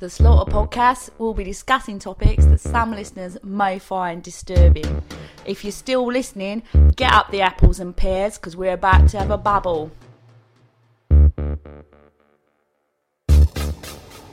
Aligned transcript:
The 0.00 0.08
Slaughter 0.08 0.50
podcast 0.50 1.10
will 1.18 1.34
be 1.34 1.44
discussing 1.44 1.98
topics 1.98 2.46
that 2.46 2.60
some 2.60 2.92
listeners 2.92 3.36
may 3.44 3.78
find 3.78 4.22
disturbing. 4.22 5.02
If 5.44 5.62
you're 5.62 5.72
still 5.72 6.06
listening, 6.06 6.62
get 6.96 7.12
up 7.12 7.30
the 7.30 7.42
apples 7.42 7.80
and 7.80 7.94
pears 7.94 8.38
because 8.38 8.56
we're 8.56 8.72
about 8.72 9.10
to 9.10 9.18
have 9.18 9.30
a 9.30 9.36
bubble. 9.36 9.90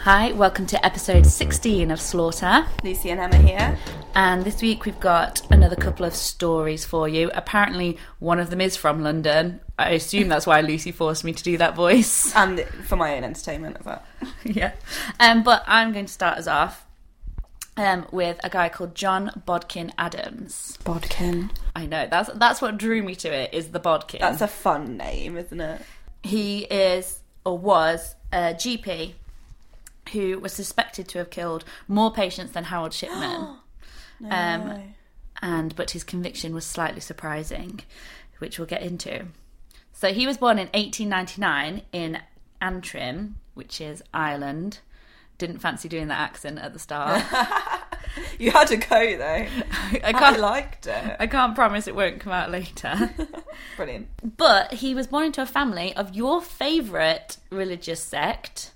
Hi, 0.08 0.31
welcome 0.31 0.66
to 0.67 0.86
episode 0.86 1.25
16 1.25 1.91
of 1.91 2.00
Slaughter. 2.00 2.66
Lucy 2.81 3.09
and 3.09 3.19
Emma 3.19 3.36
here. 3.39 3.77
And 4.16 4.45
this 4.45 4.61
week 4.61 4.86
we've 4.86 5.02
got 5.02 5.45
another 5.52 5.75
couple 5.75 6.05
of 6.05 6.16
stories 6.16 6.86
for 6.86 7.09
you. 7.09 7.30
Apparently, 7.33 7.97
one 8.19 8.39
of 8.39 8.50
them 8.50 8.61
is 8.61 8.78
from 8.78 9.03
London. 9.03 9.59
I 9.78 9.89
assume 9.89 10.30
that's 10.30 10.47
why 10.47 10.61
Lucy 10.61 10.94
forced 10.94 11.25
me 11.25 11.33
to 11.33 11.44
do 11.44 11.58
that 11.58 11.75
voice. 11.75 12.33
And 12.38 12.61
for 12.85 12.95
my 12.95 13.17
own 13.17 13.25
entertainment 13.25 13.75
as 13.81 13.85
well. 13.85 14.02
yeah. 14.45 14.72
Um, 15.19 15.44
but 15.44 15.66
I'm 15.67 15.91
going 15.91 16.05
to 16.05 16.13
start 16.13 16.38
us 16.38 16.47
off 16.47 16.85
um, 17.75 18.08
with 18.09 18.39
a 18.45 18.50
guy 18.50 18.69
called 18.69 18.95
John 18.95 19.44
Bodkin 19.45 19.91
Adams. 19.97 20.78
Bodkin. 20.85 21.52
I 21.75 21.85
know 21.85 22.08
that's 22.09 22.30
that's 22.35 22.61
what 22.61 22.78
drew 22.78 23.03
me 23.03 23.16
to 23.16 23.28
it 23.28 23.53
is 23.53 23.72
the 23.72 23.80
Bodkin. 23.80 24.22
That's 24.22 24.39
a 24.39 24.47
fun 24.47 24.95
name, 24.95 25.35
isn't 25.35 25.59
it? 25.59 25.81
he 26.23 26.59
is 26.59 27.19
or 27.45 27.58
was 27.58 28.16
a 28.31 28.53
GP 28.53 29.13
who 30.13 30.39
was 30.39 30.53
suspected 30.53 31.08
to 31.09 31.17
have 31.19 31.30
killed 31.30 31.63
more 31.88 32.11
patients 32.11 32.52
than 32.53 32.66
Harold 32.66 32.94
Shipman. 32.94 33.58
um, 34.30 34.94
and 35.41 35.75
but 35.75 35.91
his 35.91 36.03
conviction 36.03 36.53
was 36.53 36.66
slightly 36.66 37.02
surprising, 37.02 37.81
which 38.39 38.58
we'll 38.58 38.67
get 38.67 38.81
into. 38.81 39.25
So 39.94 40.13
he 40.13 40.28
was 40.28 40.38
born 40.38 40.59
in 40.59 40.67
1899 40.67 41.81
in 41.91 42.19
Antrim, 42.61 43.38
which 43.53 43.81
is 43.81 44.03
Ireland. 44.13 44.80
Didn't 45.38 45.59
fancy 45.59 45.88
doing 45.88 46.08
that 46.08 46.19
accent 46.19 46.59
at 46.59 46.73
the 46.73 46.80
start. 46.80 47.23
You 48.39 48.52
had 48.52 48.67
to 48.69 48.78
go 48.78 49.17
though. 49.17 49.23
I 49.72 50.02
I 50.05 50.13
can't. 50.13 50.39
liked 50.39 50.88
it. 50.88 51.16
I 51.19 51.28
can't 51.28 51.53
promise 51.56 51.88
it 51.88 51.95
won't 51.95 52.19
come 52.19 52.34
out 52.34 52.50
later. 52.50 53.12
Brilliant. 53.78 54.07
But 54.38 54.74
he 54.74 54.95
was 54.95 55.07
born 55.07 55.25
into 55.25 55.41
a 55.41 55.45
family 55.45 55.95
of 55.95 56.16
your 56.16 56.41
favourite 56.41 57.38
religious 57.51 58.01
sect, 58.01 58.72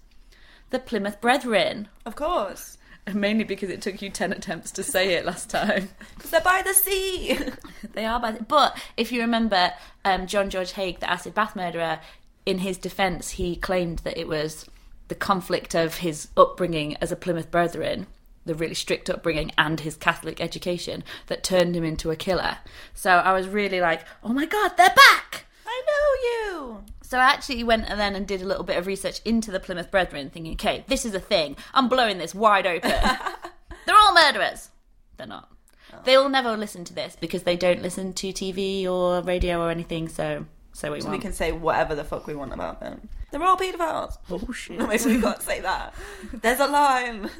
the 0.71 0.79
Plymouth 0.79 1.21
Brethren. 1.21 1.87
Of 2.05 2.15
course. 2.15 2.77
Mainly 3.11 3.43
because 3.43 3.69
it 3.69 3.81
took 3.81 4.01
you 4.01 4.09
10 4.09 4.31
attempts 4.31 4.71
to 4.71 4.83
say 4.83 5.13
it 5.13 5.25
last 5.25 5.49
time. 5.49 5.89
Because 6.15 6.31
they're 6.31 6.41
by 6.41 6.61
the 6.63 6.73
sea. 6.73 7.37
they 7.93 8.05
are 8.05 8.19
by 8.19 8.31
the, 8.31 8.43
But 8.43 8.77
if 8.95 9.11
you 9.11 9.21
remember 9.21 9.73
um, 10.05 10.27
John 10.27 10.49
George 10.49 10.73
Haigh, 10.73 10.97
the 10.99 11.09
acid 11.09 11.33
bath 11.33 11.55
murderer, 11.55 11.99
in 12.45 12.59
his 12.59 12.77
defence, 12.77 13.31
he 13.31 13.55
claimed 13.55 13.99
that 13.99 14.17
it 14.17 14.27
was 14.27 14.65
the 15.07 15.15
conflict 15.15 15.75
of 15.75 15.97
his 15.97 16.29
upbringing 16.37 16.95
as 16.97 17.11
a 17.11 17.15
Plymouth 17.15 17.51
Brethren, 17.51 18.07
the 18.45 18.55
really 18.55 18.75
strict 18.75 19.09
upbringing, 19.09 19.51
and 19.57 19.79
his 19.79 19.97
Catholic 19.97 20.39
education 20.39 21.03
that 21.27 21.43
turned 21.43 21.75
him 21.75 21.83
into 21.83 22.11
a 22.11 22.15
killer. 22.15 22.59
So 22.93 23.11
I 23.11 23.33
was 23.33 23.47
really 23.47 23.81
like, 23.81 24.05
oh 24.23 24.33
my 24.33 24.45
god, 24.45 24.77
they're 24.77 24.87
back! 24.87 25.45
I 25.65 25.81
know 25.87 26.59
you. 26.59 26.83
So 27.11 27.17
I 27.17 27.25
actually 27.25 27.61
went 27.65 27.89
and 27.89 27.99
then 27.99 28.15
and 28.15 28.25
did 28.25 28.41
a 28.41 28.45
little 28.45 28.63
bit 28.63 28.77
of 28.77 28.87
research 28.87 29.19
into 29.25 29.51
the 29.51 29.59
Plymouth 29.59 29.91
Brethren, 29.91 30.29
thinking, 30.29 30.53
okay, 30.53 30.85
this 30.87 31.05
is 31.05 31.13
a 31.13 31.19
thing. 31.19 31.57
I'm 31.73 31.89
blowing 31.89 32.19
this 32.19 32.33
wide 32.33 32.65
open. 32.65 32.89
They're 33.85 33.97
all 33.97 34.13
murderers. 34.13 34.69
They're 35.17 35.27
not. 35.27 35.51
Oh. 35.91 35.97
They'll 36.05 36.29
never 36.29 36.55
listen 36.55 36.85
to 36.85 36.93
this 36.93 37.17
because 37.19 37.43
they 37.43 37.57
don't 37.57 37.81
listen 37.81 38.13
to 38.13 38.27
TV 38.29 38.85
or 38.85 39.21
radio 39.23 39.61
or 39.61 39.69
anything. 39.69 40.07
So, 40.07 40.45
so 40.71 40.93
we 40.93 41.01
So 41.01 41.11
we 41.11 41.17
can 41.17 41.33
say 41.33 41.51
whatever 41.51 41.95
the 41.95 42.05
fuck 42.05 42.27
we 42.27 42.33
want 42.33 42.53
about 42.53 42.79
them. 42.79 43.09
They're 43.31 43.43
all 43.43 43.57
paedophiles. 43.57 44.17
Oh 44.29 44.53
shit! 44.53 44.79
Maybe 44.79 45.17
we 45.17 45.21
can't 45.21 45.41
say 45.41 45.59
that. 45.59 45.93
There's 46.41 46.61
a 46.61 46.67
line. 46.67 47.29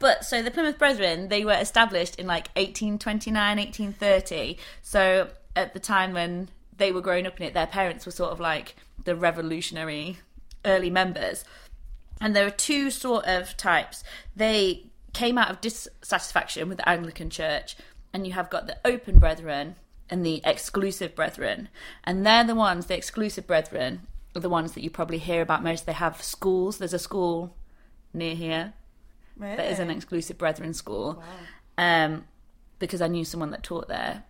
But 0.00 0.24
so 0.24 0.42
the 0.42 0.52
Plymouth 0.52 0.78
Brethren, 0.78 1.26
they 1.26 1.44
were 1.44 1.58
established 1.58 2.20
in 2.20 2.28
like 2.28 2.50
1829, 2.54 3.34
1830. 3.34 4.56
So 4.80 5.30
at 5.56 5.74
the 5.74 5.80
time 5.80 6.12
when 6.12 6.50
they 6.78 6.92
were 6.92 7.00
growing 7.00 7.26
up 7.26 7.40
in 7.40 7.46
it, 7.46 7.54
their 7.54 7.66
parents 7.66 8.06
were 8.06 8.12
sort 8.12 8.32
of 8.32 8.40
like 8.40 8.74
the 9.04 9.14
revolutionary 9.14 10.18
early 10.64 10.90
members. 10.90 11.44
And 12.20 12.34
there 12.34 12.46
are 12.46 12.50
two 12.50 12.90
sort 12.90 13.26
of 13.26 13.56
types. 13.56 14.02
They 14.34 14.86
came 15.12 15.38
out 15.38 15.50
of 15.50 15.60
dissatisfaction 15.60 16.68
with 16.68 16.78
the 16.78 16.88
Anglican 16.88 17.30
Church, 17.30 17.76
and 18.12 18.26
you 18.26 18.32
have 18.32 18.50
got 18.50 18.66
the 18.66 18.78
open 18.84 19.18
brethren 19.18 19.76
and 20.10 20.24
the 20.24 20.40
exclusive 20.44 21.14
brethren. 21.14 21.68
And 22.04 22.26
they're 22.26 22.44
the 22.44 22.54
ones, 22.54 22.86
the 22.86 22.96
exclusive 22.96 23.46
brethren, 23.46 24.06
are 24.34 24.40
the 24.40 24.48
ones 24.48 24.72
that 24.72 24.82
you 24.82 24.90
probably 24.90 25.18
hear 25.18 25.42
about 25.42 25.62
most. 25.62 25.86
They 25.86 25.92
have 25.92 26.22
schools. 26.22 26.78
There's 26.78 26.94
a 26.94 26.98
school 26.98 27.54
near 28.12 28.34
here 28.34 28.72
Really? 29.36 29.56
that 29.56 29.70
is 29.70 29.78
an 29.78 29.90
exclusive 29.90 30.38
brethren 30.38 30.74
school. 30.74 31.22
Um, 31.76 32.24
because 32.78 33.00
I 33.02 33.08
knew 33.08 33.24
someone 33.24 33.50
that 33.50 33.62
taught 33.62 33.88
there. 33.88 34.24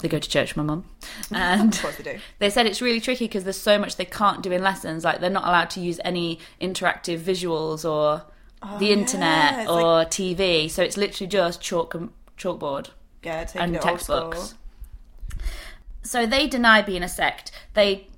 They 0.00 0.08
go 0.08 0.18
to 0.18 0.28
church, 0.28 0.56
my 0.56 0.62
mum. 0.62 0.84
And 1.32 1.74
Of 1.76 1.82
course 1.82 1.96
they 1.96 2.02
do. 2.14 2.18
they 2.38 2.50
said 2.50 2.66
it's 2.66 2.80
really 2.82 3.00
tricky 3.00 3.26
because 3.26 3.44
there's 3.44 3.60
so 3.60 3.78
much 3.78 3.96
they 3.96 4.04
can't 4.04 4.42
do 4.42 4.52
in 4.52 4.62
lessons. 4.62 5.04
Like 5.04 5.20
they're 5.20 5.30
not 5.30 5.44
allowed 5.46 5.70
to 5.70 5.80
use 5.80 6.00
any 6.04 6.38
interactive 6.60 7.18
visuals 7.20 7.88
or 7.88 8.22
the 8.78 8.92
internet 8.92 9.54
Oh, 9.54 9.60
it's 9.60 9.70
or 9.70 9.82
like- 9.82 10.10
TV. 10.10 10.70
So 10.70 10.82
it's 10.82 10.96
literally 10.96 11.28
just 11.28 11.60
chalk 11.60 11.94
and 11.94 12.10
chalkboard 12.38 12.88
Yeah, 13.22 13.46
and 13.54 13.80
textbooks. 13.80 14.54
So 16.02 16.26
they 16.26 16.46
deny 16.46 16.82
being 16.82 17.02
a 17.02 17.08
sect. 17.08 17.52
They 17.74 18.08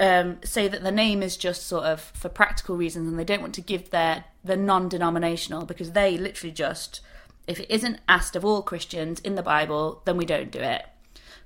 um, 0.00 0.38
say 0.44 0.66
that 0.68 0.82
the 0.82 0.90
name 0.90 1.22
is 1.22 1.36
just 1.36 1.66
sort 1.66 1.84
of 1.84 2.00
for 2.00 2.28
practical 2.28 2.76
reasons, 2.76 3.08
and 3.08 3.18
they 3.18 3.24
don't 3.24 3.40
want 3.40 3.54
to 3.54 3.60
give 3.60 3.90
their 3.90 4.24
the 4.44 4.56
non-denominational 4.56 5.64
because 5.66 5.92
they 5.92 6.18
literally 6.18 6.52
just 6.52 7.00
if 7.46 7.58
it 7.60 7.70
isn't 7.70 8.00
asked 8.08 8.34
of 8.36 8.44
all 8.44 8.62
Christians 8.62 9.18
in 9.20 9.34
the 9.36 9.42
Bible, 9.42 10.02
then 10.04 10.16
we 10.16 10.24
don't 10.24 10.50
do 10.50 10.58
it. 10.60 10.84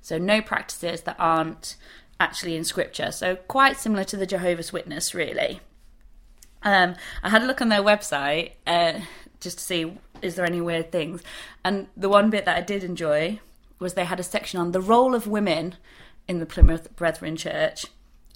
So 0.07 0.17
no 0.17 0.41
practices 0.41 1.01
that 1.01 1.17
aren't 1.19 1.75
actually 2.17 2.55
in 2.55 2.63
Scripture. 2.63 3.11
So 3.11 3.35
quite 3.35 3.75
similar 3.75 4.05
to 4.05 4.15
the 4.15 4.25
Jehovah's 4.25 4.71
Witness, 4.71 5.13
really. 5.13 5.59
Um, 6.63 6.95
I 7.23 7.27
had 7.27 7.43
a 7.43 7.45
look 7.45 7.61
on 7.61 7.67
their 7.67 7.81
website 7.81 8.51
uh, 8.65 9.01
just 9.41 9.57
to 9.57 9.63
see 9.65 9.97
is 10.21 10.35
there 10.35 10.45
any 10.45 10.61
weird 10.61 10.93
things, 10.93 11.23
and 11.61 11.87
the 11.97 12.07
one 12.07 12.29
bit 12.29 12.45
that 12.45 12.55
I 12.55 12.61
did 12.61 12.85
enjoy 12.85 13.41
was 13.79 13.95
they 13.95 14.05
had 14.05 14.21
a 14.21 14.23
section 14.23 14.61
on 14.61 14.71
the 14.71 14.79
role 14.79 15.13
of 15.13 15.27
women 15.27 15.75
in 16.25 16.39
the 16.39 16.45
Plymouth 16.45 16.95
Brethren 16.95 17.35
Church, 17.35 17.87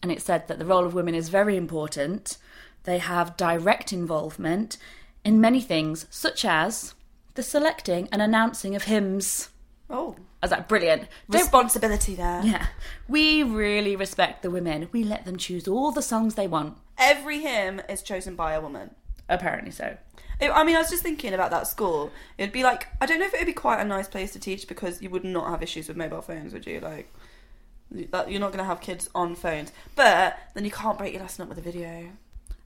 and 0.04 0.12
it 0.12 0.22
said 0.22 0.50
that 0.50 0.60
the 0.60 0.66
role 0.66 0.86
of 0.86 0.94
women 0.94 1.16
is 1.16 1.30
very 1.30 1.56
important. 1.56 2.38
They 2.84 2.98
have 2.98 3.38
direct 3.38 3.94
involvement 3.94 4.78
in 5.24 5.40
many 5.40 5.62
things, 5.62 6.06
such 6.10 6.44
as 6.44 6.96
the 7.36 7.44
selecting 7.44 8.10
and 8.12 8.22
announcing 8.22 8.76
of 8.76 8.84
hymns. 8.84 9.50
Oh, 9.90 10.18
I 10.42 10.46
was 10.46 10.52
like, 10.52 10.68
brilliant. 10.68 11.08
Don't 11.30 11.42
responsibility 11.42 12.16
there. 12.16 12.42
yeah. 12.44 12.68
We 13.08 13.44
really 13.44 13.96
respect 13.96 14.42
the 14.42 14.50
women. 14.50 14.90
We 14.92 15.04
let 15.04 15.26
them 15.26 15.38
choose 15.38 15.68
all 15.68 15.92
the 15.92 16.02
songs 16.02 16.34
they 16.36 16.48
want. 16.48 16.78
Every 16.98 17.40
hymn 17.40 17.82
is 17.88 18.02
chosen 18.02 18.36
by 18.36 18.54
a 18.54 18.62
woman. 18.62 18.96
Apparently 19.30 19.72
so. 19.72 19.98
It- 20.40 20.52
I 20.52 20.64
mean, 20.64 20.76
I 20.76 20.80
was 20.80 20.90
just 20.90 21.04
thinking 21.04 21.34
about 21.34 21.52
that 21.52 21.68
school. 21.68 22.12
It'd 22.40 22.52
be 22.52 22.64
like, 22.64 22.88
I 23.00 23.06
don't 23.06 23.20
know 23.20 23.26
if 23.26 23.34
it 23.36 23.40
would 23.40 23.46
be 23.46 23.54
quite 23.54 23.82
a 23.82 23.86
nice 23.86 24.08
place 24.08 24.34
to 24.34 24.40
teach 24.40 24.68
because 24.68 25.02
you 25.02 25.12
would 25.12 25.24
not 25.24 25.50
have 25.50 25.62
issues 25.62 25.88
with 25.88 25.96
mobile 25.96 26.24
phones, 26.24 26.54
would 26.54 26.66
you? 26.66 26.80
Like, 26.80 27.14
that 27.92 28.32
you're 28.32 28.40
not 28.40 28.52
going 28.52 28.64
to 28.64 28.66
have 28.66 28.82
kids 28.82 29.10
on 29.14 29.36
phones, 29.36 29.72
but 29.96 30.38
then 30.56 30.66
you 30.66 30.72
can't 30.72 30.98
break 30.98 31.14
your 31.14 31.22
lesson 31.22 31.44
up 31.44 31.50
with 31.50 31.58
a 31.60 31.62
video. 31.62 32.10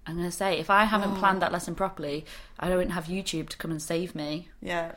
I'm 0.07 0.16
going 0.16 0.30
to 0.30 0.36
say, 0.36 0.60
if 0.60 0.69
I 0.69 0.86
haven't 0.86 1.16
planned 1.16 1.38
oh. 1.38 1.39
that 1.42 1.51
lesson 1.51 1.75
properly, 1.75 2.25
I 2.60 2.69
don't 2.69 2.92
have 2.92 3.06
YouTube 3.06 3.50
to 3.50 3.57
come 3.57 3.71
and 3.71 3.81
save 3.81 4.13
me. 4.16 4.50
Yeah. 4.62 4.94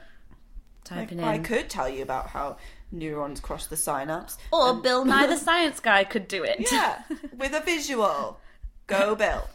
Like, 0.91 1.09
Typing 1.11 1.21
I 1.25 1.39
could 1.39 1.69
tell 1.69 1.89
you 1.89 2.03
about 2.03 2.29
how 2.29 2.57
neurons 2.91 3.41
cross 3.41 3.67
the 3.67 3.77
synapse. 3.77 4.39
Or 4.53 4.71
and- 4.71 4.83
Bill 4.83 5.05
Nye 5.05 5.27
the 5.27 5.37
Science 5.49 5.81
Guy 5.81 6.05
could 6.05 6.29
do 6.29 6.43
it. 6.45 6.71
Yeah, 6.73 7.03
with 7.37 7.53
a 7.53 7.61
visual. 7.61 8.41
Go, 8.87 9.15
Bill. 9.17 9.49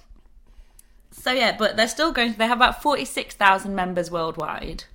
So 1.12 1.32
yeah, 1.32 1.56
but 1.58 1.76
they're 1.78 1.88
still 1.88 2.12
going. 2.12 2.34
They 2.34 2.48
have 2.48 2.58
about 2.58 2.82
forty 2.82 3.06
six 3.06 3.36
thousand 3.36 3.76
members 3.76 4.10
worldwide, 4.12 4.86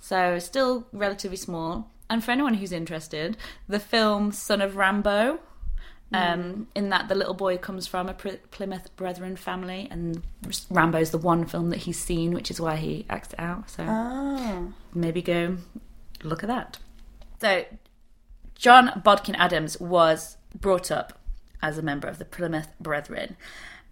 so 0.00 0.38
still 0.38 0.86
relatively 0.92 1.36
small. 1.36 1.90
And 2.10 2.24
for 2.24 2.30
anyone 2.30 2.54
who's 2.54 2.72
interested, 2.72 3.36
the 3.68 3.78
film 3.78 4.32
Son 4.32 4.62
of 4.62 4.74
Rambow, 4.76 5.38
um, 6.12 6.68
in 6.74 6.88
that 6.88 7.08
the 7.08 7.14
little 7.14 7.34
boy 7.34 7.58
comes 7.58 7.86
from 7.86 8.08
a 8.08 8.14
Plymouth 8.14 8.94
Brethren 8.96 9.36
family, 9.36 9.88
and 9.90 10.22
Rambo's 10.70 11.10
the 11.10 11.18
one 11.18 11.44
film 11.46 11.70
that 11.70 11.80
he's 11.80 11.98
seen, 11.98 12.32
which 12.32 12.50
is 12.50 12.60
why 12.60 12.76
he 12.76 13.04
acts 13.10 13.32
it 13.32 13.40
out. 13.40 13.68
So 13.70 13.84
Ah. 13.86 14.62
maybe 14.94 15.20
go 15.22 15.58
look 16.22 16.42
at 16.42 16.48
that. 16.48 16.78
So, 17.40 17.64
John 18.54 19.00
Bodkin 19.04 19.36
Adams 19.36 19.78
was 19.78 20.36
brought 20.58 20.90
up 20.90 21.18
as 21.62 21.78
a 21.78 21.82
member 21.82 22.08
of 22.08 22.18
the 22.18 22.24
Plymouth 22.24 22.68
Brethren, 22.80 23.36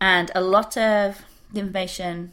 and 0.00 0.30
a 0.34 0.40
lot 0.40 0.76
of 0.76 1.22
the 1.52 1.60
information 1.60 2.32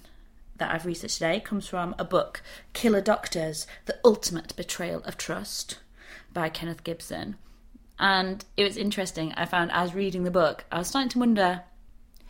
that 0.57 0.74
I've 0.74 0.85
researched 0.85 1.15
today 1.15 1.39
comes 1.39 1.68
from 1.68 1.94
a 2.00 2.06
book, 2.06 2.41
Killer 2.74 3.01
Doctors 3.01 3.68
The 3.85 3.97
Ultimate 4.06 4.56
Betrayal 4.56 5.01
of 5.03 5.18
Trust 5.18 5.80
by 6.33 6.50
Kenneth 6.50 6.83
Gibson. 6.83 7.35
And 8.00 8.44
it 8.57 8.63
was 8.63 8.78
interesting. 8.78 9.34
I 9.34 9.45
found 9.45 9.72
as 9.72 9.94
reading 9.94 10.24
the 10.24 10.31
book, 10.31 10.66
I 10.72 10.80
was 10.80 10.88
starting 10.88 11.10
to 11.10 11.19
wonder 11.19 11.63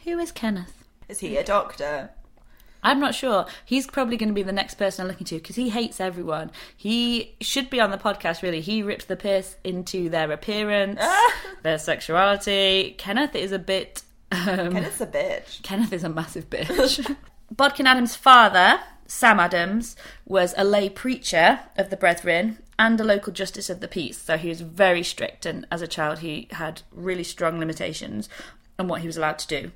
who 0.03 0.19
is 0.19 0.31
Kenneth? 0.31 0.83
Is 1.07 1.19
he 1.19 1.37
a 1.37 1.43
doctor? 1.43 2.09
I'm 2.83 2.99
not 2.99 3.15
sure. 3.15 3.45
He's 3.63 3.87
probably 3.87 4.17
going 4.17 4.29
to 4.29 4.35
be 4.35 4.43
the 4.43 4.51
next 4.51 4.75
person 4.75 5.03
I'm 5.03 5.07
looking 5.07 5.25
to 5.27 5.35
because 5.35 5.55
he 5.55 5.69
hates 5.69 6.01
everyone. 6.01 6.51
He 6.75 7.35
should 7.39 7.69
be 7.69 7.79
on 7.79 7.91
the 7.91 7.97
podcast, 7.97 8.41
really. 8.41 8.59
He 8.59 8.83
rips 8.83 9.05
the 9.05 9.15
piss 9.15 9.55
into 9.63 10.09
their 10.09 10.31
appearance, 10.31 11.01
their 11.63 11.77
sexuality. 11.77 12.95
Kenneth 12.97 13.35
is 13.35 13.51
a 13.51 13.59
bit. 13.59 14.03
Um, 14.31 14.73
Kenneth's 14.73 15.01
a 15.01 15.07
bitch. 15.07 15.61
Kenneth 15.63 15.93
is 15.93 16.03
a 16.03 16.09
massive 16.09 16.49
bitch. 16.49 17.15
Bodkin 17.51 17.87
Adams' 17.87 18.15
father, 18.15 18.81
Sam 19.07 19.39
Adams, 19.39 19.95
was 20.25 20.53
a 20.57 20.63
lay 20.63 20.89
preacher 20.89 21.61
of 21.77 21.89
the 21.89 21.97
Brethren 21.97 22.57
and 22.77 22.99
a 22.99 23.03
local 23.03 23.33
justice 23.33 23.69
of 23.69 23.79
the 23.79 23.87
peace. 23.87 24.17
So 24.17 24.37
he 24.37 24.49
was 24.49 24.61
very 24.61 25.03
strict, 25.03 25.45
and 25.45 25.67
as 25.71 25.81
a 25.81 25.87
child, 25.87 26.19
he 26.19 26.47
had 26.51 26.81
really 26.91 27.23
strong 27.23 27.59
limitations 27.59 28.29
on 28.79 28.87
what 28.87 29.01
he 29.01 29.07
was 29.07 29.17
allowed 29.17 29.39
to 29.39 29.47
do. 29.47 29.71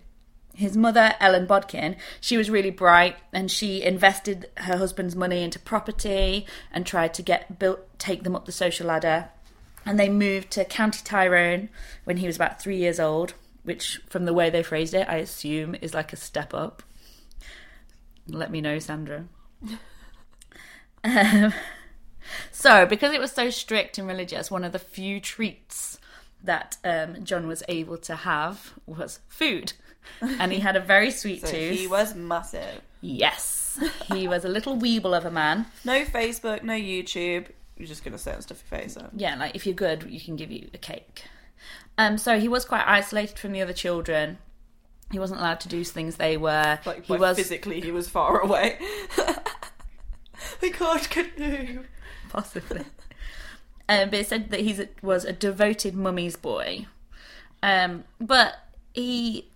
His 0.57 0.75
mother, 0.75 1.13
Ellen 1.19 1.45
Bodkin, 1.45 1.97
she 2.19 2.35
was 2.35 2.49
really 2.49 2.71
bright 2.71 3.15
and 3.31 3.51
she 3.51 3.83
invested 3.83 4.49
her 4.57 4.77
husband's 4.77 5.15
money 5.15 5.43
into 5.43 5.59
property 5.59 6.47
and 6.71 6.83
tried 6.83 7.13
to 7.13 7.21
get 7.21 7.59
built, 7.59 7.81
take 7.99 8.23
them 8.23 8.35
up 8.35 8.47
the 8.47 8.51
social 8.51 8.87
ladder. 8.87 9.29
And 9.85 9.99
they 9.99 10.09
moved 10.09 10.49
to 10.51 10.65
County 10.65 11.01
Tyrone 11.03 11.69
when 12.05 12.17
he 12.17 12.25
was 12.25 12.35
about 12.35 12.59
three 12.59 12.77
years 12.77 12.99
old, 12.99 13.35
which, 13.63 14.01
from 14.09 14.25
the 14.25 14.33
way 14.33 14.49
they 14.49 14.63
phrased 14.63 14.95
it, 14.95 15.07
I 15.07 15.17
assume 15.17 15.75
is 15.79 15.93
like 15.93 16.11
a 16.11 16.17
step 16.17 16.55
up. 16.55 16.81
Let 18.27 18.49
me 18.49 18.59
know, 18.59 18.79
Sandra. 18.79 19.25
um, 21.03 21.53
so, 22.51 22.85
because 22.85 23.13
it 23.13 23.19
was 23.19 23.31
so 23.31 23.49
strict 23.49 23.97
and 23.97 24.07
religious, 24.07 24.49
one 24.51 24.63
of 24.63 24.71
the 24.71 24.79
few 24.79 25.19
treats 25.19 25.99
that 26.43 26.77
um, 26.83 27.23
John 27.23 27.47
was 27.47 27.63
able 27.67 27.97
to 27.99 28.15
have 28.15 28.73
was 28.85 29.19
food. 29.27 29.73
And 30.21 30.51
he 30.51 30.59
had 30.59 30.75
a 30.75 30.79
very 30.79 31.11
sweet 31.21 31.41
So 31.41 31.51
tooth. 31.51 31.77
he 31.77 31.87
was 31.87 32.15
massive. 32.15 32.81
Yes. 33.01 33.79
He 34.13 34.27
was 34.27 34.45
a 34.45 34.49
little 34.49 34.77
weeble 34.77 35.15
of 35.15 35.25
a 35.25 35.31
man. 35.31 35.65
No 35.85 36.03
Facebook, 36.05 36.63
no 36.63 36.73
YouTube. 36.73 37.47
You're 37.77 37.87
just 37.87 38.03
gonna 38.03 38.17
say 38.17 38.33
and 38.33 38.41
stuff 38.41 38.63
your 38.71 38.79
face 38.79 38.97
up. 38.97 39.11
Yeah, 39.15 39.35
like 39.35 39.55
if 39.55 39.65
you're 39.67 39.75
good, 39.75 40.03
you 40.09 40.19
can 40.19 40.35
give 40.35 40.51
you 40.51 40.69
a 40.73 40.77
cake. 40.79 41.25
Um, 41.97 42.17
so 42.17 42.39
he 42.39 42.47
was 42.47 42.65
quite 42.65 42.83
isolated 42.87 43.37
from 43.37 43.51
the 43.51 43.61
other 43.61 43.73
children. 43.73 44.39
He 45.11 45.19
wasn't 45.19 45.39
allowed 45.41 45.59
to 45.61 45.67
do 45.69 45.83
things 45.83 46.15
they 46.15 46.37
were. 46.37 46.79
Like 46.85 47.05
he 47.05 47.13
was 47.17 47.37
physically, 47.37 47.81
he 47.81 47.91
was 47.91 48.09
far 48.09 48.39
away. 48.43 48.79
God, 50.79 51.09
could 51.09 51.37
move. 51.39 51.87
possibly. 52.31 52.85
Um, 53.89 54.09
but 54.09 54.19
it 54.19 54.27
said 54.27 54.49
that 54.51 54.59
he 54.59 54.87
was 55.01 55.25
a 55.25 55.33
devoted 55.33 55.95
mummy's 55.95 56.35
boy. 56.35 56.87
Um, 57.63 58.03
but 58.19 58.55
he 58.93 59.47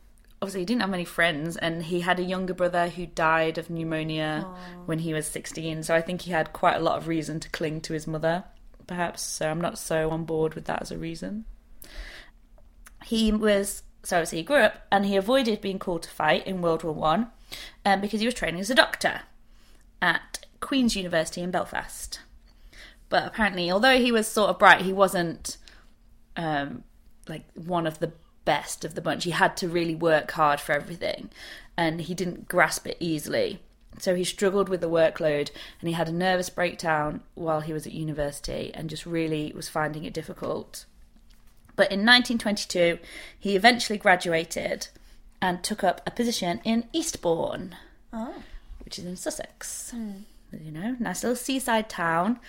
obviously 0.42 0.62
he 0.62 0.66
didn't 0.66 0.82
have 0.82 0.90
many 0.90 1.06
friends, 1.06 1.58
and 1.58 1.84
he 1.84 2.02
had 2.02 2.20
a 2.20 2.24
younger 2.24 2.54
brother 2.54 2.90
who 2.90 3.06
died 3.06 3.58
of 3.58 3.70
pneumonia 3.70 4.48
when 4.86 5.00
he 5.00 5.14
was 5.14 5.28
16. 5.28 5.84
So 5.84 5.94
I 5.94 6.02
think 6.02 6.22
he 6.22 6.32
had 6.32 6.54
quite 6.54 6.78
a 6.78 6.80
lot 6.80 6.98
of 6.98 7.08
reason 7.08 7.40
to 7.42 7.50
cling 7.50 7.82
to 7.82 7.94
his 7.94 8.08
mother, 8.08 8.44
perhaps. 8.88 9.22
So 9.22 9.50
I'm 9.50 9.62
not 9.62 9.78
so 9.78 10.10
on 10.10 10.26
board 10.26 10.56
with 10.56 10.66
that 10.66 10.82
as 10.82 10.92
a 10.92 10.98
reason. 10.98 11.46
He 13.04 13.32
was 13.32 13.84
so 14.04 14.18
obviously 14.18 14.40
he 14.40 14.44
grew 14.44 14.58
up, 14.58 14.88
and 14.92 15.06
he 15.06 15.16
avoided 15.16 15.62
being 15.62 15.78
called 15.78 16.04
to 16.04 16.10
fight 16.10 16.48
in 16.48 16.62
World 16.62 16.84
War 16.84 16.94
One, 16.94 17.28
um, 17.86 18.02
because 18.02 18.20
he 18.20 18.26
was 18.26 18.34
training 18.34 18.62
as 18.62 18.70
a 18.70 18.76
doctor 18.76 19.22
at 20.02 20.46
Queen's 20.60 20.96
University 20.96 21.42
in 21.42 21.52
Belfast 21.52 22.20
but 23.12 23.28
apparently 23.28 23.70
although 23.72 24.00
he 24.00 24.12
was 24.12 24.28
sort 24.28 24.50
of 24.50 24.58
bright 24.58 24.82
he 24.82 24.92
wasn't 24.92 25.58
um 26.36 26.84
like 27.28 27.46
one 27.54 27.86
of 27.86 28.00
the 28.00 28.12
best 28.46 28.84
of 28.84 28.96
the 28.96 29.02
bunch. 29.02 29.24
He 29.24 29.32
had 29.32 29.56
to 29.58 29.68
really 29.68 29.96
work 29.96 30.32
hard 30.32 30.60
for 30.60 30.74
everything 30.74 31.30
and 31.78 32.02
he 32.02 32.14
didn't 32.14 32.48
grasp 32.48 32.88
it 32.88 32.98
easily. 33.00 33.60
So 34.00 34.16
he 34.16 34.24
struggled 34.24 34.70
with 34.70 34.82
the 34.82 34.90
workload 34.90 35.52
and 35.80 35.88
he 35.88 35.94
had 35.94 36.10
a 36.10 36.14
nervous 36.14 36.50
breakdown 36.50 37.22
while 37.34 37.62
he 37.62 37.74
was 37.74 37.86
at 37.86 37.94
university 37.94 38.72
and 38.74 38.90
just 38.90 39.06
really 39.06 39.52
was 39.56 39.70
finding 39.70 40.06
it 40.06 40.14
difficult. 40.14 40.86
But 41.76 41.92
in 41.92 42.00
1922 42.00 43.00
he 43.38 43.56
eventually 43.56 43.98
graduated 43.98 44.88
and 45.42 45.64
took 45.64 45.84
up 45.84 46.02
a 46.06 46.12
position 46.12 46.62
in 46.64 46.86
eastbourne 46.94 47.76
which 48.84 49.00
is 49.00 49.06
in 49.06 49.16
sussex. 49.16 49.94
You 50.52 50.72
know 50.72 50.98
nice 51.00 51.24
little 51.24 51.38
seaside 51.38 51.90
town 51.90 52.40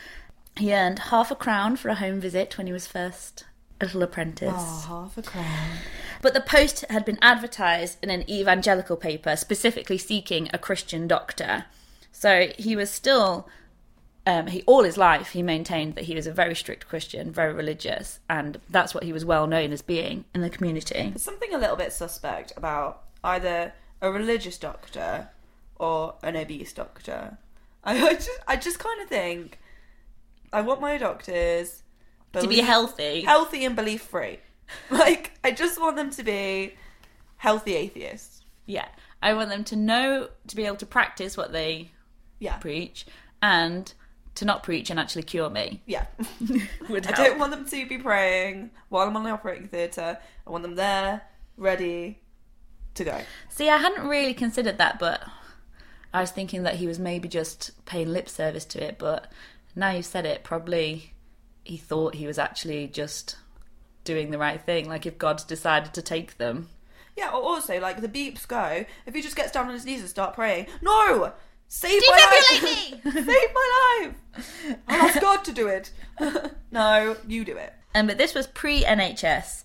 he 0.56 0.74
earned 0.74 0.98
half 0.98 1.30
a 1.30 1.34
crown 1.34 1.76
for 1.76 1.88
a 1.88 1.94
home 1.94 2.20
visit 2.20 2.56
when 2.58 2.66
he 2.66 2.72
was 2.72 2.86
first 2.86 3.44
a 3.80 3.86
little 3.86 4.02
apprentice. 4.02 4.52
Oh, 4.54 4.84
half 4.88 5.18
a 5.18 5.22
crown. 5.22 5.78
But 6.20 6.34
the 6.34 6.40
post 6.40 6.84
had 6.88 7.04
been 7.04 7.18
advertised 7.20 7.98
in 8.02 8.10
an 8.10 8.28
evangelical 8.30 8.96
paper 8.96 9.34
specifically 9.34 9.98
seeking 9.98 10.48
a 10.52 10.58
Christian 10.58 11.08
doctor. 11.08 11.64
So 12.12 12.48
he 12.56 12.76
was 12.76 12.90
still, 12.90 13.48
um, 14.24 14.46
he 14.46 14.62
all 14.62 14.84
his 14.84 14.96
life, 14.96 15.30
he 15.30 15.42
maintained 15.42 15.96
that 15.96 16.04
he 16.04 16.14
was 16.14 16.28
a 16.28 16.32
very 16.32 16.54
strict 16.54 16.86
Christian, 16.86 17.32
very 17.32 17.52
religious, 17.52 18.20
and 18.30 18.60
that's 18.70 18.94
what 18.94 19.02
he 19.02 19.12
was 19.12 19.24
well 19.24 19.48
known 19.48 19.72
as 19.72 19.82
being 19.82 20.24
in 20.32 20.42
the 20.42 20.50
community. 20.50 21.08
There's 21.08 21.22
something 21.22 21.52
a 21.52 21.58
little 21.58 21.76
bit 21.76 21.92
suspect 21.92 22.52
about 22.56 23.02
either 23.24 23.72
a 24.00 24.12
religious 24.12 24.58
doctor 24.58 25.30
or 25.76 26.14
an 26.22 26.36
obese 26.36 26.72
doctor. 26.72 27.38
I, 27.82 27.96
I 28.08 28.14
just, 28.14 28.30
I 28.46 28.56
just 28.56 28.78
kind 28.78 29.02
of 29.02 29.08
think 29.08 29.58
I 30.52 30.60
want 30.60 30.80
my 30.80 30.98
doctors 30.98 31.82
To 32.34 32.46
be 32.46 32.60
healthy. 32.60 33.22
healthy 33.22 33.64
and 33.64 33.74
belief 33.76 34.02
free. 34.02 34.38
Like 34.90 35.32
I 35.44 35.50
just 35.50 35.80
want 35.80 35.96
them 35.96 36.10
to 36.12 36.22
be 36.22 36.74
healthy 37.36 37.74
atheists. 37.74 38.42
Yeah. 38.66 38.86
I 39.20 39.34
want 39.34 39.50
them 39.50 39.64
to 39.64 39.76
know, 39.76 40.28
to 40.46 40.56
be 40.56 40.64
able 40.66 40.76
to 40.76 40.86
practice 40.86 41.36
what 41.36 41.52
they 41.52 41.90
Yeah, 42.38 42.56
preach, 42.56 43.06
and 43.42 43.92
to 44.36 44.44
not 44.46 44.62
preach 44.62 44.88
and 44.88 44.98
actually 44.98 45.24
cure 45.24 45.50
me. 45.50 45.82
yeah. 45.86 46.06
Would 46.88 47.06
I 47.06 47.12
don't 47.12 47.38
want 47.38 47.52
them 47.52 47.66
to 47.66 47.86
be 47.86 47.98
praying 47.98 48.70
while 48.88 49.06
I'm 49.06 49.16
on 49.16 49.24
the 49.24 49.30
operating 49.30 49.68
theatre. 49.68 50.16
I 50.46 50.50
want 50.50 50.62
them 50.62 50.74
there, 50.76 51.22
ready 51.58 52.20
to 52.94 53.04
go. 53.04 53.20
See, 53.50 53.68
I 53.68 53.76
hadn't 53.76 54.08
really 54.08 54.32
considered 54.34 54.78
that, 54.78 54.98
but 54.98 55.22
I 56.14 56.20
was 56.22 56.30
thinking 56.30 56.62
that 56.62 56.76
he 56.76 56.86
was 56.86 56.98
maybe 56.98 57.28
just 57.28 57.84
paying 57.84 58.08
lip 58.10 58.28
service 58.28 58.64
to 58.66 58.82
it. 58.82 58.98
But 58.98 59.30
now 59.74 59.90
you've 59.90 60.06
said 60.06 60.26
it, 60.26 60.44
probably 60.44 61.12
he 61.64 61.76
thought 61.76 62.14
he 62.14 62.26
was 62.26 62.38
actually 62.38 62.88
just 62.88 63.36
doing 64.04 64.30
the 64.30 64.38
right 64.38 64.60
thing. 64.60 64.88
Like 64.88 65.06
if 65.06 65.18
God's 65.18 65.44
decided 65.44 65.94
to 65.94 66.02
take 66.02 66.38
them. 66.38 66.68
Yeah, 67.16 67.28
or 67.28 67.42
also 67.42 67.78
like 67.78 68.00
the 68.00 68.08
beeps 68.08 68.48
go. 68.48 68.84
If 69.06 69.14
he 69.14 69.22
just 69.22 69.36
gets 69.36 69.52
down 69.52 69.68
on 69.68 69.74
his 69.74 69.84
knees 69.84 70.00
and 70.00 70.08
start 70.08 70.34
praying, 70.34 70.66
no, 70.80 71.32
save 71.68 72.02
my 72.08 72.16
life, 72.16 73.02
Defibrillate 73.02 73.12
save 73.26 73.54
my 73.54 74.00
life. 74.00 74.78
I'll 74.88 75.02
ask 75.02 75.20
God 75.20 75.44
to 75.44 75.52
do 75.52 75.68
it. 75.68 75.90
no, 76.70 77.16
you 77.26 77.44
do 77.44 77.56
it. 77.56 77.72
Um, 77.94 78.06
but 78.06 78.18
this 78.18 78.34
was 78.34 78.46
pre 78.46 78.82
NHS 78.82 79.64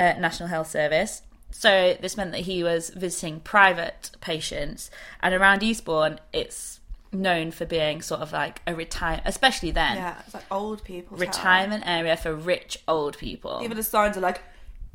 uh, 0.00 0.14
National 0.18 0.48
Health 0.48 0.70
Service. 0.70 1.22
So 1.50 1.96
this 2.00 2.16
meant 2.16 2.32
that 2.32 2.42
he 2.42 2.62
was 2.62 2.90
visiting 2.90 3.40
private 3.40 4.10
patients, 4.20 4.90
and 5.22 5.34
around 5.34 5.62
Eastbourne, 5.62 6.18
it's 6.32 6.77
known 7.12 7.50
for 7.50 7.64
being 7.64 8.02
sort 8.02 8.20
of 8.20 8.32
like 8.32 8.60
a 8.66 8.74
retire, 8.74 9.20
especially 9.24 9.70
then, 9.70 9.96
Yeah, 9.96 10.18
it's 10.24 10.34
like 10.34 10.44
old 10.50 10.84
people. 10.84 11.16
retirement 11.16 11.84
area 11.86 12.16
for 12.16 12.34
rich 12.34 12.78
old 12.86 13.16
people. 13.18 13.60
Even 13.62 13.76
the 13.76 13.82
signs 13.82 14.16
are 14.16 14.20
like 14.20 14.42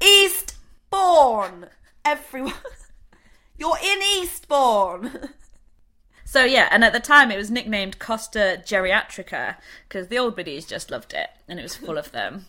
Eastbourne. 0.01 1.67
Everyone. 2.05 2.53
You're 3.57 3.77
in 3.83 4.01
Eastbourne. 4.01 5.29
So 6.25 6.43
yeah, 6.45 6.67
and 6.71 6.83
at 6.83 6.93
the 6.93 6.99
time 6.99 7.29
it 7.29 7.37
was 7.37 7.51
nicknamed 7.51 7.99
Costa 7.99 8.59
Geriatrica 8.65 9.55
because 9.87 10.07
the 10.07 10.17
old 10.17 10.35
biddies 10.35 10.65
just 10.65 10.89
loved 10.89 11.13
it, 11.13 11.29
and 11.47 11.59
it 11.59 11.61
was 11.61 11.75
full 11.75 11.95
of 11.95 12.11
them. 12.11 12.47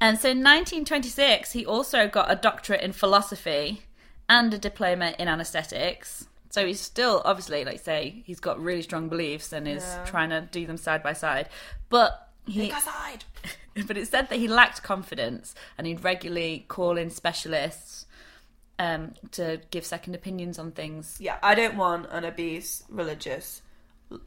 And 0.00 0.18
so 0.18 0.30
in 0.30 0.38
1926, 0.38 1.52
he 1.52 1.66
also 1.66 2.08
got 2.08 2.32
a 2.32 2.34
doctorate 2.34 2.80
in 2.80 2.92
philosophy 2.92 3.82
and 4.26 4.54
a 4.54 4.58
diploma 4.58 5.14
in 5.18 5.28
anaesthetics. 5.28 6.28
So 6.54 6.64
he's 6.64 6.80
still, 6.80 7.20
obviously, 7.24 7.64
like 7.64 7.80
say, 7.80 8.22
he's 8.24 8.38
got 8.38 8.60
really 8.60 8.82
strong 8.82 9.08
beliefs 9.08 9.52
and 9.52 9.66
is 9.66 9.82
Yeah. 9.82 10.04
trying 10.04 10.30
to 10.30 10.42
do 10.42 10.68
them 10.68 10.76
side 10.76 11.02
by 11.02 11.12
side. 11.12 11.48
But 11.88 12.28
he, 12.46 12.70
side. 12.70 13.24
but 13.88 13.96
it 13.96 14.06
said 14.06 14.28
that 14.28 14.38
he 14.38 14.46
lacked 14.46 14.80
confidence 14.84 15.56
and 15.76 15.84
he'd 15.84 16.04
regularly 16.04 16.64
call 16.68 16.96
in 16.96 17.10
specialists 17.10 18.06
um, 18.78 19.14
to 19.32 19.62
give 19.72 19.84
second 19.84 20.14
opinions 20.14 20.56
on 20.60 20.70
things. 20.70 21.16
Yeah, 21.18 21.38
I 21.42 21.56
don't 21.56 21.76
want 21.76 22.06
an 22.12 22.24
obese, 22.24 22.84
religious, 22.88 23.60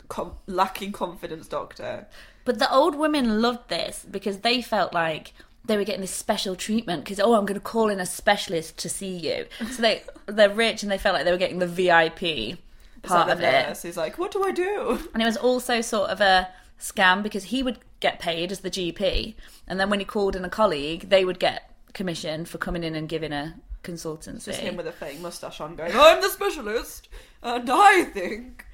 com- 0.09 0.35
lacking 0.47 0.91
confidence 0.91 1.47
doctor. 1.47 2.07
But 2.43 2.59
the 2.59 2.69
old 2.69 2.95
women 2.95 3.41
loved 3.41 3.69
this 3.69 4.05
because 4.11 4.39
they 4.39 4.61
felt 4.61 4.93
like 4.93 5.31
they 5.67 5.77
were 5.77 5.83
getting 5.83 6.01
this 6.01 6.11
special 6.15 6.55
treatment 6.55 7.03
because 7.03 7.19
oh, 7.19 7.35
I'm 7.35 7.45
going 7.45 7.59
to 7.59 7.65
call 7.65 7.89
in 7.89 7.99
a 7.99 8.05
specialist 8.05 8.77
to 8.77 8.89
see 8.89 9.15
you. 9.15 9.45
So 9.71 9.81
they 9.81 10.03
they're 10.25 10.49
rich 10.49 10.81
and 10.83 10.91
they 10.91 10.97
felt 10.97 11.13
like 11.15 11.25
they 11.25 11.31
were 11.31 11.37
getting 11.37 11.59
the 11.59 11.67
VIP 11.67 12.23
It's 12.23 12.57
part 13.03 13.27
like 13.27 13.35
of 13.35 13.39
the 13.39 13.47
it. 13.47 13.67
nurse 13.67 13.83
who's 13.83 13.97
like, 13.97 14.17
"What 14.17 14.31
do 14.31 14.43
I 14.43 14.51
do?" 14.51 14.99
And 15.13 15.21
it 15.21 15.25
was 15.25 15.37
also 15.37 15.81
sort 15.81 16.09
of 16.09 16.21
a 16.21 16.49
scam 16.79 17.21
because 17.23 17.45
he 17.45 17.63
would 17.63 17.79
get 17.99 18.19
paid 18.19 18.51
as 18.51 18.59
the 18.59 18.69
GP, 18.71 19.35
and 19.67 19.79
then 19.79 19.89
when 19.89 19.99
he 19.99 20.05
called 20.05 20.35
in 20.35 20.45
a 20.45 20.49
colleague, 20.49 21.09
they 21.09 21.25
would 21.25 21.39
get 21.39 21.71
commission 21.93 22.45
for 22.45 22.57
coming 22.59 22.83
in 22.83 22.93
and 22.95 23.09
giving 23.09 23.33
a 23.33 23.55
consultancy. 23.83 24.45
Just 24.45 24.59
him 24.59 24.75
with 24.77 24.87
a 24.87 24.91
fake 24.91 25.19
mustache 25.19 25.59
on, 25.59 25.75
going, 25.75 25.91
"I'm 25.95 26.21
the 26.21 26.29
specialist, 26.29 27.09
and 27.41 27.69
I 27.69 28.03
think 28.03 28.65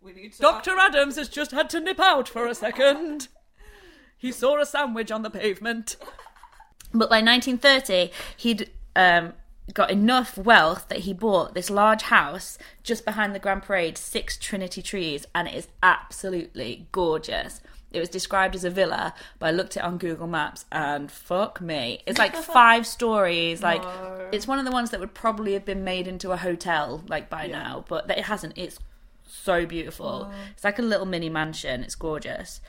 we 0.00 0.12
need 0.12 0.32
to." 0.34 0.40
Dr. 0.42 0.78
Adams 0.78 1.16
has 1.16 1.28
just 1.28 1.50
had 1.50 1.68
to 1.70 1.80
nip 1.80 2.00
out 2.00 2.28
for 2.28 2.46
a 2.46 2.54
second. 2.54 3.28
He 4.18 4.32
saw 4.32 4.60
a 4.60 4.66
sandwich 4.66 5.10
on 5.10 5.22
the 5.22 5.30
pavement. 5.30 5.96
But 6.90 7.10
by 7.10 7.20
1930, 7.20 8.10
he'd 8.38 8.70
um, 8.96 9.34
got 9.74 9.90
enough 9.90 10.38
wealth 10.38 10.88
that 10.88 11.00
he 11.00 11.12
bought 11.12 11.54
this 11.54 11.68
large 11.68 12.02
house 12.02 12.56
just 12.82 13.04
behind 13.04 13.34
the 13.34 13.38
Grand 13.38 13.62
Parade, 13.62 13.98
six 13.98 14.38
Trinity 14.38 14.80
trees, 14.80 15.26
and 15.34 15.46
it 15.48 15.54
is 15.54 15.68
absolutely 15.82 16.86
gorgeous. 16.92 17.60
It 17.90 18.00
was 18.00 18.08
described 18.08 18.54
as 18.54 18.64
a 18.64 18.70
villa, 18.70 19.14
but 19.38 19.46
I 19.46 19.50
looked 19.50 19.76
it 19.76 19.82
on 19.82 19.96
Google 19.96 20.26
Maps 20.26 20.66
and 20.70 21.10
fuck 21.10 21.60
me. 21.60 22.02
It's 22.06 22.18
like 22.18 22.34
five 22.36 22.86
stories. 22.86 23.62
Like 23.62 23.82
it's 24.32 24.46
one 24.46 24.58
of 24.58 24.64
the 24.64 24.70
ones 24.70 24.90
that 24.90 25.00
would 25.00 25.14
probably 25.14 25.54
have 25.54 25.64
been 25.64 25.84
made 25.84 26.06
into 26.06 26.32
a 26.32 26.36
hotel 26.36 27.02
like 27.08 27.30
by 27.30 27.46
now, 27.46 27.84
but 27.88 28.10
it 28.10 28.24
hasn't. 28.24 28.56
It's 28.56 28.78
so 29.26 29.64
beautiful. 29.64 30.30
It's 30.52 30.64
like 30.64 30.78
a 30.78 30.82
little 30.82 31.06
mini 31.06 31.30
mansion. 31.30 31.82
It's 31.82 31.94
gorgeous. 31.94 32.60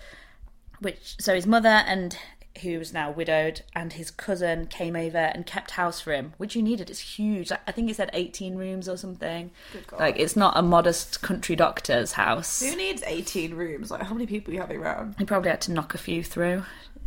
Which 0.81 1.15
so 1.19 1.36
his 1.36 1.45
mother 1.48 1.67
and 1.69 2.17
who 2.62 2.77
was 2.77 2.91
now 2.91 3.09
widowed 3.09 3.62
and 3.74 3.93
his 3.93 4.12
cousin 4.12 4.67
came 4.67 4.95
over 4.95 5.17
and 5.17 5.45
kept 5.45 5.71
house 5.71 6.01
for 6.01 6.12
him, 6.12 6.33
which 6.38 6.55
you 6.55 6.62
needed. 6.62 6.89
It's 6.89 7.00
huge. 7.00 7.51
I 7.51 7.71
think 7.71 7.88
he 7.88 7.93
said 7.93 8.09
eighteen 8.13 8.55
rooms 8.55 8.89
or 8.89 8.98
something. 8.98 9.51
Like 9.98 10.19
it's 10.19 10.36
not 10.36 10.57
a 10.57 10.62
modest 10.62 11.21
country 11.21 11.55
doctor's 11.55 12.13
house. 12.13 12.62
Who 12.62 12.75
needs 12.75 13.03
18 13.05 13.53
rooms? 13.53 13.91
Like, 13.91 14.03
how 14.03 14.13
many 14.13 14.25
people 14.25 14.51
are 14.51 14.55
you 14.55 14.62
having 14.62 14.79
around? 14.79 15.15
He 15.17 15.25
probably 15.25 15.50
had 15.50 15.62
to 15.62 15.71
knock 15.71 15.93
a 15.93 15.98
few 15.98 16.24
through 16.24 16.63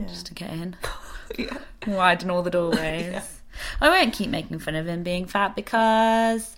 just 0.06 0.26
to 0.26 0.34
get 0.34 0.50
in. 0.50 0.76
yeah. 1.38 1.58
Widen 1.86 2.30
all 2.30 2.42
the 2.42 2.50
doorways. 2.50 3.40
I 3.80 3.88
won't 3.88 4.14
keep 4.14 4.30
making 4.30 4.58
fun 4.60 4.74
of 4.74 4.86
him 4.86 5.02
being 5.02 5.26
fat 5.26 5.54
because 5.54 6.56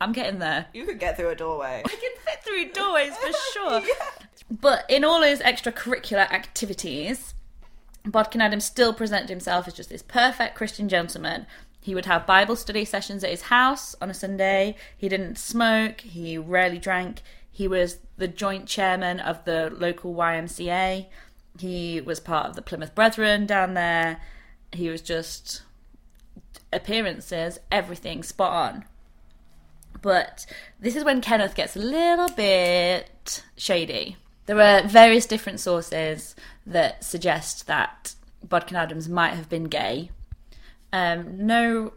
I'm 0.00 0.12
getting 0.12 0.38
there. 0.38 0.66
You 0.74 0.84
could 0.84 0.98
get 0.98 1.16
through 1.16 1.30
a 1.30 1.34
doorway. 1.34 1.82
I 1.84 1.88
can 1.88 1.98
fit 2.24 2.42
through 2.44 2.72
doorways 2.72 3.16
for 3.16 3.30
sure. 3.52 3.82
But 4.50 4.84
in 4.88 5.04
all 5.04 5.22
his 5.22 5.40
extracurricular 5.40 6.30
activities, 6.30 7.34
Bodkin 8.04 8.40
Adams 8.40 8.64
still 8.64 8.92
presented 8.92 9.30
himself 9.30 9.66
as 9.66 9.74
just 9.74 9.88
this 9.90 10.02
perfect 10.02 10.54
Christian 10.54 10.88
gentleman. 10.88 11.46
He 11.80 11.94
would 11.94 12.06
have 12.06 12.26
Bible 12.26 12.56
study 12.56 12.84
sessions 12.84 13.22
at 13.24 13.30
his 13.30 13.42
house 13.42 13.94
on 14.00 14.10
a 14.10 14.14
Sunday. 14.14 14.76
He 14.96 15.08
didn't 15.08 15.38
smoke. 15.38 16.00
He 16.00 16.36
rarely 16.38 16.78
drank. 16.78 17.22
He 17.50 17.68
was 17.68 17.98
the 18.16 18.28
joint 18.28 18.66
chairman 18.66 19.20
of 19.20 19.44
the 19.44 19.70
local 19.70 20.14
YMCA. 20.14 21.06
He 21.58 22.00
was 22.00 22.20
part 22.20 22.46
of 22.46 22.56
the 22.56 22.62
Plymouth 22.62 22.94
Brethren 22.94 23.46
down 23.46 23.74
there. 23.74 24.20
He 24.72 24.88
was 24.88 25.00
just 25.02 25.62
appearances, 26.72 27.60
everything 27.70 28.22
spot 28.22 28.52
on. 28.52 28.84
But 30.04 30.44
this 30.78 30.96
is 30.96 31.02
when 31.02 31.22
Kenneth 31.22 31.54
gets 31.54 31.76
a 31.76 31.78
little 31.78 32.28
bit 32.28 33.42
shady. 33.56 34.18
There 34.44 34.60
are 34.60 34.86
various 34.86 35.24
different 35.24 35.60
sources 35.60 36.36
that 36.66 37.02
suggest 37.02 37.66
that 37.68 38.14
Bodkin 38.46 38.76
Adams 38.76 39.08
might 39.08 39.32
have 39.32 39.48
been 39.48 39.64
gay. 39.64 40.10
Um, 40.92 41.46
no 41.46 41.94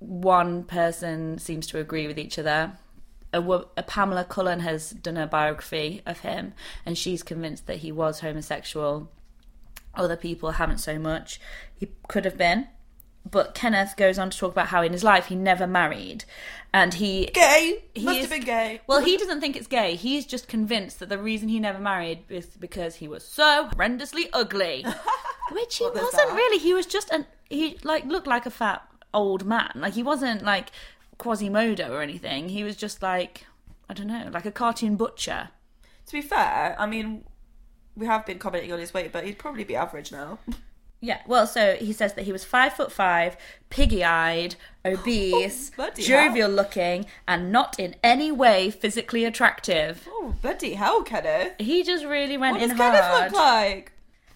one 0.00 0.64
person 0.64 1.38
seems 1.38 1.68
to 1.68 1.78
agree 1.78 2.08
with 2.08 2.18
each 2.18 2.36
other. 2.36 2.72
A, 3.32 3.40
a 3.40 3.82
Pamela 3.84 4.24
Cullen 4.24 4.58
has 4.60 4.90
done 4.90 5.16
a 5.16 5.28
biography 5.28 6.02
of 6.04 6.20
him, 6.20 6.52
and 6.84 6.98
she's 6.98 7.22
convinced 7.22 7.68
that 7.68 7.78
he 7.78 7.92
was 7.92 8.20
homosexual. 8.20 9.08
Other 9.94 10.16
people 10.16 10.50
haven't 10.50 10.78
so 10.78 10.98
much. 10.98 11.40
He 11.72 11.90
could 12.08 12.24
have 12.24 12.36
been, 12.36 12.66
but 13.28 13.54
Kenneth 13.54 13.96
goes 13.96 14.18
on 14.18 14.30
to 14.30 14.38
talk 14.38 14.52
about 14.52 14.68
how 14.68 14.82
in 14.82 14.92
his 14.92 15.02
life 15.04 15.26
he 15.26 15.34
never 15.34 15.66
married, 15.66 16.24
and 16.72 16.94
he 16.94 17.26
Gay. 17.34 17.82
He 17.94 18.04
Must 18.04 18.18
is- 18.18 18.24
have 18.26 18.30
been 18.30 18.44
gay. 18.44 18.80
well, 18.86 19.02
he 19.04 19.16
doesn't 19.16 19.40
think 19.40 19.56
it's 19.56 19.66
gay. 19.66 19.96
He's 19.96 20.26
just 20.26 20.48
convinced 20.48 21.00
that 21.00 21.08
the 21.08 21.18
reason 21.18 21.48
he 21.48 21.58
never 21.60 21.78
married 21.78 22.24
is 22.28 22.46
because 22.46 22.96
he 22.96 23.08
was 23.08 23.24
so 23.26 23.68
horrendously 23.72 24.28
ugly. 24.32 24.84
Which 25.52 25.78
he 25.78 25.84
What 25.84 25.94
wasn't 25.94 26.32
really. 26.32 26.58
He 26.58 26.74
was 26.74 26.86
just 26.86 27.10
an 27.10 27.26
he 27.48 27.78
like 27.84 28.04
looked 28.04 28.26
like 28.26 28.46
a 28.46 28.50
fat 28.50 28.82
old 29.14 29.44
man. 29.44 29.70
Like 29.76 29.94
he 29.94 30.02
wasn't 30.02 30.42
like 30.42 30.70
Quasimodo 31.18 31.92
or 31.92 32.02
anything. 32.02 32.48
He 32.50 32.62
was 32.64 32.76
just 32.76 33.02
like 33.02 33.46
I 33.88 33.94
don't 33.94 34.08
know, 34.08 34.28
like 34.32 34.44
a 34.46 34.50
cartoon 34.50 34.96
butcher. 34.96 35.50
To 36.06 36.12
be 36.12 36.20
fair, 36.20 36.74
I 36.78 36.86
mean, 36.86 37.24
we 37.96 38.06
have 38.06 38.26
been 38.26 38.38
commenting 38.38 38.72
on 38.72 38.78
his 38.80 38.92
weight, 38.92 39.12
but 39.12 39.24
he'd 39.24 39.38
probably 39.38 39.64
be 39.64 39.74
average 39.76 40.10
now. 40.12 40.38
Yeah, 41.00 41.20
well, 41.26 41.46
so 41.46 41.74
he 41.76 41.92
says 41.92 42.14
that 42.14 42.24
he 42.24 42.32
was 42.32 42.44
five 42.44 42.72
foot 42.72 42.90
five, 42.90 43.36
piggy 43.70 44.02
eyed, 44.02 44.56
obese, 44.84 45.70
Oh, 45.72 45.76
bloody 45.76 46.02
jovial 46.02 46.50
looking, 46.50 47.06
and 47.28 47.52
not 47.52 47.78
in 47.78 47.96
any 48.02 48.32
way 48.32 48.70
physically 48.70 49.24
attractive. 49.24 50.08
Oh, 50.10 50.34
bloody 50.40 50.74
hell, 50.74 51.02
Kenneth. 51.02 51.52
He 51.58 51.82
just 51.82 52.04
really 52.04 52.38
went 52.38 52.56
in. 52.56 52.70
What 52.70 52.70
in 52.70 52.76
does 52.78 52.78
hard. 52.78 53.12
Kenneth 53.12 53.32
look 53.32 53.40
like? 53.40 53.92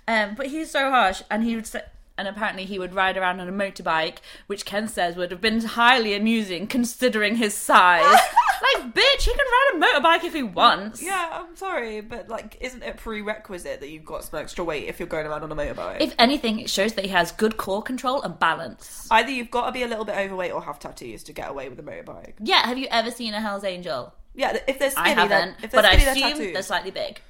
Um, 0.07 0.35
but 0.35 0.47
he's 0.47 0.71
so 0.71 0.91
harsh, 0.91 1.23
and 1.31 1.45
he 1.45 1.55
would 1.57 1.67
say, 1.67 1.83
and 2.21 2.29
apparently 2.29 2.67
he 2.67 2.79
would 2.79 2.95
ride 2.95 3.17
around 3.17 3.41
on 3.41 3.49
a 3.49 3.53
motorbike, 3.53 4.19
which 4.47 4.65
Ken 4.67 4.87
says 4.87 5.17
would 5.17 5.31
have 5.31 5.41
been 5.41 5.61
highly 5.63 6.15
amusing 6.15 6.67
considering 6.67 7.37
his 7.37 7.55
size. 7.55 8.05
like, 8.75 8.95
bitch, 8.95 9.23
he 9.23 9.33
can 9.33 9.39
ride 9.39 9.71
a 9.75 9.79
motorbike 10.01 10.25
if 10.25 10.35
he 10.35 10.43
wants. 10.43 11.03
Yeah, 11.03 11.29
I'm 11.33 11.57
sorry, 11.57 12.03
but 12.03 12.29
like, 12.29 12.59
isn't 12.61 12.83
it 12.83 12.99
prerequisite 12.99 13.81
that 13.81 13.89
you've 13.89 14.05
got 14.05 14.25
some 14.25 14.39
extra 14.39 14.63
weight 14.63 14.87
if 14.89 15.01
you're 15.01 15.09
going 15.09 15.27
around 15.27 15.43
on 15.43 15.51
a 15.51 15.57
motorbike? 15.57 16.01
If 16.01 16.15
anything, 16.19 16.61
it 16.61 16.69
shows 16.69 16.93
that 16.95 17.05
he 17.07 17.11
has 17.11 17.33
good 17.33 17.57
core 17.57 17.83
control 17.83 18.21
and 18.23 18.39
balance. 18.39 19.09
Either 19.11 19.31
you've 19.31 19.51
got 19.51 19.67
to 19.67 19.73
be 19.73 19.83
a 19.83 19.89
little 19.89 20.05
bit 20.05 20.17
overweight 20.17 20.53
or 20.53 20.63
have 20.63 20.79
tattoos 20.79 21.25
to 21.25 21.33
get 21.33 21.49
away 21.51 21.69
with 21.69 21.79
a 21.79 21.83
motorbike. 21.83 22.35
Yeah, 22.41 22.67
have 22.67 22.77
you 22.79 22.87
ever 22.91 23.11
seen 23.11 23.33
a 23.35 23.41
Hell's 23.41 23.65
Angel? 23.65 24.13
Yeah, 24.35 24.59
if 24.69 24.79
they're 24.79 24.93
I 24.97 25.13
skinny, 25.13 25.15
then 25.15 25.29
haven't, 25.29 25.65
if 25.65 25.71
they're 25.73 25.83
but 25.83 25.85
I 25.87 25.99
skinny, 25.99 26.21
they're 26.21 26.33
assume 26.33 26.53
they're 26.53 26.63
slightly 26.63 26.91
big. 26.91 27.21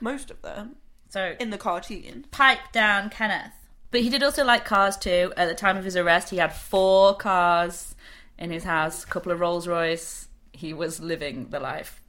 Most 0.00 0.30
of 0.30 0.42
them 0.42 0.76
So 1.08 1.34
in 1.40 1.50
the 1.50 1.58
cartoon. 1.58 2.26
pipe 2.30 2.72
down 2.72 3.08
Kenneth. 3.08 3.52
But 3.92 4.00
he 4.00 4.08
did 4.08 4.22
also 4.22 4.44
like 4.44 4.64
cars 4.64 4.96
too. 4.96 5.32
At 5.36 5.48
the 5.48 5.54
time 5.54 5.76
of 5.76 5.84
his 5.84 5.96
arrest, 5.96 6.30
he 6.30 6.38
had 6.38 6.52
four 6.52 7.14
cars 7.14 7.94
in 8.38 8.50
his 8.50 8.64
house, 8.64 9.04
a 9.04 9.06
couple 9.06 9.30
of 9.30 9.38
Rolls 9.38 9.68
Royce. 9.68 10.28
He 10.52 10.72
was 10.72 10.98
living 10.98 11.50
the 11.50 11.60
life. 11.60 12.00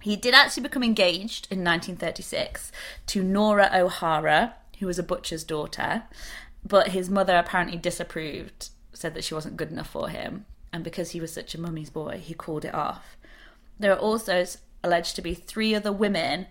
He 0.00 0.16
did 0.16 0.32
actually 0.32 0.62
become 0.62 0.84
engaged 0.84 1.48
in 1.50 1.64
1936 1.64 2.70
to 3.08 3.22
Nora 3.22 3.70
O'Hara, 3.74 4.54
who 4.78 4.86
was 4.86 4.98
a 4.98 5.02
butcher's 5.02 5.44
daughter, 5.44 6.04
but 6.64 6.88
his 6.88 7.10
mother 7.10 7.36
apparently 7.36 7.78
disapproved, 7.78 8.68
said 8.92 9.14
that 9.14 9.24
she 9.24 9.34
wasn't 9.34 9.56
good 9.56 9.72
enough 9.72 9.90
for 9.90 10.10
him, 10.10 10.44
and 10.72 10.84
because 10.84 11.12
he 11.12 11.20
was 11.20 11.32
such 11.32 11.54
a 11.54 11.60
mummy's 11.60 11.90
boy, 11.90 12.20
he 12.22 12.34
called 12.34 12.64
it 12.64 12.74
off. 12.74 13.16
There 13.78 13.92
are 13.92 13.98
also 13.98 14.44
alleged 14.82 15.16
to 15.16 15.22
be 15.22 15.34
three 15.34 15.74
other 15.74 15.92
women 15.92 16.46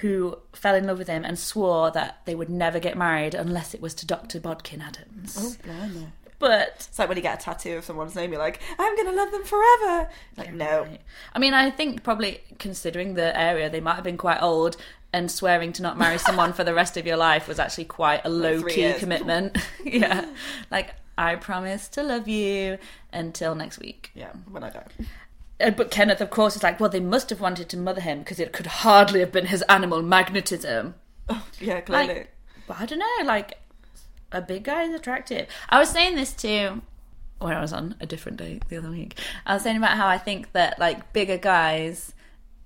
who 0.00 0.38
fell 0.52 0.74
in 0.74 0.86
love 0.86 0.98
with 0.98 1.08
him 1.08 1.24
and 1.24 1.38
swore 1.38 1.90
that 1.92 2.20
they 2.24 2.34
would 2.34 2.50
never 2.50 2.78
get 2.78 2.96
married 2.96 3.34
unless 3.34 3.74
it 3.74 3.80
was 3.80 3.94
to 3.94 4.06
Dr. 4.06 4.40
Bodkin 4.40 4.80
Adams. 4.82 5.36
Oh, 5.38 5.54
blimey. 5.64 6.06
But 6.38 6.86
It's 6.88 6.98
like 6.98 7.08
when 7.08 7.16
you 7.16 7.22
get 7.22 7.40
a 7.40 7.42
tattoo 7.42 7.78
of 7.78 7.84
someone's 7.84 8.14
name, 8.14 8.30
you're 8.30 8.38
like, 8.40 8.60
I'm 8.78 8.94
gonna 8.96 9.12
love 9.16 9.30
them 9.32 9.44
forever. 9.44 10.10
Like, 10.36 10.52
no. 10.52 10.86
I 11.32 11.38
mean, 11.38 11.54
I 11.54 11.70
think 11.70 12.02
probably 12.02 12.42
considering 12.58 13.14
the 13.14 13.38
area, 13.38 13.70
they 13.70 13.80
might 13.80 13.94
have 13.94 14.04
been 14.04 14.18
quite 14.18 14.42
old, 14.42 14.76
and 15.14 15.30
swearing 15.30 15.72
to 15.72 15.82
not 15.82 15.96
marry 15.96 16.18
someone 16.18 16.52
for 16.52 16.62
the 16.62 16.74
rest 16.74 16.98
of 16.98 17.06
your 17.06 17.16
life 17.16 17.48
was 17.48 17.58
actually 17.58 17.86
quite 17.86 18.20
a 18.24 18.28
low 18.44 18.62
key 18.62 18.82
years. 18.82 18.98
commitment. 19.00 19.56
yeah, 19.84 20.26
like 20.70 20.94
I 21.16 21.36
promise 21.36 21.88
to 21.88 22.02
love 22.02 22.28
you 22.28 22.76
until 23.14 23.54
next 23.54 23.78
week. 23.78 24.10
Yeah, 24.14 24.32
when 24.50 24.62
I 24.62 24.68
die. 24.68 24.86
Uh, 25.60 25.70
But 25.70 25.90
Kenneth, 25.90 26.20
of 26.20 26.30
course, 26.30 26.56
is 26.56 26.62
like, 26.62 26.78
well, 26.80 26.90
they 26.90 27.00
must 27.00 27.30
have 27.30 27.40
wanted 27.40 27.68
to 27.70 27.76
mother 27.76 28.00
him 28.00 28.20
because 28.20 28.40
it 28.40 28.52
could 28.52 28.66
hardly 28.66 29.20
have 29.20 29.32
been 29.32 29.46
his 29.46 29.62
animal 29.62 30.02
magnetism. 30.02 30.94
Oh, 31.28 31.46
Yeah, 31.60 31.80
clearly. 31.80 32.08
Like, 32.08 32.32
but 32.66 32.80
I 32.80 32.86
don't 32.86 32.98
know, 32.98 33.24
like, 33.24 33.58
a 34.32 34.40
big 34.42 34.64
guy 34.64 34.82
is 34.82 34.94
attractive. 34.94 35.46
I 35.68 35.78
was 35.78 35.88
saying 35.90 36.16
this 36.16 36.32
to 36.34 36.82
when 37.38 37.52
I 37.56 37.60
was 37.60 37.72
on 37.72 37.94
a 38.00 38.06
different 38.06 38.38
day 38.38 38.60
the 38.68 38.76
other 38.78 38.90
week. 38.90 39.18
I 39.46 39.54
was 39.54 39.62
saying 39.62 39.76
about 39.76 39.96
how 39.96 40.06
I 40.08 40.18
think 40.18 40.52
that, 40.52 40.78
like, 40.78 41.12
bigger 41.12 41.38
guys 41.38 42.12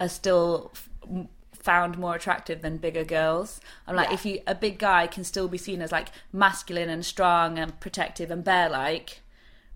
are 0.00 0.08
still 0.08 0.72
f- 0.74 1.26
found 1.52 1.98
more 1.98 2.14
attractive 2.14 2.62
than 2.62 2.78
bigger 2.78 3.04
girls. 3.04 3.60
I'm 3.86 3.94
like, 3.94 4.08
Yeah. 4.08 4.14
if 4.14 4.24
you 4.26 4.40
a 4.46 4.54
big 4.54 4.78
guy 4.78 5.06
can 5.06 5.24
still 5.24 5.46
be 5.48 5.58
seen 5.58 5.82
as 5.82 5.92
like 5.92 6.08
masculine 6.32 6.88
and 6.88 7.04
strong 7.04 7.58
and 7.58 7.78
protective 7.80 8.30
and 8.30 8.42
bear 8.42 8.70
like, 8.70 9.20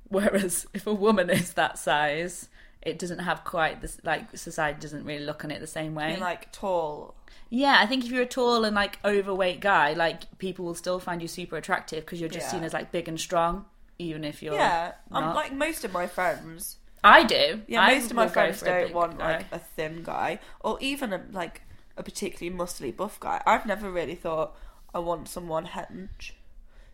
whereas 0.09 0.67
if 0.73 0.87
a 0.87 0.95
woman 0.95 1.29
is 1.29 1.53
that 1.53 1.79
size, 1.79 2.49
it 2.85 2.99
doesn't 2.99 3.21
have 3.21 3.45
quite 3.45 3.81
this 3.81 3.99
like 4.05 4.37
society 4.37 4.79
doesn't 4.81 5.05
really 5.05 5.25
look 5.25 5.45
on 5.45 5.51
it 5.51 5.61
the 5.61 5.67
same 5.67 5.95
way. 5.95 6.09
Being 6.09 6.21
like 6.21 6.53
tall. 6.53 7.15
Yeah, 7.51 7.79
I 7.81 7.87
think 7.87 8.05
if 8.05 8.11
you're 8.11 8.23
a 8.23 8.27
tall 8.27 8.65
and 8.65 8.75
like 8.75 8.99
overweight 9.05 9.61
guy, 9.61 9.93
like 9.93 10.39
people 10.39 10.65
will 10.65 10.75
still 10.75 10.99
find 10.99 11.23
you 11.23 11.29
super 11.29 11.57
attractive 11.57 12.05
because 12.05 12.21
you're 12.21 12.29
just 12.29 12.47
Yeah. 12.47 12.53
seen 12.53 12.65
as 12.65 12.73
like 12.73 12.93
big 12.93 13.09
and 13.09 13.19
strong, 13.21 13.67
even 13.99 14.25
if 14.25 14.43
you're 14.43 14.55
Yeah, 14.55 14.93
I'm 15.13 15.35
like 15.35 15.53
most 15.53 15.85
of 15.85 15.93
my 15.93 16.07
friends. 16.07 16.77
I 17.03 17.23
do. 17.25 17.63
Yeah, 17.69 17.83
I 17.83 17.95
most 17.95 18.11
of 18.11 18.17
my 18.17 18.29
friends 18.29 18.63
don't 18.63 18.87
big 18.87 18.95
want 18.95 19.19
like 19.19 19.47
a 19.53 19.59
thin 19.59 20.03
guy 20.03 20.41
or 20.61 20.79
even 20.81 21.13
a, 21.13 21.23
like 21.33 21.63
a 21.97 22.03
particularly 22.03 22.57
muscly 22.57 22.97
buff 22.97 23.21
guy. 23.21 23.43
I've 23.47 23.67
never 23.67 23.91
really 23.91 24.15
thought 24.15 24.57
I 24.95 24.99
want 25.01 25.29
someone 25.29 25.67
hench, 25.67 26.33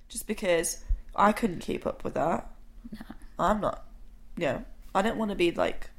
just 0.08 0.26
because 0.26 0.84
I 1.14 1.32
couldn't 1.32 1.60
keep 1.60 1.86
up 1.86 2.02
with 2.02 2.14
that. 2.14 2.50
I'm 3.38 3.60
not. 3.60 3.84
Yeah, 4.36 4.60
I 4.94 5.02
don't 5.02 5.16
want 5.16 5.30
to 5.30 5.36
be 5.36 5.50
like. 5.50 5.90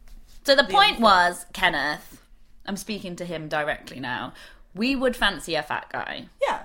So 0.44 0.56
the 0.56 0.64
point 0.64 0.92
unfit. 0.92 1.04
was, 1.04 1.46
Kenneth, 1.54 2.22
I'm 2.66 2.78
speaking 2.78 3.16
to 3.18 3.26
him 3.26 3.48
directly 3.48 4.00
now. 4.00 4.34
We 4.74 4.96
would 4.96 5.16
fancy 5.16 5.56
a 5.56 5.64
fat 5.64 5.88
guy. 5.92 6.28
Yeah, 6.42 6.64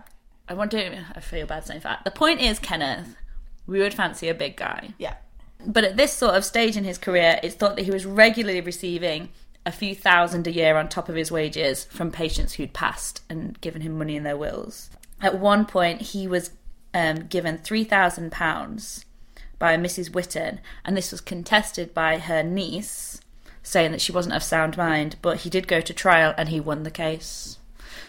I 0.49 0.55
want 0.55 0.71
to. 0.73 1.05
I 1.15 1.21
feel 1.21 1.47
bad 1.47 1.67
saying 1.67 1.81
fat. 1.81 2.03
The 2.05 2.11
point 2.11 2.41
is, 2.41 2.59
Kenneth, 2.59 3.17
we 3.67 3.81
would 3.81 3.95
fancy 3.95 4.29
a 4.29 4.35
big 4.35 4.57
guy. 4.57 4.95
yeah. 4.99 5.15
But 5.67 5.85
at 5.85 5.97
this 5.97 6.13
sort 6.13 6.35
of 6.37 6.45
stage 6.45 6.77
in 6.77 6.85
his 6.85 6.99
career, 6.99 7.41
it's 7.43 7.55
thought 7.55 7.77
that 7.77 7.87
he 7.87 7.91
was 7.91 8.07
regularly 8.07 8.61
receiving 8.61 9.31
a 9.65 9.73
few 9.73 9.95
thousand 9.95 10.47
a 10.47 10.53
year 10.53 10.77
on 10.77 10.89
top 10.89 11.09
of 11.09 11.17
his 11.17 11.33
wages 11.33 11.85
from 11.85 12.13
patients 12.13 12.53
who'd 12.53 12.73
passed 12.73 13.23
and 13.29 13.61
given 13.61 13.83
him 13.83 13.99
money 13.99 14.15
in 14.15 14.23
their 14.23 14.37
wills. 14.37 14.91
At 15.21 15.41
one 15.41 15.65
point, 15.65 16.03
he 16.03 16.29
was 16.29 16.53
um, 16.95 17.27
given 17.27 17.59
£3,000 17.59 19.05
by 19.59 19.77
Mrs. 19.77 20.11
Witten, 20.11 20.59
and 20.85 20.97
this 20.97 21.13
was 21.13 21.21
contested 21.21 21.95
by 21.95 22.19
her 22.19 22.43
niece, 22.43 23.21
saying 23.63 23.91
that 23.93 24.01
she 24.01 24.13
wasn't 24.13 24.35
of 24.35 24.43
sound 24.43 24.77
mind, 24.77 25.17
but 25.23 25.39
he 25.39 25.51
did 25.51 25.69
go 25.69 25.81
to 25.81 25.95
trial 25.95 26.35
and 26.37 26.49
he 26.49 26.61
won 26.61 26.83
the 26.83 26.91
case. 26.91 27.59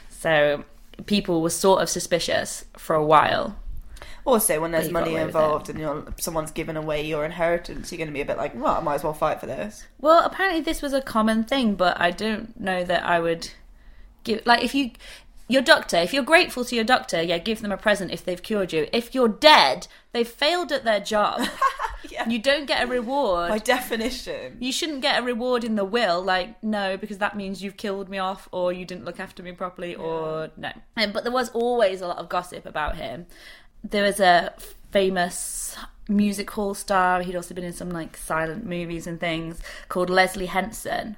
So 0.09 0.65
people 1.05 1.41
were 1.41 1.49
sort 1.49 1.81
of 1.81 1.89
suspicious 1.89 2.65
for 2.75 2.95
a 2.95 3.05
while. 3.05 3.57
Also, 4.25 4.59
when 4.59 4.71
there's 4.71 4.91
money 4.91 5.15
involved 5.15 5.69
and 5.69 5.79
you're 5.79 6.13
someone's 6.19 6.51
giving 6.51 6.75
away 6.75 7.05
your 7.05 7.23
inheritance, 7.23 7.91
you're 7.91 7.97
going 7.97 8.09
to 8.09 8.13
be 8.13 8.19
a 8.19 8.25
bit 8.25 8.35
like, 8.35 8.53
well, 8.55 8.75
I 8.75 8.81
might 8.81 8.95
as 8.95 9.03
well 9.03 9.13
fight 9.13 9.39
for 9.39 9.45
this. 9.45 9.85
Well, 10.01 10.25
apparently 10.25 10.59
this 10.59 10.81
was 10.81 10.91
a 10.91 11.01
common 11.01 11.45
thing, 11.45 11.75
but 11.75 11.97
I 11.99 12.11
don't 12.11 12.59
know 12.59 12.83
that 12.83 13.05
I 13.05 13.21
would 13.21 13.51
give 14.25 14.45
like 14.45 14.65
if 14.65 14.75
you 14.75 14.91
your 15.47 15.61
doctor, 15.61 15.97
if 15.97 16.13
you're 16.13 16.23
grateful 16.23 16.65
to 16.65 16.75
your 16.75 16.83
doctor, 16.83 17.21
yeah, 17.21 17.37
give 17.37 17.61
them 17.61 17.71
a 17.71 17.77
present 17.77 18.11
if 18.11 18.23
they've 18.25 18.41
cured 18.41 18.73
you. 18.73 18.87
If 18.91 19.15
you're 19.15 19.29
dead, 19.29 19.87
they've 20.11 20.27
failed 20.27 20.71
at 20.71 20.83
their 20.83 20.99
job. 20.99 21.47
Yeah. 22.09 22.29
You 22.29 22.39
don't 22.39 22.65
get 22.65 22.83
a 22.83 22.87
reward. 22.87 23.49
By 23.49 23.57
definition. 23.57 24.57
you 24.59 24.71
shouldn't 24.71 25.01
get 25.01 25.19
a 25.19 25.23
reward 25.23 25.63
in 25.63 25.75
the 25.75 25.83
will, 25.83 26.21
like 26.23 26.61
no, 26.63 26.95
because 26.95 27.17
that 27.17 27.35
means 27.35 27.61
you've 27.61 27.75
killed 27.75 28.07
me 28.07 28.17
off, 28.17 28.47
or 28.51 28.71
you 28.71 28.85
didn't 28.85 29.03
look 29.03 29.19
after 29.19 29.43
me 29.43 29.51
properly, 29.51 29.93
or 29.93 30.49
no. 30.55 30.71
Um, 30.95 31.11
but 31.11 31.23
there 31.23 31.33
was 31.33 31.49
always 31.49 32.01
a 32.01 32.07
lot 32.07 32.17
of 32.17 32.29
gossip 32.29 32.65
about 32.65 32.95
him. 32.95 33.25
There 33.83 34.03
was 34.03 34.19
a 34.19 34.53
famous 34.91 35.75
music 36.07 36.49
hall 36.51 36.73
star. 36.73 37.21
He'd 37.21 37.35
also 37.35 37.53
been 37.53 37.63
in 37.63 37.73
some 37.73 37.89
like 37.89 38.15
silent 38.15 38.65
movies 38.65 39.05
and 39.05 39.19
things 39.19 39.59
called 39.89 40.09
Leslie 40.09 40.45
Henson, 40.45 41.17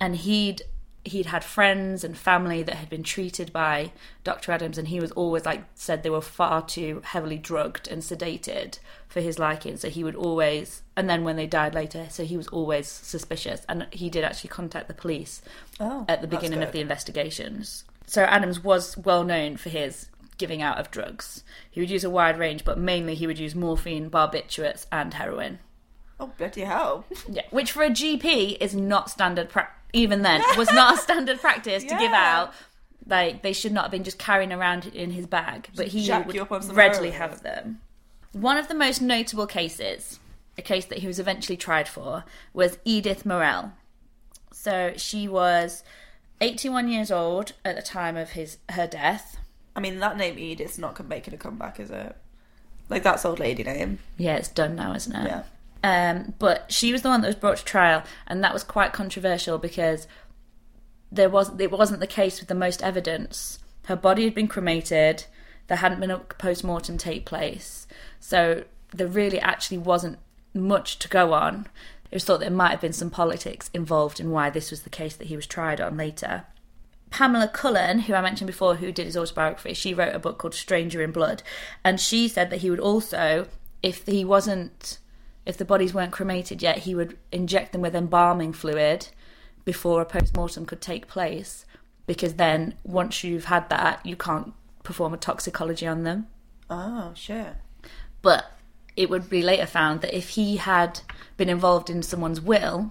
and 0.00 0.16
he'd 0.16 0.62
he'd 1.04 1.26
had 1.26 1.42
friends 1.42 2.04
and 2.04 2.16
family 2.16 2.62
that 2.62 2.74
had 2.74 2.90
been 2.90 3.02
treated 3.02 3.52
by 3.52 3.92
Dr. 4.22 4.52
Adams, 4.52 4.78
and 4.78 4.88
he 4.88 5.00
was 5.00 5.12
always 5.12 5.46
like 5.46 5.64
said 5.74 6.02
they 6.02 6.10
were 6.10 6.20
far 6.20 6.64
too 6.64 7.00
heavily 7.04 7.38
drugged 7.38 7.88
and 7.88 8.02
sedated 8.02 8.78
for 9.08 9.20
his 9.20 9.38
liking. 9.38 9.76
So 9.76 9.88
he 9.88 10.04
would 10.04 10.14
always, 10.14 10.82
and 10.96 11.08
then 11.08 11.24
when 11.24 11.36
they 11.36 11.46
died 11.46 11.74
later, 11.74 12.06
so 12.10 12.24
he 12.24 12.36
was 12.36 12.48
always 12.48 12.86
suspicious, 12.86 13.64
and 13.68 13.86
he 13.90 14.10
did 14.10 14.24
actually 14.24 14.50
contact 14.50 14.88
the 14.88 14.94
police 14.94 15.42
Oh, 15.78 16.04
at 16.08 16.20
the 16.20 16.28
beginning 16.28 16.62
of 16.62 16.72
the 16.72 16.80
investigations. 16.80 17.84
So 18.06 18.24
Adams 18.24 18.62
was 18.62 18.96
well 18.96 19.24
known 19.24 19.56
for 19.56 19.70
his 19.70 20.08
giving 20.36 20.62
out 20.62 20.78
of 20.78 20.90
drugs. 20.90 21.44
He 21.70 21.80
would 21.80 21.90
use 21.90 22.04
a 22.04 22.10
wide 22.10 22.38
range, 22.38 22.64
but 22.64 22.78
mainly 22.78 23.14
he 23.14 23.26
would 23.26 23.38
use 23.38 23.54
morphine, 23.54 24.10
barbiturates, 24.10 24.86
and 24.90 25.14
heroin. 25.14 25.60
Oh, 26.20 26.30
bloody 26.38 26.62
hell. 26.62 27.04
Yeah, 27.28 27.42
which 27.50 27.72
for 27.72 27.82
a 27.82 27.90
GP 27.90 28.58
is 28.60 28.74
not 28.74 29.10
standard. 29.10 29.48
Pra- 29.48 29.70
even 29.92 30.22
then, 30.22 30.42
was 30.56 30.70
not 30.72 30.94
a 30.94 30.96
standard 31.02 31.40
practice 31.40 31.82
to 31.84 31.96
give 31.96 32.12
out. 32.12 32.52
Like 33.06 33.42
they 33.42 33.52
should 33.52 33.72
not 33.72 33.84
have 33.84 33.90
been 33.90 34.04
just 34.04 34.18
carrying 34.18 34.52
around 34.52 34.86
in 34.86 35.10
his 35.12 35.26
bag, 35.26 35.68
but 35.74 35.88
he 35.88 36.04
jack 36.04 36.26
would 36.26 36.36
you 36.36 36.42
up 36.42 36.52
on 36.52 36.62
some 36.62 36.76
readily 36.76 37.10
have 37.10 37.42
them. 37.42 37.80
One 38.32 38.56
of 38.56 38.68
the 38.68 38.74
most 38.74 39.00
notable 39.02 39.46
cases, 39.48 40.20
a 40.56 40.62
case 40.62 40.84
that 40.84 40.98
he 40.98 41.06
was 41.08 41.18
eventually 41.18 41.56
tried 41.56 41.88
for, 41.88 42.24
was 42.52 42.78
Edith 42.84 43.26
Morrell. 43.26 43.72
So 44.52 44.92
she 44.96 45.26
was 45.26 45.82
81 46.40 46.88
years 46.88 47.10
old 47.10 47.52
at 47.64 47.74
the 47.76 47.82
time 47.82 48.16
of 48.16 48.30
his 48.30 48.58
her 48.70 48.86
death. 48.86 49.38
I 49.74 49.80
mean, 49.80 49.98
that 50.00 50.16
name 50.16 50.38
Edith's 50.38 50.78
not 50.78 51.02
making 51.08 51.34
a 51.34 51.38
comeback, 51.38 51.80
is 51.80 51.90
it? 51.90 52.16
Like, 52.88 53.02
that's 53.02 53.24
old 53.24 53.38
lady 53.38 53.62
name. 53.62 53.98
Yeah, 54.18 54.36
it's 54.36 54.48
done 54.48 54.74
now, 54.76 54.94
isn't 54.94 55.14
it? 55.14 55.24
Yeah. 55.26 55.42
Um, 55.82 56.34
but 56.38 56.70
she 56.70 56.92
was 56.92 57.02
the 57.02 57.08
one 57.08 57.22
that 57.22 57.28
was 57.28 57.36
brought 57.36 57.58
to 57.58 57.64
trial, 57.64 58.02
and 58.26 58.44
that 58.44 58.52
was 58.52 58.64
quite 58.64 58.92
controversial 58.92 59.58
because 59.58 60.06
there 61.10 61.30
was 61.30 61.58
it 61.58 61.70
wasn't 61.70 62.00
the 62.00 62.06
case 62.06 62.40
with 62.40 62.48
the 62.48 62.54
most 62.54 62.82
evidence. 62.82 63.58
Her 63.86 63.96
body 63.96 64.24
had 64.24 64.34
been 64.34 64.48
cremated. 64.48 65.24
There 65.68 65.78
hadn't 65.78 66.00
been 66.00 66.10
a 66.10 66.18
post 66.18 66.64
mortem 66.64 66.98
take 66.98 67.24
place, 67.24 67.86
so 68.18 68.64
there 68.92 69.06
really 69.06 69.40
actually 69.40 69.78
wasn't 69.78 70.18
much 70.52 70.98
to 70.98 71.08
go 71.08 71.32
on. 71.32 71.68
It 72.10 72.16
was 72.16 72.24
thought 72.24 72.40
there 72.40 72.50
might 72.50 72.72
have 72.72 72.80
been 72.80 72.92
some 72.92 73.10
politics 73.10 73.70
involved 73.72 74.18
in 74.18 74.30
why 74.30 74.50
this 74.50 74.70
was 74.70 74.82
the 74.82 74.90
case 74.90 75.14
that 75.16 75.28
he 75.28 75.36
was 75.36 75.46
tried 75.46 75.80
on 75.80 75.96
later. 75.96 76.44
Pamela 77.10 77.48
Cullen, 77.48 78.00
who 78.00 78.14
I 78.14 78.20
mentioned 78.20 78.46
before, 78.46 78.76
who 78.76 78.92
did 78.92 79.06
his 79.06 79.16
autobiography, 79.16 79.74
she 79.74 79.94
wrote 79.94 80.14
a 80.14 80.20
book 80.20 80.38
called 80.38 80.54
Stranger 80.54 81.02
in 81.02 81.12
Blood, 81.12 81.42
and 81.84 82.00
she 82.00 82.28
said 82.28 82.50
that 82.50 82.60
he 82.60 82.70
would 82.70 82.80
also, 82.80 83.46
if 83.82 84.06
he 84.06 84.24
wasn't, 84.24 84.98
if 85.46 85.56
the 85.56 85.64
bodies 85.64 85.94
weren't 85.94 86.12
cremated 86.12 86.62
yet, 86.62 86.78
he 86.78 86.94
would 86.94 87.16
inject 87.32 87.72
them 87.72 87.80
with 87.80 87.94
embalming 87.94 88.52
fluid 88.52 89.08
before 89.64 90.00
a 90.00 90.06
post 90.06 90.36
mortem 90.36 90.66
could 90.66 90.80
take 90.80 91.06
place, 91.08 91.64
because 92.06 92.34
then 92.34 92.74
once 92.84 93.22
you've 93.24 93.46
had 93.46 93.68
that, 93.68 94.04
you 94.04 94.16
can't 94.16 94.52
perform 94.82 95.12
a 95.14 95.18
toxicology 95.18 95.86
on 95.86 96.02
them. 96.04 96.26
Ah, 96.68 97.10
oh, 97.10 97.14
shit. 97.14 97.54
But 98.22 98.52
it 98.96 99.08
would 99.10 99.30
be 99.30 99.42
later 99.42 99.66
found 99.66 100.00
that 100.00 100.16
if 100.16 100.30
he 100.30 100.56
had 100.56 101.00
been 101.36 101.48
involved 101.48 101.90
in 101.90 102.02
someone's 102.02 102.40
will, 102.40 102.90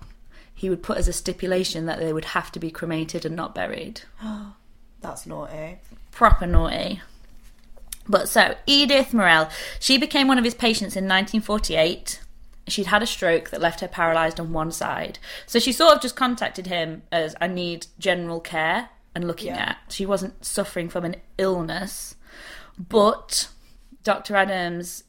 he 0.54 0.70
would 0.70 0.84
put 0.84 0.98
as 0.98 1.08
a 1.08 1.14
stipulation 1.14 1.86
that 1.86 2.00
they 2.00 2.12
would 2.12 2.26
have 2.26 2.52
to 2.52 2.60
be 2.60 2.72
cremated 2.72 3.26
and 3.26 3.36
not 3.36 3.56
buried. 3.56 4.02
Oh, 4.24 4.54
That's 5.02 5.26
naughty. 5.26 5.78
proper 6.12 6.46
naughty. 6.46 7.02
But 8.08 8.28
so, 8.28 8.56
Edith 8.66 9.14
Morrell, 9.14 9.50
she 9.80 9.98
became 9.98 10.28
one 10.28 10.38
of 10.38 10.44
his 10.44 10.56
patients 10.56 10.96
in 10.96 11.06
1948. 11.06 12.20
She'd 12.70 12.88
had 12.88 13.04
a 13.04 13.08
stroke 13.08 13.50
that 13.50 13.62
left 13.62 13.82
her 13.82 13.88
paralysed 13.88 14.40
on 14.40 14.54
one 14.54 14.72
side. 14.72 15.20
So 15.46 15.60
she 15.60 15.72
sort 15.72 15.96
of 15.96 16.02
just 16.02 16.16
contacted 16.16 16.68
him 16.68 17.04
as, 17.12 17.36
I 17.42 17.48
need 17.48 17.88
general 18.00 18.40
care 18.40 18.90
and 19.16 19.26
looking 19.28 19.56
Yeah. 19.56 19.70
at. 19.70 19.78
She 19.90 20.06
wasn't 20.06 20.46
suffering 20.46 20.90
from 20.90 21.06
an 21.06 21.16
illness. 21.38 22.16
But 22.78 23.50
Dr. 24.04 24.36
Adams 24.36 25.04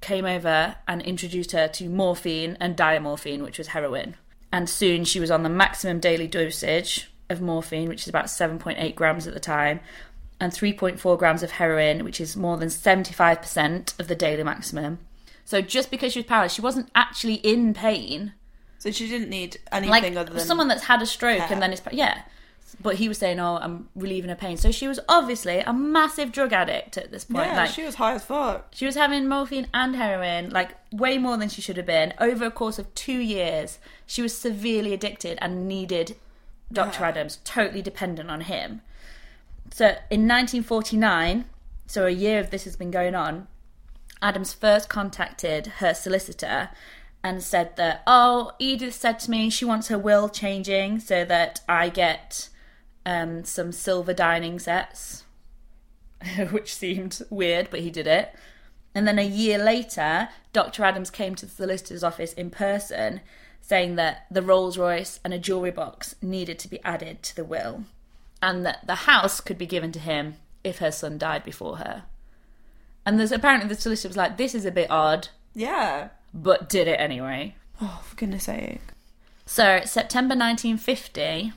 came 0.00 0.24
over 0.24 0.76
and 0.88 1.02
introduced 1.02 1.52
her 1.52 1.68
to 1.68 1.88
morphine 1.88 2.56
and 2.60 2.76
diamorphine, 2.76 3.42
which 3.42 3.58
was 3.58 3.68
heroin. 3.68 4.16
And 4.52 4.68
soon 4.68 5.04
she 5.04 5.20
was 5.20 5.30
on 5.30 5.42
the 5.42 5.48
maximum 5.48 6.00
daily 6.00 6.26
dosage 6.26 7.10
of 7.28 7.40
morphine, 7.40 7.88
which 7.88 8.02
is 8.02 8.08
about 8.08 8.26
7.8 8.26 8.94
grams 8.94 9.26
at 9.26 9.34
the 9.34 9.40
time, 9.40 9.80
and 10.40 10.52
3.4 10.52 11.18
grams 11.18 11.42
of 11.42 11.52
heroin, 11.52 12.02
which 12.04 12.20
is 12.20 12.36
more 12.36 12.56
than 12.56 12.68
75% 12.70 13.98
of 14.00 14.08
the 14.08 14.14
daily 14.14 14.42
maximum. 14.42 14.98
So 15.50 15.60
just 15.60 15.90
because 15.90 16.12
she 16.12 16.20
was 16.20 16.26
paralyzed, 16.26 16.54
she 16.54 16.62
wasn't 16.62 16.90
actually 16.94 17.34
in 17.34 17.74
pain. 17.74 18.34
So 18.78 18.92
she 18.92 19.08
didn't 19.08 19.30
need 19.30 19.56
Like 19.72 19.82
anything 19.82 20.16
other 20.16 20.32
than. 20.32 20.46
someone 20.46 20.68
that's 20.68 20.84
had 20.84 21.02
a 21.02 21.06
stroke 21.06 21.38
care. 21.38 21.48
and 21.50 21.60
then 21.60 21.72
it's 21.72 21.82
yeah. 21.90 22.22
But 22.80 22.94
he 22.94 23.08
was 23.08 23.18
saying, 23.18 23.40
"Oh, 23.40 23.58
I'm 23.60 23.88
relieving 23.96 24.30
her 24.30 24.36
pain." 24.36 24.56
So 24.56 24.70
she 24.70 24.86
was 24.86 25.00
obviously 25.08 25.58
a 25.58 25.72
massive 25.72 26.30
drug 26.30 26.52
addict 26.52 26.96
at 26.96 27.10
this 27.10 27.24
point. 27.24 27.46
Yeah, 27.48 27.56
like 27.56 27.70
she 27.70 27.82
was 27.82 27.96
high 27.96 28.14
as 28.14 28.22
fuck. 28.24 28.68
she 28.72 28.86
was 28.86 28.94
having 28.94 29.26
morphine 29.26 29.66
and 29.74 29.96
heroin, 29.96 30.50
like 30.50 30.76
way 30.92 31.18
more 31.18 31.36
than 31.36 31.48
she 31.48 31.60
should 31.60 31.76
have 31.76 31.84
been. 31.86 32.14
Over 32.20 32.44
a 32.44 32.50
course 32.52 32.78
of 32.78 32.94
two 32.94 33.18
years, 33.18 33.80
she 34.06 34.22
was 34.22 34.32
severely 34.38 34.94
addicted 34.94 35.36
and 35.42 35.66
needed 35.66 36.14
Dr. 36.72 37.02
Adams, 37.04 37.40
totally 37.44 37.82
dependent 37.82 38.30
on 38.30 38.42
him. 38.42 38.82
So 39.72 39.86
in 40.10 40.28
1949, 40.28 41.44
so 41.88 42.06
a 42.06 42.10
year 42.10 42.38
of 42.38 42.50
this 42.50 42.62
has 42.64 42.76
been 42.76 42.92
going 42.92 43.16
on, 43.16 43.48
Adams 44.22 44.52
first 44.52 44.88
contacted 44.88 45.66
her 45.78 45.94
solicitor 45.94 46.70
and 47.22 47.42
said 47.42 47.76
that, 47.76 48.02
oh, 48.06 48.52
Edith 48.58 48.94
said 48.94 49.18
to 49.20 49.30
me 49.30 49.50
she 49.50 49.64
wants 49.64 49.88
her 49.88 49.98
will 49.98 50.28
changing 50.28 51.00
so 51.00 51.24
that 51.24 51.60
I 51.68 51.88
get 51.88 52.48
um, 53.04 53.44
some 53.44 53.72
silver 53.72 54.14
dining 54.14 54.58
sets, 54.58 55.24
which 56.50 56.74
seemed 56.74 57.20
weird, 57.30 57.68
but 57.70 57.80
he 57.80 57.90
did 57.90 58.06
it. 58.06 58.34
And 58.94 59.06
then 59.06 59.18
a 59.18 59.26
year 59.26 59.58
later, 59.58 60.28
Dr. 60.52 60.84
Adams 60.84 61.10
came 61.10 61.34
to 61.36 61.46
the 61.46 61.52
solicitor's 61.52 62.02
office 62.02 62.32
in 62.32 62.50
person 62.50 63.20
saying 63.60 63.94
that 63.96 64.26
the 64.30 64.42
Rolls 64.42 64.76
Royce 64.76 65.20
and 65.22 65.32
a 65.32 65.38
jewellery 65.38 65.70
box 65.70 66.14
needed 66.20 66.58
to 66.58 66.68
be 66.68 66.82
added 66.82 67.22
to 67.22 67.36
the 67.36 67.44
will 67.44 67.84
and 68.42 68.64
that 68.66 68.86
the 68.86 68.94
house 69.06 69.40
could 69.40 69.58
be 69.58 69.66
given 69.66 69.92
to 69.92 69.98
him 69.98 70.36
if 70.64 70.78
her 70.78 70.90
son 70.90 71.18
died 71.18 71.44
before 71.44 71.76
her. 71.76 72.04
And 73.06 73.18
there's 73.18 73.32
apparently 73.32 73.68
the 73.68 73.80
solicitor 73.80 74.08
was 74.08 74.16
like, 74.16 74.36
this 74.36 74.54
is 74.54 74.64
a 74.64 74.70
bit 74.70 74.90
odd, 74.90 75.28
Yeah. 75.54 76.08
but 76.34 76.68
did 76.68 76.86
it 76.88 77.00
anyway. 77.00 77.56
Oh, 77.80 78.02
for 78.04 78.14
goodness 78.16 78.44
sake. 78.44 78.80
So, 79.46 79.80
September 79.84 80.34
1950, 80.36 81.52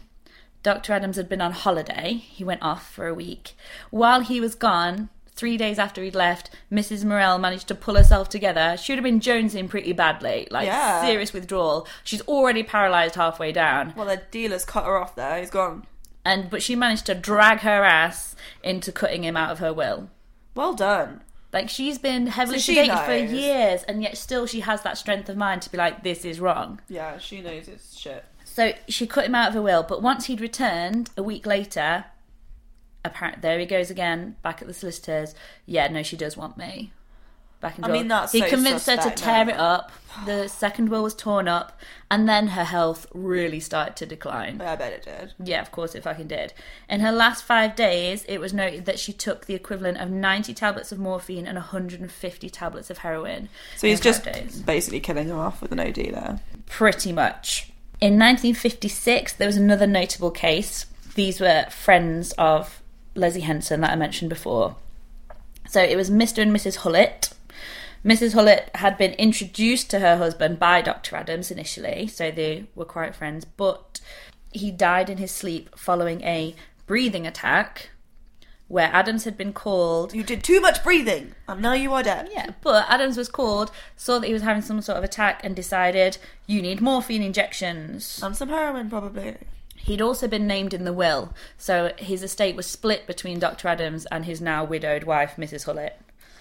Dr. 0.63 0.93
Adams 0.93 1.17
had 1.17 1.27
been 1.29 1.41
on 1.41 1.51
holiday. 1.51 2.13
He 2.13 2.43
went 2.43 2.63
off 2.63 2.89
for 2.91 3.08
a 3.08 3.13
week. 3.13 3.56
While 3.91 4.21
he 4.21 4.39
was 4.39 4.56
gone, 4.56 5.10
three 5.36 5.58
days 5.58 5.77
after 5.77 6.01
he'd 6.01 6.15
left, 6.15 6.49
Mrs. 6.71 7.03
Morrell 7.03 7.38
managed 7.38 7.67
to 7.67 7.75
pull 7.75 7.95
herself 7.95 8.29
together. 8.29 8.77
She 8.77 8.91
would 8.93 8.97
have 8.99 9.03
been 9.03 9.19
jonesing 9.19 9.67
pretty 9.69 9.91
badly, 9.91 10.47
like 10.49 10.67
Yeah. 10.67 11.01
serious 11.01 11.34
withdrawal. 11.34 11.86
She's 12.03 12.21
already 12.21 12.63
paralysed 12.63 13.15
halfway 13.15 13.51
down, 13.51 13.93
Well, 13.97 14.06
the 14.08 14.21
dealer's 14.32 14.63
cut 14.65 14.86
her 14.86 14.97
off 14.97 15.15
there. 15.15 15.39
He's 15.39 15.49
gone. 15.49 15.86
and 16.25 16.49
but 16.49 16.63
she 16.63 16.75
managed 16.75 17.06
to 17.08 17.13
drag 17.15 17.60
her 17.60 17.84
ass 17.84 18.36
into 18.63 18.91
cutting 18.93 19.23
him 19.25 19.36
out 19.36 19.51
of 19.51 19.60
her 19.60 19.73
will. 19.73 20.10
Well 20.56 20.73
done. 20.73 21.21
Like 21.53 21.69
she's 21.69 21.99
been 21.99 22.27
heavily 22.27 22.59
So 22.59 22.73
sedated 22.73 23.05
for 23.05 23.15
years, 23.15 23.83
and 23.83 24.01
yet 24.01 24.17
still 24.17 24.47
she 24.47 24.61
has 24.61 24.81
that 24.81 24.97
strength 24.97 25.29
of 25.29 25.37
mind 25.37 25.61
to 25.61 25.71
be 25.71 25.77
like, 25.77 26.03
"This 26.03 26.25
is 26.25 26.39
wrong." 26.39 26.81
Yeah, 26.89 27.19
she 27.19 27.41
knows 27.41 27.67
it's 27.67 27.95
shit. 27.95 28.25
So 28.43 28.73
she 28.87 29.07
cut 29.07 29.25
him 29.25 29.35
out 29.35 29.49
of 29.49 29.53
her 29.53 29.61
will, 29.61 29.83
but 29.83 30.01
once 30.01 30.25
he'd 30.25 30.41
returned 30.41 31.11
a 31.15 31.23
week 31.23 31.45
later, 31.45 32.05
apparently 33.05 33.41
there 33.41 33.59
he 33.59 33.65
goes 33.65 33.89
again, 33.89 34.35
back 34.41 34.61
at 34.61 34.67
the 34.67 34.73
solicitors. 34.73 35.35
Yeah, 35.65 35.87
no, 35.87 36.03
she 36.03 36.17
does 36.17 36.35
want 36.35 36.57
me. 36.57 36.91
Back 37.63 37.78
in 37.78 37.86
I 37.86 37.88
mean, 37.88 38.10
that's 38.10 38.34
he 38.34 38.41
so 38.41 38.49
convinced 38.49 38.88
her 38.88 38.97
to 38.97 39.10
tear 39.12 39.45
now. 39.45 39.54
it 39.54 39.58
up. 39.58 39.91
The 40.26 40.49
second 40.49 40.89
will 40.89 41.02
was 41.02 41.15
torn 41.15 41.47
up, 41.47 41.80
and 42.12 42.28
then 42.28 42.47
her 42.47 42.65
health 42.65 43.08
really 43.13 43.62
started 43.62 43.95
to 43.95 44.06
decline. 44.06 44.60
I 44.60 44.76
bet 44.76 44.91
it 44.91 45.04
did. 45.04 45.34
Yeah, 45.41 45.62
of 45.62 45.71
course 45.71 45.95
it 45.95 46.04
fucking 46.04 46.28
did. 46.28 46.54
In 46.89 46.99
her 46.99 47.12
last 47.13 47.45
five 47.45 47.78
days, 47.78 48.26
it 48.28 48.39
was 48.39 48.54
noted 48.54 48.84
that 48.84 48.99
she 48.99 49.13
took 49.13 49.45
the 49.45 49.54
equivalent 49.54 49.97
of 49.99 50.12
90 50.12 50.54
tablets 50.54 50.91
of 50.91 50.99
morphine 50.99 51.47
and 51.47 51.56
150 51.56 52.49
tablets 52.49 52.89
of 52.89 52.97
heroin. 52.97 53.47
So 53.78 53.88
he's 53.88 54.02
just 54.02 54.26
days. 54.26 54.60
basically 54.60 54.99
killing 54.99 55.30
her 55.30 55.38
off 55.38 55.62
with 55.62 55.71
an 55.71 55.80
OD 55.80 55.95
there. 55.95 56.41
Pretty 56.65 57.13
much. 57.13 57.71
In 58.02 58.19
1956, 58.19 59.34
there 59.34 59.47
was 59.47 59.56
another 59.56 59.88
notable 59.88 60.32
case. 60.32 60.86
These 61.15 61.39
were 61.39 61.67
friends 61.69 62.34
of 62.34 62.82
Leslie 63.15 63.39
Henson 63.39 63.80
that 63.82 63.91
I 63.91 63.95
mentioned 63.95 64.28
before. 64.28 64.76
So 65.69 65.82
it 65.82 65.95
was 65.95 66.12
Mr. 66.12 66.39
and 66.39 66.54
Mrs. 66.54 66.80
Hullett. 66.80 67.33
Mrs. 68.03 68.33
Hullett 68.33 68.69
had 68.75 68.97
been 68.97 69.13
introduced 69.13 69.89
to 69.91 69.99
her 69.99 70.17
husband 70.17 70.59
by 70.59 70.81
Dr. 70.81 71.15
Adams 71.15 71.51
initially, 71.51 72.07
so 72.07 72.31
they 72.31 72.65
were 72.75 72.85
quite 72.85 73.15
friends, 73.15 73.45
but 73.45 74.01
he 74.51 74.71
died 74.71 75.09
in 75.09 75.17
his 75.17 75.31
sleep 75.31 75.77
following 75.77 76.21
a 76.23 76.53
breathing 76.85 77.25
attack 77.25 77.91
where 78.67 78.89
Adams 78.91 79.23
had 79.23 79.37
been 79.37 79.53
called 79.53 80.13
You 80.13 80.23
did 80.23 80.43
too 80.43 80.59
much 80.59 80.83
breathing, 80.83 81.35
and 81.47 81.61
now 81.61 81.73
you 81.73 81.93
are 81.93 82.03
dead. 82.03 82.29
yeah, 82.33 82.51
but 82.61 82.89
Adams 82.89 83.17
was 83.17 83.29
called, 83.29 83.71
saw 83.95 84.19
that 84.19 84.27
he 84.27 84.33
was 84.33 84.41
having 84.41 84.61
some 84.61 84.81
sort 84.81 84.97
of 84.97 85.03
attack, 85.03 85.41
and 85.43 85.55
decided 85.55 86.17
you 86.45 86.61
need 86.61 86.81
morphine 86.81 87.23
injections. 87.23 88.19
And 88.21 88.35
some 88.35 88.49
heroin, 88.49 88.89
probably. 88.89 89.37
He'd 89.75 90.01
also 90.01 90.27
been 90.27 90.47
named 90.47 90.73
in 90.73 90.85
the 90.85 90.93
will, 90.93 91.33
so 91.57 91.93
his 91.97 92.23
estate 92.23 92.55
was 92.55 92.65
split 92.65 93.05
between 93.07 93.39
Dr. 93.39 93.67
Adams 93.67 94.05
and 94.07 94.25
his 94.25 94.41
now 94.41 94.63
widowed 94.63 95.03
wife, 95.03 95.35
Mrs. 95.37 95.65
Hullett. 95.65 95.93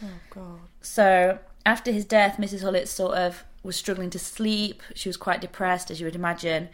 Oh, 0.03 0.09
God. 0.31 0.61
So 0.81 1.38
after 1.64 1.92
his 1.92 2.05
death, 2.05 2.37
Mrs. 2.38 2.62
Hullett 2.62 2.88
sort 2.88 3.16
of 3.16 3.44
was 3.62 3.77
struggling 3.77 4.11
to 4.11 4.18
sleep. 4.18 4.83
She 4.94 5.09
was 5.09 5.16
quite 5.16 5.40
depressed, 5.40 5.90
as 5.90 6.01
you 6.01 6.07
would 6.07 6.16
imagine. 6.16 6.68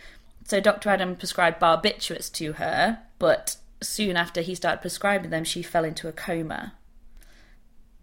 So 0.44 0.60
Dr. 0.60 0.88
Adam 0.88 1.16
prescribed 1.16 1.60
barbiturates 1.60 2.32
to 2.32 2.54
her, 2.54 3.00
but 3.18 3.56
soon 3.82 4.16
after 4.16 4.40
he 4.40 4.54
started 4.54 4.80
prescribing 4.80 5.30
them, 5.30 5.44
she 5.44 5.62
fell 5.62 5.84
into 5.84 6.08
a 6.08 6.12
coma. 6.12 6.74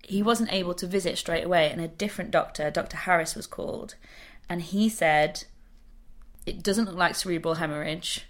He 0.04 0.22
wasn't 0.22 0.54
able 0.54 0.76
to 0.76 0.86
visit 0.86 1.18
straight 1.18 1.44
away, 1.44 1.72
and 1.72 1.82
a 1.82 1.88
different 1.88 2.30
doctor, 2.30 2.70
Dr. 2.70 2.98
Harris, 2.98 3.36
was 3.36 3.48
called, 3.48 3.96
and 4.48 4.62
he 4.62 4.88
said, 4.88 5.46
"It 6.46 6.62
doesn't 6.62 6.86
look 6.86 6.96
like 6.96 7.16
cerebral 7.16 7.56
hemorrhage. 7.56 8.28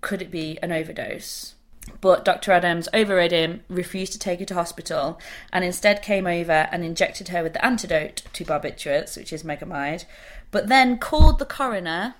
Could 0.00 0.22
it 0.22 0.30
be 0.30 0.58
an 0.62 0.72
overdose?" 0.72 1.54
But 2.00 2.24
Dr. 2.24 2.52
Adams 2.52 2.88
overrode 2.94 3.32
him, 3.32 3.62
refused 3.68 4.12
to 4.12 4.18
take 4.18 4.40
her 4.40 4.44
to 4.46 4.54
hospital, 4.54 5.20
and 5.52 5.64
instead 5.64 6.02
came 6.02 6.26
over 6.26 6.68
and 6.72 6.84
injected 6.84 7.28
her 7.28 7.42
with 7.42 7.52
the 7.52 7.64
antidote 7.64 8.22
to 8.32 8.44
barbiturates, 8.44 9.16
which 9.16 9.32
is 9.32 9.42
Megimide, 9.42 10.04
but 10.50 10.68
then 10.68 10.98
called 10.98 11.38
the 11.38 11.44
coroner 11.46 12.14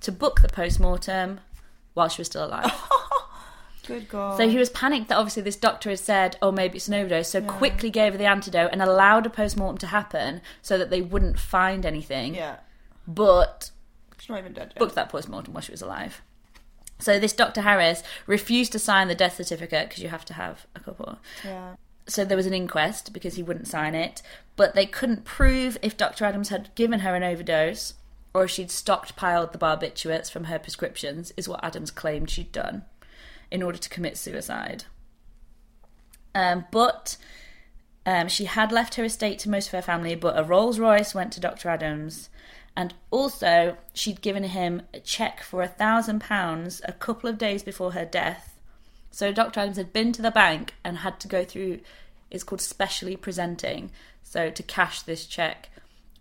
to 0.00 0.12
book 0.12 0.40
the 0.40 0.48
post 0.48 0.80
mortem 0.80 1.40
while 1.94 2.08
she 2.08 2.20
was 2.20 2.26
still 2.28 2.46
alive. 2.46 2.72
Good 3.86 4.08
God. 4.08 4.36
So 4.36 4.48
he 4.48 4.56
was 4.56 4.70
panicked 4.70 5.08
that 5.08 5.16
obviously 5.18 5.42
this 5.42 5.56
doctor 5.56 5.90
had 5.90 5.98
said, 5.98 6.36
oh, 6.42 6.52
maybe 6.52 6.76
it's 6.76 6.86
an 6.88 6.94
overdose, 6.94 7.28
so 7.28 7.40
quickly 7.40 7.90
gave 7.90 8.12
her 8.12 8.18
the 8.18 8.26
antidote 8.26 8.70
and 8.72 8.80
allowed 8.80 9.26
a 9.26 9.30
post 9.30 9.56
mortem 9.56 9.78
to 9.78 9.86
happen 9.88 10.42
so 10.62 10.78
that 10.78 10.90
they 10.90 11.00
wouldn't 11.00 11.38
find 11.40 11.84
anything, 11.84 12.34
Yeah. 12.34 12.56
but 13.08 13.70
She's 14.18 14.28
not 14.28 14.38
even 14.38 14.52
dead 14.52 14.68
yet. 14.74 14.78
booked 14.78 14.94
that 14.94 15.08
post 15.08 15.28
mortem 15.28 15.54
while 15.54 15.62
she 15.62 15.72
was 15.72 15.82
alive. 15.82 16.22
So 17.00 17.18
this 17.18 17.32
Dr. 17.32 17.62
Harris 17.62 18.02
refused 18.26 18.72
to 18.72 18.78
sign 18.78 19.08
the 19.08 19.14
death 19.14 19.36
certificate 19.36 19.88
because 19.88 20.02
you 20.02 20.08
have 20.08 20.24
to 20.26 20.34
have 20.34 20.66
a 20.74 20.80
couple. 20.80 21.18
Yeah. 21.44 21.74
So 22.06 22.24
there 22.24 22.36
was 22.36 22.46
an 22.46 22.54
inquest 22.54 23.12
because 23.12 23.34
he 23.34 23.42
wouldn't 23.42 23.68
sign 23.68 23.94
it, 23.94 24.22
but 24.56 24.74
they 24.74 24.86
couldn't 24.86 25.24
prove 25.24 25.78
if 25.82 25.96
Dr. 25.96 26.24
Adams 26.24 26.48
had 26.48 26.74
given 26.74 27.00
her 27.00 27.14
an 27.14 27.22
overdose 27.22 27.94
or 28.32 28.44
if 28.44 28.50
she'd 28.50 28.68
stockpiled 28.68 29.52
the 29.52 29.58
barbiturates 29.58 30.30
from 30.30 30.44
her 30.44 30.58
prescriptions, 30.58 31.32
is 31.36 31.48
what 31.48 31.62
Adams 31.64 31.90
claimed 31.90 32.30
she'd 32.30 32.52
done 32.52 32.84
in 33.50 33.62
order 33.62 33.78
to 33.78 33.88
commit 33.88 34.16
suicide. 34.16 34.84
Um, 36.34 36.64
but 36.70 37.16
um, 38.06 38.28
she 38.28 38.44
had 38.44 38.70
left 38.70 38.94
her 38.94 39.04
estate 39.04 39.40
to 39.40 39.50
most 39.50 39.66
of 39.66 39.72
her 39.72 39.82
family, 39.82 40.14
but 40.14 40.38
a 40.38 40.44
Rolls 40.44 40.78
Royce 40.78 41.14
went 41.14 41.32
to 41.32 41.40
Dr. 41.40 41.68
Adams. 41.68 42.28
And 42.76 42.94
also, 43.10 43.76
she'd 43.92 44.20
given 44.20 44.44
him 44.44 44.82
a 44.94 45.00
cheque 45.00 45.42
for 45.42 45.62
a 45.62 45.68
thousand 45.68 46.20
pounds 46.20 46.80
a 46.84 46.92
couple 46.92 47.28
of 47.28 47.38
days 47.38 47.62
before 47.62 47.92
her 47.92 48.04
death. 48.04 48.58
So 49.10 49.32
Dr. 49.32 49.60
Adams 49.60 49.76
had 49.76 49.92
been 49.92 50.12
to 50.12 50.22
the 50.22 50.30
bank 50.30 50.74
and 50.84 50.98
had 50.98 51.18
to 51.20 51.28
go 51.28 51.44
through, 51.44 51.80
it's 52.30 52.44
called 52.44 52.60
specially 52.60 53.16
presenting. 53.16 53.90
So 54.22 54.50
to 54.50 54.62
cash 54.62 55.02
this 55.02 55.26
cheque, 55.26 55.68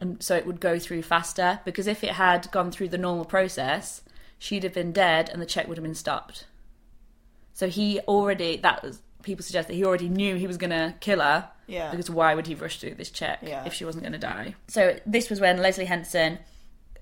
and 0.02 0.22
so 0.24 0.36
it 0.36 0.48
would 0.48 0.60
go 0.60 0.80
through 0.80 1.04
faster. 1.04 1.60
Because 1.66 1.88
if 1.88 2.04
it 2.04 2.12
had 2.12 2.50
gone 2.52 2.72
through 2.72 2.90
the 2.90 2.98
normal 2.98 3.26
process, 3.26 4.02
she'd 4.38 4.64
have 4.64 4.74
been 4.74 4.92
dead 4.92 5.30
and 5.30 5.42
the 5.42 5.46
cheque 5.46 5.68
would 5.68 5.78
have 5.78 5.84
been 5.84 5.94
stopped. 5.96 6.46
So 7.54 7.68
he 7.68 8.00
already, 8.02 8.58
that 8.58 8.82
was, 8.82 9.02
people 9.24 9.44
suggest 9.44 9.68
that 9.68 9.74
he 9.74 9.84
already 9.86 10.10
knew 10.10 10.36
he 10.36 10.48
was 10.48 10.58
going 10.58 10.72
to 10.72 10.94
kill 11.00 11.20
her. 11.20 11.50
Yeah. 11.68 11.92
Because 11.92 12.10
why 12.10 12.34
would 12.34 12.48
he 12.48 12.56
rush 12.56 12.80
through 12.80 12.96
this 12.96 13.12
check 13.12 13.40
Yeah. 13.44 13.64
if 13.66 13.74
she 13.74 13.86
wasn't 13.86 14.04
going 14.04 14.14
to 14.14 14.20
die? 14.20 14.56
So 14.68 14.98
this 15.06 15.30
was 15.30 15.40
when 15.40 15.58
Leslie 15.62 15.86
Henson, 15.86 16.40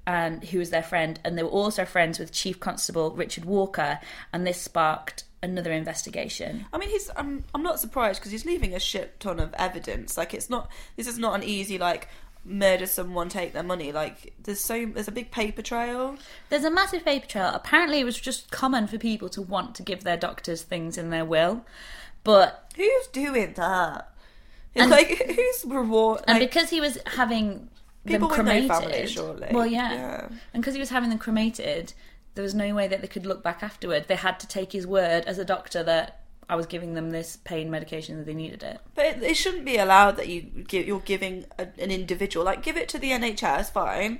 and 0.05 0.43
who 0.43 0.59
was 0.59 0.69
their 0.69 0.83
friend, 0.83 1.19
and 1.23 1.37
they 1.37 1.43
were 1.43 1.49
also 1.49 1.85
friends 1.85 2.17
with 2.19 2.31
Chief 2.31 2.59
Constable 2.59 3.11
Richard 3.11 3.45
Walker, 3.45 3.99
and 4.33 4.45
this 4.47 4.59
sparked 4.61 5.23
another 5.43 5.71
investigation. 5.71 6.65
I 6.73 6.77
mean, 6.77 6.89
he's. 6.89 7.09
I'm. 7.15 7.43
I'm 7.53 7.63
not 7.63 7.79
surprised 7.79 8.19
because 8.19 8.31
he's 8.31 8.45
leaving 8.45 8.73
a 8.73 8.79
shit 8.79 9.19
ton 9.19 9.39
of 9.39 9.53
evidence. 9.55 10.17
Like, 10.17 10.33
it's 10.33 10.49
not. 10.49 10.69
This 10.95 11.07
is 11.07 11.17
not 11.19 11.35
an 11.35 11.43
easy 11.43 11.77
like 11.77 12.07
murder 12.45 12.85
someone, 12.85 13.27
take 13.27 13.51
their 13.51 13.63
money. 13.63 13.91
Like, 13.91 14.33
there's 14.41 14.61
so. 14.61 14.85
There's 14.85 15.07
a 15.09 15.11
big 15.11 15.31
paper 15.31 15.61
trail. 15.61 16.17
There's 16.49 16.63
a 16.63 16.71
massive 16.71 17.03
paper 17.03 17.27
trail. 17.27 17.51
Apparently, 17.53 17.99
it 17.99 18.05
was 18.05 18.19
just 18.19 18.49
common 18.49 18.87
for 18.87 18.97
people 18.97 19.29
to 19.29 19.41
want 19.41 19.75
to 19.75 19.83
give 19.83 20.03
their 20.03 20.17
doctors 20.17 20.61
things 20.63 20.97
in 20.97 21.09
their 21.09 21.25
will, 21.25 21.65
but 22.23 22.71
Who's 22.75 23.07
doing 23.07 23.53
that? 23.53 24.13
It's 24.75 24.83
And- 24.83 24.91
like 24.91 25.07
who's 25.35 25.65
reward? 25.65 26.21
and 26.27 26.39
like, 26.39 26.49
because 26.49 26.69
he 26.69 26.79
was 26.81 26.97
having 27.07 27.49
them 27.49 27.69
people 28.05 28.27
no 28.29 28.33
cremated, 28.35 28.67
family, 28.69 29.07
surely. 29.07 29.47
well, 29.51 29.65
yeah, 29.65 29.93
Yeah. 29.93 30.27
and 30.53 30.61
because 30.61 30.73
he 30.75 30.79
was 30.79 30.89
having 30.89 31.09
them 31.09 31.19
cremated, 31.19 31.93
There 32.35 32.43
was 32.43 32.53
no 32.53 32.75
way 32.75 32.87
that 32.87 33.01
they 33.01 33.07
could 33.07 33.25
look 33.25 33.41
back 33.41 33.63
afterward. 33.63 34.05
They 34.07 34.15
had 34.15 34.39
to 34.41 34.47
take 34.47 34.71
his 34.71 34.85
word 34.85 35.25
as 35.25 35.39
a 35.39 35.43
doctor 35.45 35.81
that 35.81 36.21
I 36.47 36.55
was 36.55 36.67
giving 36.67 36.93
them 36.93 37.09
this 37.09 37.35
pain 37.35 37.71
medication 37.71 38.15
that 38.17 38.27
they 38.27 38.35
needed 38.35 38.61
it. 38.61 38.79
But 38.93 39.05
it, 39.07 39.23
it 39.23 39.33
shouldn't 39.35 39.65
be 39.65 39.77
allowed 39.77 40.17
that 40.17 40.27
you 40.29 40.41
give, 40.41 40.85
you're 40.87 40.99
giving 40.99 41.45
a, 41.57 41.63
an 41.79 41.89
individual. 41.89 42.45
Like, 42.45 42.61
give 42.61 42.77
it 42.77 42.87
to 42.89 42.99
the 42.99 43.09
NHS, 43.09 43.71
fine. 43.71 44.19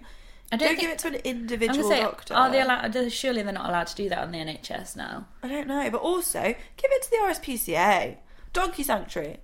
I 0.52 0.56
Don't, 0.58 0.70
don't 0.70 0.80
give 0.80 0.92
it 0.92 1.00
to 1.00 1.08
an 1.10 1.16
individual 1.16 1.90
say, 1.90 2.00
doctor. 2.02 2.34
are 2.34 2.50
they 2.50 2.62
allowed? 2.62 3.12
Surely 3.12 3.44
they're 3.44 3.52
not 3.54 3.68
allowed 3.70 3.88
to 3.88 3.96
do 3.96 4.08
that 4.10 4.20
on 4.20 4.32
the 4.32 4.38
NHS 4.38 4.96
now. 4.96 5.28
I 5.44 5.48
don't 5.50 5.68
know, 5.68 5.90
but 5.92 6.02
also 6.02 6.42
give 6.42 6.92
it 6.92 7.02
to 7.04 7.10
the 7.10 7.18
RSPCA, 7.18 8.18
Donkey 8.54 8.84
Sanctuary. 8.84 9.38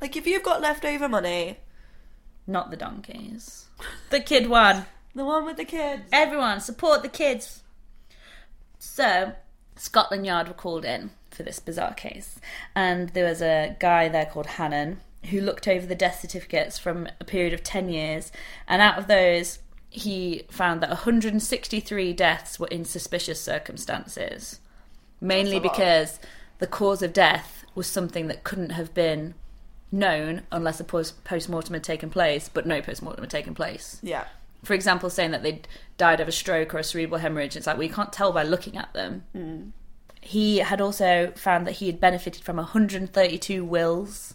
Like, 0.00 0.16
if 0.16 0.26
you've 0.26 0.42
got 0.42 0.60
leftover 0.60 1.08
money, 1.08 1.58
Not 2.46 2.70
the 2.70 2.76
donkeys. 2.76 3.66
The 4.10 4.20
kid 4.20 4.48
one. 4.48 4.86
the 5.14 5.24
one 5.24 5.44
with 5.44 5.56
the 5.56 5.64
kids. 5.64 6.02
Everyone 6.12 6.60
support 6.60 7.02
the 7.02 7.08
kids. 7.08 7.62
So, 8.78 9.34
Scotland 9.76 10.26
Yard 10.26 10.48
were 10.48 10.54
called 10.54 10.84
in 10.84 11.10
for 11.30 11.42
this 11.42 11.60
bizarre 11.60 11.94
case, 11.94 12.40
and 12.74 13.10
there 13.10 13.26
was 13.28 13.40
a 13.42 13.76
guy 13.78 14.08
there 14.08 14.26
called 14.26 14.46
Hannam 14.46 14.96
who 15.26 15.40
looked 15.40 15.68
over 15.68 15.86
the 15.86 15.94
death 15.94 16.20
certificates 16.20 16.78
from 16.78 17.06
a 17.20 17.24
period 17.24 17.52
of 17.52 17.62
10 17.62 17.88
years, 17.90 18.32
and 18.66 18.80
out 18.82 18.98
of 18.98 19.06
those, 19.06 19.58
he 19.90 20.44
found 20.50 20.80
that 20.82 20.88
163 20.90 22.12
deaths 22.12 22.58
were 22.60 22.68
in 22.68 22.84
suspicious 22.84 23.40
circumstances, 23.40 24.60
mainly 25.20 25.58
That's 25.58 25.64
a 25.64 25.66
lot. 25.68 25.76
because 25.76 26.20
the 26.58 26.66
cause 26.66 27.02
of 27.02 27.12
death 27.12 27.64
was 27.74 27.86
something 27.86 28.28
that 28.28 28.44
couldn't 28.44 28.70
have 28.70 28.94
been 28.94 29.34
known 29.92 30.42
unless 30.52 30.78
a 30.80 30.84
post 30.84 31.48
mortem 31.48 31.74
had 31.74 31.82
taken 31.84 32.08
place, 32.10 32.48
but 32.48 32.66
no 32.66 32.80
post 32.80 33.02
mortem 33.02 33.22
had 33.24 33.30
taken 33.30 33.54
place 33.54 33.98
Yeah. 34.02 34.24
for 34.62 34.74
example, 34.74 35.10
saying 35.10 35.32
that 35.32 35.42
they 35.42 35.62
died 35.98 36.20
of 36.20 36.28
a 36.28 36.32
stroke 36.32 36.72
or 36.74 36.78
a 36.78 36.84
cerebral 36.84 37.20
hemorrhage, 37.20 37.56
it's 37.56 37.66
like, 37.66 37.76
well, 37.76 37.86
you 37.86 37.92
can't 37.92 38.12
tell 38.12 38.30
by 38.32 38.42
looking 38.44 38.76
at 38.76 38.92
them. 38.92 39.24
Hmm. 39.32 39.70
He 40.20 40.58
had 40.58 40.80
also 40.80 41.32
found 41.34 41.66
that 41.66 41.72
he 41.72 41.86
had 41.86 41.98
benefited 41.98 42.44
from 42.44 42.56
132 42.56 43.64
wills 43.64 44.34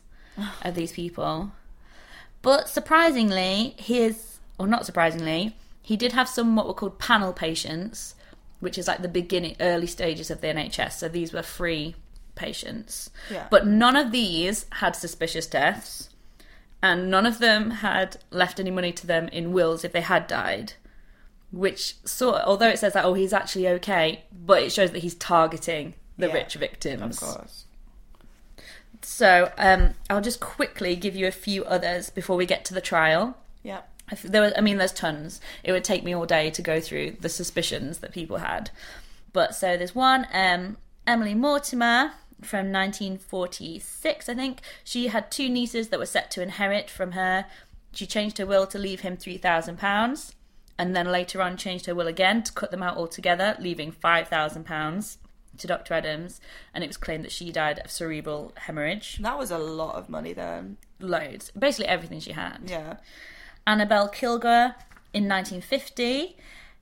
of 0.64 0.74
these 0.76 0.92
people. 0.92 1.52
But 2.42 2.68
surprisingly, 2.68 3.76
his, 3.78 4.35
or 4.58 4.68
not 4.68 4.86
surprisingly, 4.86 5.56
he 5.82 5.98
did 5.98 6.14
have 6.14 6.28
some 6.28 6.56
what 6.56 6.68
were 6.68 6.74
called 6.74 7.00
panel 7.00 7.34
patients, 7.34 8.16
which 8.60 8.78
is 8.78 8.88
like 8.88 9.02
the 9.02 9.08
beginning, 9.08 9.56
early 9.60 9.88
stages 9.88 10.32
of 10.32 10.42
the 10.42 10.48
NHS. 10.48 10.94
So 10.94 11.08
these 11.08 11.34
were 11.34 11.44
free 11.44 11.96
patients. 12.36 13.10
Yeah. 13.30 13.48
But 13.50 13.68
none 13.68 13.96
of 13.96 14.12
these 14.12 14.66
had 14.74 14.96
suspicious 14.96 15.48
deaths 15.48 16.10
and 16.86 17.10
none 17.10 17.26
of 17.26 17.40
them 17.40 17.72
had 17.72 18.18
left 18.30 18.60
any 18.60 18.70
money 18.70 18.92
to 18.92 19.08
them 19.08 19.28
in 19.30 19.54
wills 19.54 19.84
if 19.84 19.92
they 19.92 20.02
had 20.02 20.28
died. 20.28 20.74
Which 21.52 21.96
sort, 22.06 22.42
although 22.46 22.70
it 22.70 22.80
says 22.80 22.94
that 22.94 23.06
oh 23.06 23.14
he's 23.14 23.34
actually 23.34 23.68
okay, 23.70 24.26
but 24.32 24.62
it 24.62 24.72
shows 24.72 24.92
that 24.92 25.00
he's 25.00 25.16
targeting 25.16 25.96
the 26.18 26.28
Yeah, 26.28 26.34
rich 26.34 26.56
victims. 26.56 27.22
Of 27.22 27.28
course. 27.28 27.66
So 29.02 29.52
um, 29.58 29.96
I'll 30.10 30.22
just 30.22 30.40
quickly 30.40 30.96
give 30.96 31.16
you 31.16 31.28
a 31.28 31.32
few 31.32 31.64
others 31.66 32.10
before 32.10 32.36
we 32.36 32.46
get 32.46 32.66
to 32.66 32.74
the 32.74 32.82
trial. 32.82 33.38
Yeah. 33.64 33.82
If 34.12 34.22
there 34.22 34.42
was, 34.42 34.54
I 34.56 34.62
mean, 34.62 34.78
there's 34.78 34.94
tons. 34.94 35.42
It 35.64 35.72
would 35.72 35.84
take 35.84 36.04
me 36.04 36.14
all 36.14 36.26
day 36.26 36.50
to 36.52 36.62
go 36.62 36.80
through 36.80 37.18
the 37.20 37.30
suspicions 37.30 38.00
that 38.00 38.12
people 38.12 38.38
had. 38.38 38.70
But 39.34 39.56
so 39.56 39.76
there's 39.78 39.96
one, 39.96 40.28
um, 40.32 40.78
Emily 41.08 41.34
Mortimer 41.34 42.12
from 42.42 42.72
1946, 42.72 44.30
I 44.30 44.34
think. 44.34 44.62
She 44.84 45.08
had 45.08 45.32
two 45.32 45.50
nieces 45.50 45.90
that 45.90 46.00
were 46.00 46.06
set 46.06 46.30
to 46.32 46.42
inherit 46.42 46.90
from 46.90 47.14
her. 47.14 47.46
She 47.94 48.06
changed 48.06 48.38
her 48.38 48.46
will 48.46 48.68
to 48.68 48.78
leave 48.78 49.02
him 49.02 49.18
£3,000 49.18 50.34
and 50.78 50.96
then 50.96 51.12
later 51.12 51.42
on 51.42 51.58
changed 51.58 51.86
her 51.86 51.96
will 51.96 52.08
again 52.08 52.44
to 52.44 52.52
cut 52.52 52.72
them 52.72 52.84
out 52.84 52.98
altogether, 52.98 53.56
leaving 53.60 53.92
£5,000 53.92 55.18
to 55.58 55.68
Dr. 55.68 55.94
Adams. 55.94 56.42
And 56.74 56.84
it 56.84 56.88
was 56.88 56.98
claimed 56.98 57.24
that 57.24 57.32
she 57.32 57.52
died 57.52 57.80
of 57.80 57.92
cerebral 57.92 58.52
hemorrhage. 58.56 59.18
That 59.22 59.38
was 59.38 59.52
a 59.52 59.58
lot 59.58 59.96
of 59.96 60.10
money 60.10 60.34
then. 60.34 60.78
Loads. 61.00 61.52
Basically 61.58 61.88
everything 61.88 62.20
she 62.20 62.34
had. 62.34 62.60
Yeah. 62.66 62.98
Annabelle 63.68 64.10
Kilgour 64.10 64.76
in 65.14 65.28
1950. 65.28 66.38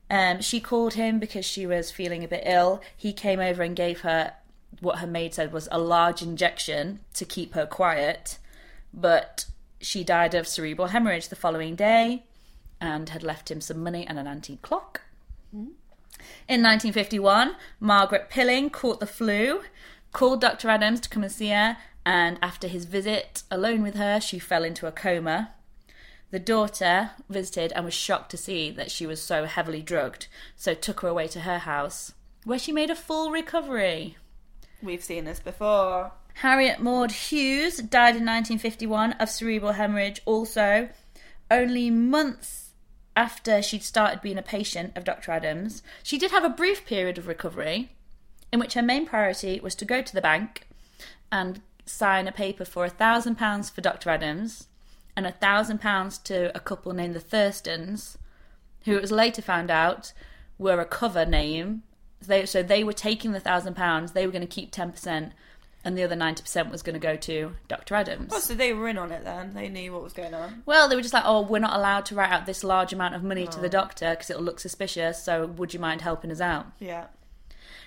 Um, 0.10 0.42
she 0.42 0.60
called 0.60 0.94
him 0.94 1.20
because 1.20 1.46
she 1.46 1.66
was 1.66 1.92
feeling 1.92 2.24
a 2.24 2.28
bit 2.28 2.44
ill. 2.46 2.82
He 2.96 3.14
came 3.14 3.40
over 3.40 3.64
and 3.64 3.76
gave 3.76 4.02
her 4.02 4.34
what 4.80 5.00
her 5.00 5.08
maid 5.08 5.34
said 5.34 5.54
was 5.54 5.68
a 5.72 5.80
large 5.80 6.22
injection 6.22 7.00
to 7.14 7.26
keep 7.26 7.54
her 7.54 7.66
quiet, 7.66 8.38
but 8.94 9.46
she 9.80 10.04
died 10.04 10.34
of 10.34 10.48
cerebral 10.48 10.90
hemorrhage 10.90 11.30
the 11.30 11.36
following 11.36 11.76
day 11.76 12.24
and 12.82 13.10
had 13.10 13.24
left 13.24 13.50
him 13.50 13.62
some 13.62 13.82
money 13.82 14.06
and 14.06 14.20
an 14.20 14.28
antique 14.28 14.62
clock. 14.62 15.02
In 15.54 16.62
1951, 16.62 17.56
Margaret 17.80 18.30
Pilling 18.30 18.70
caught 18.70 19.00
the 19.00 19.08
flu, 19.08 19.62
called 20.12 20.42
Dr. 20.42 20.70
Adams 20.70 21.00
to 21.02 21.10
come 21.10 21.24
and 21.24 21.32
see 21.32 21.50
her, 21.50 21.78
and 22.06 22.38
after 22.42 22.68
his 22.68 22.86
visit 22.86 23.44
alone 23.50 23.82
with 23.82 23.96
her, 23.96 24.20
she 24.20 24.40
fell 24.40 24.64
into 24.64 24.88
a 24.88 24.92
coma. 24.92 25.52
The 26.34 26.40
daughter 26.40 27.12
visited 27.30 27.72
and 27.74 27.86
was 27.86 27.94
shocked 27.94 28.32
to 28.32 28.38
see 28.38 28.72
that 28.72 28.90
she 28.90 29.06
was 29.06 29.22
so 29.22 29.46
heavily 29.46 29.84
drugged, 29.84 30.26
so 30.56 30.74
took 30.74 31.02
her 31.02 31.08
away 31.08 31.28
to 31.28 31.42
her 31.42 31.60
house, 31.60 32.14
where 32.44 32.58
she 32.58 32.72
made 32.72 32.90
a 32.90 32.96
full 32.96 33.30
recovery. 33.30 34.18
We've 34.82 35.04
seen 35.04 35.26
this 35.26 35.40
before. 35.40 36.12
Harriet 36.34 36.80
Maud 36.80 37.12
Hughes 37.12 37.78
died 37.78 38.16
in 38.16 38.26
1951 38.26 39.12
of 39.14 39.30
cerebral 39.30 39.74
hemorrhage, 39.74 40.24
also, 40.26 40.90
only 41.52 41.92
months 41.92 42.72
after 43.16 43.62
she'd 43.62 43.84
started 43.84 44.22
being 44.22 44.40
a 44.40 44.42
patient 44.42 44.98
of 44.98 45.04
Dr. 45.04 45.34
Adams. 45.34 45.84
She 46.02 46.18
did 46.18 46.32
have 46.32 46.44
a 46.44 46.50
brief 46.50 46.84
period 46.84 47.20
of 47.20 47.28
recovery 47.28 47.92
in 48.52 48.60
which 48.60 48.74
her 48.74 48.82
main 48.82 49.06
priority 49.06 49.60
was 49.60 49.76
to 49.76 49.86
go 49.86 50.02
to 50.02 50.14
the 50.16 50.20
bank 50.20 50.68
and 51.32 51.62
sign 51.86 52.28
a 52.28 52.32
paper 52.32 52.66
for 52.66 52.86
a 52.86 52.90
thousand 52.90 53.36
pounds 53.36 53.70
for 53.70 53.82
Dr. 53.82 54.10
Adams 54.10 54.68
and 55.16 55.28
a 55.28 55.32
thousand 55.32 55.80
pounds 55.80 56.18
to 56.20 56.56
a 56.56 56.60
couple 56.60 56.94
named 56.94 57.16
the 57.16 57.20
Thurstons, 57.20 58.18
who 58.86 58.96
it 58.96 59.02
was 59.02 59.12
later 59.12 59.42
found 59.42 59.70
out 59.70 60.14
were 60.58 60.80
a 60.80 60.86
cover 60.86 61.26
name. 61.26 61.84
They, 62.22 62.46
so 62.46 62.64
they 62.64 62.84
were 62.84 62.94
taking 62.94 63.32
the 63.32 63.40
thousand 63.40 63.76
pounds, 63.76 64.14
they 64.14 64.26
were 64.26 64.32
going 64.32 64.42
to 64.42 64.48
keep 64.48 64.72
10%, 64.72 65.32
and 65.84 65.98
the 65.98 66.04
other 66.04 66.16
90% 66.16 66.72
was 66.72 66.82
going 66.82 66.94
to 66.94 67.00
go 67.00 67.18
to 67.18 67.56
Dr. 67.68 67.96
Adams. 67.96 68.32
Oh, 68.34 68.40
so 68.40 68.56
they 68.56 68.72
were 68.72 68.88
in 68.88 68.98
on 68.98 69.12
it 69.12 69.26
then. 69.26 69.54
They 69.54 69.68
knew 69.68 69.92
what 69.92 70.04
was 70.04 70.14
going 70.14 70.34
on. 70.34 70.64
Well, 70.66 70.88
they 70.88 70.96
were 70.96 71.02
just 71.02 71.14
like, 71.14 71.26
oh, 71.26 71.42
we're 71.42 71.60
not 71.60 71.76
allowed 71.76 72.06
to 72.08 72.16
write 72.16 72.32
out 72.32 72.46
this 72.46 72.64
large 72.64 72.94
amount 72.94 73.16
of 73.16 73.24
money 73.24 73.46
to 73.48 73.60
the 73.60 73.68
oh. 73.68 73.72
doctor 73.72 74.12
because 74.12 74.30
it'll 74.30 74.44
look 74.44 74.60
suspicious, 74.60 75.22
so 75.22 75.48
would 75.48 75.74
you 75.74 75.80
mind 75.80 76.02
helping 76.02 76.32
us 76.32 76.40
out? 76.40 76.68
Yeah. 76.80 77.08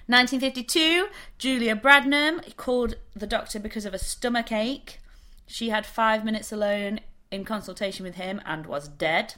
1952, 0.09 1.09
Julia 1.39 1.75
Bradnam 1.75 2.55
called 2.57 2.97
the 3.15 3.27
doctor 3.27 3.59
because 3.59 3.85
of 3.85 3.95
a 3.95 3.99
stomach 3.99 4.53
ache. 4.53 5.01
She 5.47 5.71
had 5.71 5.87
five 5.87 6.25
minutes 6.25 6.53
alone 6.53 7.01
in 7.31 7.45
consultation 7.45 8.05
with 8.05 8.15
him 8.17 8.41
and 8.45 8.67
was 8.67 8.89
dead 8.89 9.35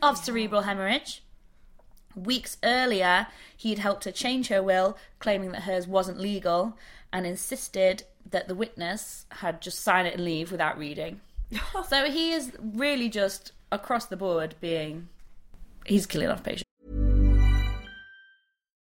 of 0.00 0.18
cerebral 0.18 0.62
hemorrhage. 0.62 1.22
Weeks 2.14 2.58
earlier, 2.62 3.28
he'd 3.56 3.78
helped 3.78 4.04
her 4.04 4.12
change 4.12 4.48
her 4.48 4.62
will, 4.62 4.98
claiming 5.18 5.52
that 5.52 5.62
hers 5.62 5.86
wasn't 5.86 6.20
legal, 6.20 6.76
and 7.12 7.26
insisted 7.26 8.04
that 8.30 8.48
the 8.48 8.54
witness 8.54 9.26
had 9.30 9.60
just 9.60 9.80
sign 9.80 10.06
it 10.06 10.14
and 10.14 10.24
leave 10.24 10.52
without 10.52 10.78
reading. 10.78 11.20
so 11.88 12.10
he 12.10 12.32
is 12.32 12.52
really 12.60 13.08
just 13.08 13.52
across 13.70 14.06
the 14.06 14.16
board 14.16 14.54
being. 14.60 15.08
He's 15.86 16.06
killing 16.06 16.28
off 16.28 16.42
patients. 16.42 16.71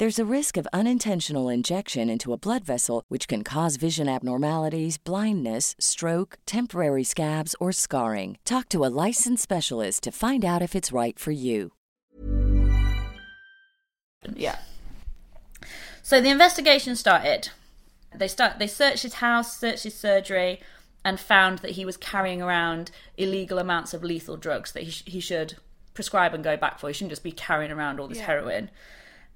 There's 0.00 0.18
a 0.18 0.24
risk 0.24 0.56
of 0.56 0.66
unintentional 0.72 1.50
injection 1.50 2.08
into 2.08 2.32
a 2.32 2.38
blood 2.38 2.64
vessel, 2.64 3.04
which 3.08 3.28
can 3.28 3.44
cause 3.44 3.76
vision 3.76 4.08
abnormalities, 4.08 4.96
blindness, 4.96 5.76
stroke, 5.78 6.38
temporary 6.46 7.04
scabs, 7.04 7.54
or 7.60 7.70
scarring. 7.70 8.38
Talk 8.46 8.70
to 8.70 8.82
a 8.82 8.88
licensed 8.88 9.42
specialist 9.42 10.02
to 10.04 10.10
find 10.10 10.42
out 10.42 10.62
if 10.62 10.74
it's 10.74 10.90
right 10.90 11.18
for 11.18 11.32
you. 11.32 11.72
Yeah. 14.34 14.60
So 16.02 16.22
the 16.22 16.30
investigation 16.30 16.96
started. 16.96 17.50
They 18.16 18.28
start. 18.28 18.58
They 18.58 18.68
searched 18.68 19.02
his 19.02 19.14
house, 19.16 19.58
searched 19.58 19.84
his 19.84 19.94
surgery, 19.94 20.60
and 21.04 21.20
found 21.20 21.58
that 21.58 21.72
he 21.72 21.84
was 21.84 21.98
carrying 21.98 22.40
around 22.40 22.90
illegal 23.18 23.58
amounts 23.58 23.92
of 23.92 24.02
lethal 24.02 24.38
drugs 24.38 24.72
that 24.72 24.84
he, 24.84 24.90
sh- 24.92 25.04
he 25.04 25.20
should 25.20 25.56
prescribe 25.92 26.32
and 26.32 26.42
go 26.42 26.56
back 26.56 26.78
for. 26.78 26.88
He 26.88 26.94
shouldn't 26.94 27.12
just 27.12 27.22
be 27.22 27.32
carrying 27.32 27.70
around 27.70 28.00
all 28.00 28.08
this 28.08 28.20
heroin. 28.20 28.70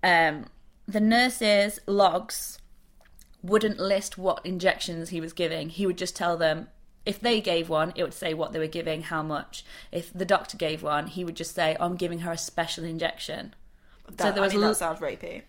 Um, 0.02 0.46
the 0.86 1.00
nurses' 1.00 1.80
logs 1.86 2.58
wouldn't 3.42 3.78
list 3.78 4.16
what 4.16 4.44
injections 4.44 5.10
he 5.10 5.20
was 5.20 5.32
giving. 5.32 5.68
He 5.68 5.86
would 5.86 5.98
just 5.98 6.16
tell 6.16 6.36
them 6.36 6.68
if 7.04 7.20
they 7.20 7.40
gave 7.40 7.68
one, 7.68 7.92
it 7.96 8.02
would 8.02 8.14
say 8.14 8.32
what 8.32 8.52
they 8.52 8.58
were 8.58 8.66
giving, 8.66 9.02
how 9.02 9.22
much. 9.22 9.64
If 9.92 10.12
the 10.12 10.24
doctor 10.24 10.56
gave 10.56 10.82
one, 10.82 11.06
he 11.06 11.24
would 11.24 11.36
just 11.36 11.54
say, 11.54 11.76
oh, 11.78 11.86
"I'm 11.86 11.96
giving 11.96 12.20
her 12.20 12.32
a 12.32 12.38
special 12.38 12.84
injection." 12.84 13.54
That, 14.16 14.34
there 14.34 14.42
was 14.42 14.52
I 14.52 14.56
mean, 14.56 14.64
l- 14.64 14.70
that 14.70 14.76
sounds 14.76 15.00
rapey. 15.00 15.42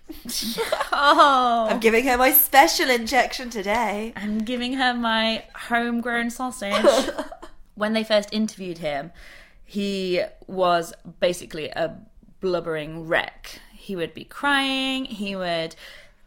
Oh, 0.91 1.67
I'm 1.69 1.80
giving 1.80 2.06
her 2.06 2.17
my 2.17 2.32
special 2.32 2.89
injection 2.89 3.50
today. 3.50 4.13
I'm 4.15 4.39
giving 4.39 4.74
her 4.74 4.93
my 4.93 5.43
homegrown 5.54 6.30
sausage. 6.30 6.86
when 7.76 7.93
they 7.93 8.04
first 8.04 8.30
interviewed 8.32 8.78
him, 8.80 9.12
he 9.65 10.21
was 10.48 10.93
basically 11.19 11.69
a 11.69 11.98
blubbering 12.39 13.08
wreck. 13.08 13.60
He 13.86 13.95
would 13.95 14.15
be 14.15 14.24
crying, 14.24 15.06
he 15.06 15.36
would 15.36 15.76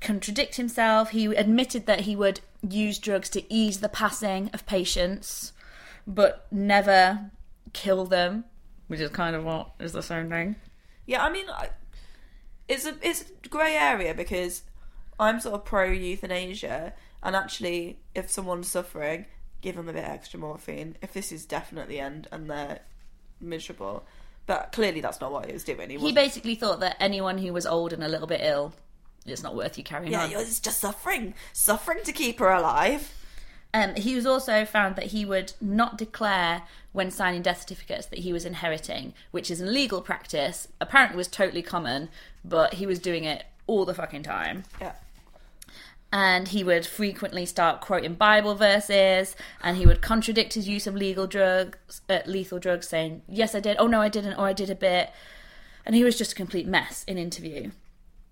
contradict 0.00 0.54
himself, 0.54 1.10
he 1.10 1.26
admitted 1.26 1.86
that 1.86 2.02
he 2.02 2.14
would 2.14 2.38
use 2.62 3.00
drugs 3.00 3.28
to 3.30 3.52
ease 3.52 3.80
the 3.80 3.88
passing 3.88 4.48
of 4.54 4.64
patients, 4.64 5.52
but 6.06 6.46
never 6.52 7.32
kill 7.72 8.06
them, 8.06 8.44
which 8.86 9.00
is 9.00 9.10
kind 9.10 9.34
of 9.34 9.42
what 9.42 9.72
is 9.80 9.92
the 9.92 10.04
same 10.04 10.30
thing. 10.30 10.54
Yeah, 11.04 11.24
I 11.24 11.32
mean, 11.32 11.46
it's 12.68 12.86
a 12.86 12.94
it's 13.02 13.24
a 13.44 13.48
grey 13.48 13.74
area 13.74 14.14
because 14.14 14.62
I'm 15.18 15.40
sort 15.40 15.56
of 15.56 15.64
pro 15.64 15.90
euthanasia, 15.90 16.92
and 17.24 17.34
actually, 17.34 17.98
if 18.14 18.30
someone's 18.30 18.68
suffering, 18.68 19.26
give 19.62 19.74
them 19.74 19.88
a 19.88 19.92
bit 19.92 20.04
extra 20.04 20.38
morphine. 20.38 20.96
If 21.02 21.12
this 21.12 21.32
is 21.32 21.44
definitely 21.44 21.96
the 21.96 22.00
end 22.02 22.28
and 22.30 22.48
they're 22.48 22.82
miserable, 23.40 24.06
but 24.48 24.72
clearly 24.72 25.02
that's 25.02 25.20
not 25.20 25.30
what 25.30 25.44
he 25.46 25.52
was 25.52 25.62
doing. 25.62 25.90
He, 25.90 25.98
He 25.98 26.12
basically 26.12 26.54
thought 26.54 26.80
that 26.80 26.96
anyone 26.98 27.36
who 27.36 27.52
was 27.52 27.66
old 27.66 27.92
and 27.92 28.02
a 28.02 28.08
little 28.08 28.26
bit 28.26 28.40
ill, 28.42 28.72
it's 29.26 29.42
not 29.42 29.54
worth 29.54 29.76
you 29.76 29.84
carrying 29.84 30.10
yeah, 30.10 30.24
on. 30.24 30.30
Yeah, 30.30 30.40
it's 30.40 30.58
just 30.58 30.80
suffering, 30.80 31.34
suffering 31.52 32.02
to 32.04 32.12
keep 32.12 32.38
her 32.38 32.50
alive. 32.50 33.14
Um, 33.74 33.94
he 33.94 34.14
was 34.14 34.24
also 34.24 34.64
found 34.64 34.96
that 34.96 35.08
he 35.08 35.26
would 35.26 35.52
not 35.60 35.98
declare 35.98 36.62
when 36.92 37.10
signing 37.10 37.42
death 37.42 37.60
certificates 37.60 38.06
that 38.06 38.20
he 38.20 38.32
was 38.32 38.46
inheriting, 38.46 39.12
which 39.30 39.50
is 39.50 39.60
a 39.60 39.66
legal 39.66 40.00
practice. 40.00 40.66
Apparently, 40.80 41.18
was 41.18 41.28
totally 41.28 41.60
common, 41.60 42.08
but 42.42 42.74
he 42.74 42.86
was 42.86 42.98
doing 42.98 43.24
it 43.24 43.44
all 43.66 43.84
the 43.84 43.92
fucking 43.92 44.22
time. 44.22 44.64
Yeah. 44.80 44.94
And 46.10 46.48
he 46.48 46.64
would 46.64 46.86
frequently 46.86 47.44
start 47.44 47.82
quoting 47.82 48.14
Bible 48.14 48.54
verses, 48.54 49.36
and 49.62 49.76
he 49.76 49.84
would 49.86 50.00
contradict 50.00 50.54
his 50.54 50.66
use 50.66 50.86
of 50.86 50.94
legal 50.94 51.26
drugs, 51.26 52.00
uh, 52.08 52.20
lethal 52.24 52.58
drugs, 52.58 52.88
saying, 52.88 53.22
"Yes, 53.28 53.54
I 53.54 53.60
did. 53.60 53.76
Oh 53.78 53.86
no, 53.86 54.00
I 54.00 54.08
didn't. 54.08 54.38
Or 54.38 54.46
I 54.46 54.54
did 54.54 54.70
a 54.70 54.74
bit." 54.74 55.10
And 55.84 55.94
he 55.94 56.04
was 56.04 56.16
just 56.16 56.32
a 56.32 56.36
complete 56.36 56.66
mess 56.66 57.04
in 57.04 57.18
interview. 57.18 57.72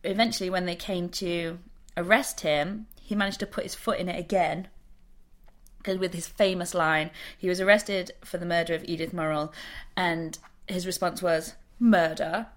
Eventually, 0.04 0.48
when 0.48 0.64
they 0.64 0.76
came 0.76 1.08
to 1.10 1.58
arrest 1.96 2.40
him, 2.40 2.86
he 3.02 3.14
managed 3.14 3.40
to 3.40 3.46
put 3.46 3.64
his 3.64 3.74
foot 3.74 3.98
in 3.98 4.08
it 4.08 4.18
again 4.18 4.68
because 5.86 6.00
with 6.00 6.14
his 6.14 6.26
famous 6.26 6.74
line, 6.74 7.12
he 7.38 7.48
was 7.48 7.60
arrested 7.60 8.10
for 8.24 8.38
the 8.38 8.46
murder 8.46 8.74
of 8.74 8.82
Edith 8.88 9.12
Morrell, 9.12 9.52
and 9.96 10.36
his 10.66 10.84
response 10.84 11.22
was, 11.22 11.54
Murder? 11.78 12.48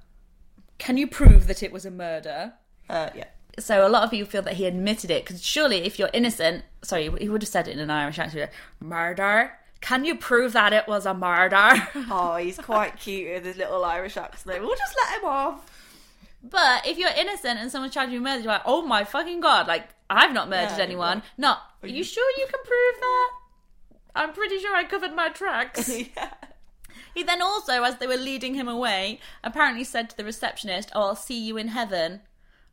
Can 0.79 0.97
you 0.97 1.05
prove 1.05 1.45
that 1.45 1.61
it 1.61 1.71
was 1.71 1.85
a 1.85 1.91
murder? 1.91 2.53
Uh, 2.89 3.11
yeah. 3.15 3.25
So 3.59 3.85
a 3.85 3.89
lot 3.89 4.03
of 4.03 4.11
people 4.11 4.29
feel 4.29 4.41
that 4.43 4.55
he 4.55 4.65
admitted 4.65 5.11
it, 5.11 5.25
because 5.25 5.43
surely 5.43 5.83
if 5.85 5.99
you're 5.99 6.09
innocent, 6.13 6.63
sorry, 6.81 7.09
he 7.19 7.29
would 7.29 7.41
have 7.41 7.49
said 7.49 7.67
it 7.67 7.71
in 7.71 7.79
an 7.79 7.89
Irish 7.89 8.17
accent, 8.17 8.49
murder? 8.79 9.51
Can 9.81 10.03
you 10.05 10.15
prove 10.15 10.53
that 10.53 10.73
it 10.73 10.87
was 10.87 11.05
a 11.05 11.13
murder? 11.13 11.87
Oh, 12.11 12.35
he's 12.37 12.57
quite 12.57 12.99
cute 12.99 13.31
with 13.31 13.45
his 13.45 13.57
little 13.57 13.83
Irish 13.85 14.17
accent. 14.17 14.61
We'll 14.61 14.75
just 14.75 14.95
let 15.03 15.19
him 15.19 15.25
off. 15.25 15.85
But 16.43 16.87
if 16.87 16.97
you're 16.97 17.11
innocent 17.17 17.59
and 17.59 17.69
someone's 17.71 17.93
charging 17.93 18.13
you 18.13 18.19
with 18.21 18.29
murder, 18.29 18.39
you're 18.43 18.53
like, 18.53 18.61
oh 18.65 18.81
my 18.81 19.03
fucking 19.03 19.41
god, 19.41 19.67
like 19.67 19.89
I've 20.09 20.33
not 20.33 20.49
murdered 20.49 20.77
Yeah, 20.77 20.83
anyone. 20.83 21.21
No, 21.37 21.55
are 21.83 21.87
you 21.87 22.03
sure 22.03 22.29
you 22.37 22.45
can 22.45 22.59
prove 22.63 23.01
that? 23.01 23.31
I'm 24.15 24.33
pretty 24.33 24.59
sure 24.59 24.75
I 24.75 24.83
covered 24.85 25.15
my 25.15 25.29
tracks. 25.29 25.89
yeah. 26.15 26.33
he 27.13 27.23
then 27.23 27.41
also, 27.41 27.83
as 27.83 27.97
they 27.97 28.07
were 28.07 28.17
leading 28.17 28.55
him 28.55 28.67
away, 28.67 29.19
apparently 29.43 29.83
said 29.83 30.09
to 30.09 30.17
the 30.17 30.23
receptionist, 30.25 30.89
"Oh, 30.95 31.01
I'll 31.01 31.15
see 31.15 31.39
you 31.39 31.57
in 31.57 31.69
heaven." 31.69 32.21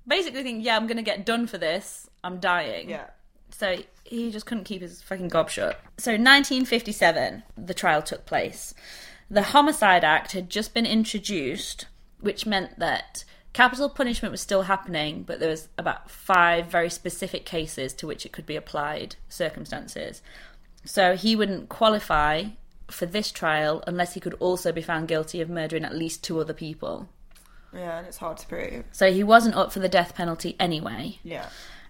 Basically, 0.07 0.43
think, 0.43 0.65
yeah, 0.65 0.77
I'm 0.77 0.87
gonna 0.87 1.03
get 1.03 1.27
done 1.27 1.47
for 1.47 1.59
this. 1.59 2.09
I'm 2.23 2.39
dying. 2.39 2.89
Yeah. 2.89 3.07
So 3.51 3.77
he 4.05 4.31
just 4.31 4.47
couldn't 4.47 4.65
keep 4.65 4.83
his 4.83 5.03
fucking 5.03 5.29
gob 5.29 5.51
shut. 5.51 5.81
So 5.99 6.13
1957, 6.13 7.43
the 7.57 7.75
trial 7.75 8.03
took 8.03 8.27
place. 8.27 8.75
The 9.31 9.43
Homicide 9.43 10.05
Act 10.05 10.33
had 10.33 10.51
just 10.51 10.75
been 10.75 10.87
introduced, 10.87 11.87
which 12.21 12.47
meant 12.47 12.79
that 12.79 13.25
capital 13.53 13.89
punishment 13.89 14.31
was 14.31 14.41
still 14.41 14.63
happening, 14.63 15.23
but 15.23 15.41
there 15.41 15.49
was 15.49 15.69
about 15.79 16.11
five 16.11 16.67
very 16.67 16.91
specific 16.91 17.45
cases 17.45 17.93
to 17.95 18.07
which 18.07 18.25
it 18.25 18.33
could 18.33 18.47
be 18.47 18.57
applied, 18.57 19.17
circumstances. 19.29 20.23
So 20.85 21.17
he 21.17 21.35
wouldn't 21.35 21.69
qualify 21.69 22.45
for 22.89 23.07
this 23.07 23.33
trial 23.33 23.83
unless 23.87 24.15
he 24.15 24.21
could 24.21 24.35
also 24.35 24.71
be 24.71 24.83
found 24.83 25.09
guilty 25.09 25.41
of 25.41 25.51
murdering 25.51 25.85
at 25.85 25.95
least 25.95 26.23
two 26.23 26.39
other 26.39 26.55
people. 26.55 27.09
Yeah, 27.77 27.99
and 27.99 28.07
it's 28.07 28.17
hard 28.19 28.39
to 28.39 28.47
prove. 28.47 28.85
So 28.93 29.13
he 29.13 29.23
wasn't 29.23 29.55
up 29.57 29.73
for 29.73 29.81
the 29.81 29.89
death 29.89 30.15
penalty 30.15 30.57
anyway. 30.59 31.19
Yeah. 31.23 31.49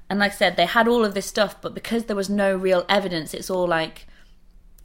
And 0.09 0.19
like 0.19 0.33
I 0.33 0.35
said, 0.35 0.57
they 0.57 0.67
had 0.67 0.89
all 0.89 1.05
of 1.05 1.15
this 1.15 1.27
stuff, 1.27 1.61
but 1.61 1.75
because 1.75 2.05
there 2.05 2.17
was 2.17 2.31
no 2.31 2.55
real 2.55 2.85
evidence, 2.89 3.35
it's 3.35 3.51
all 3.51 3.67
like 3.67 4.07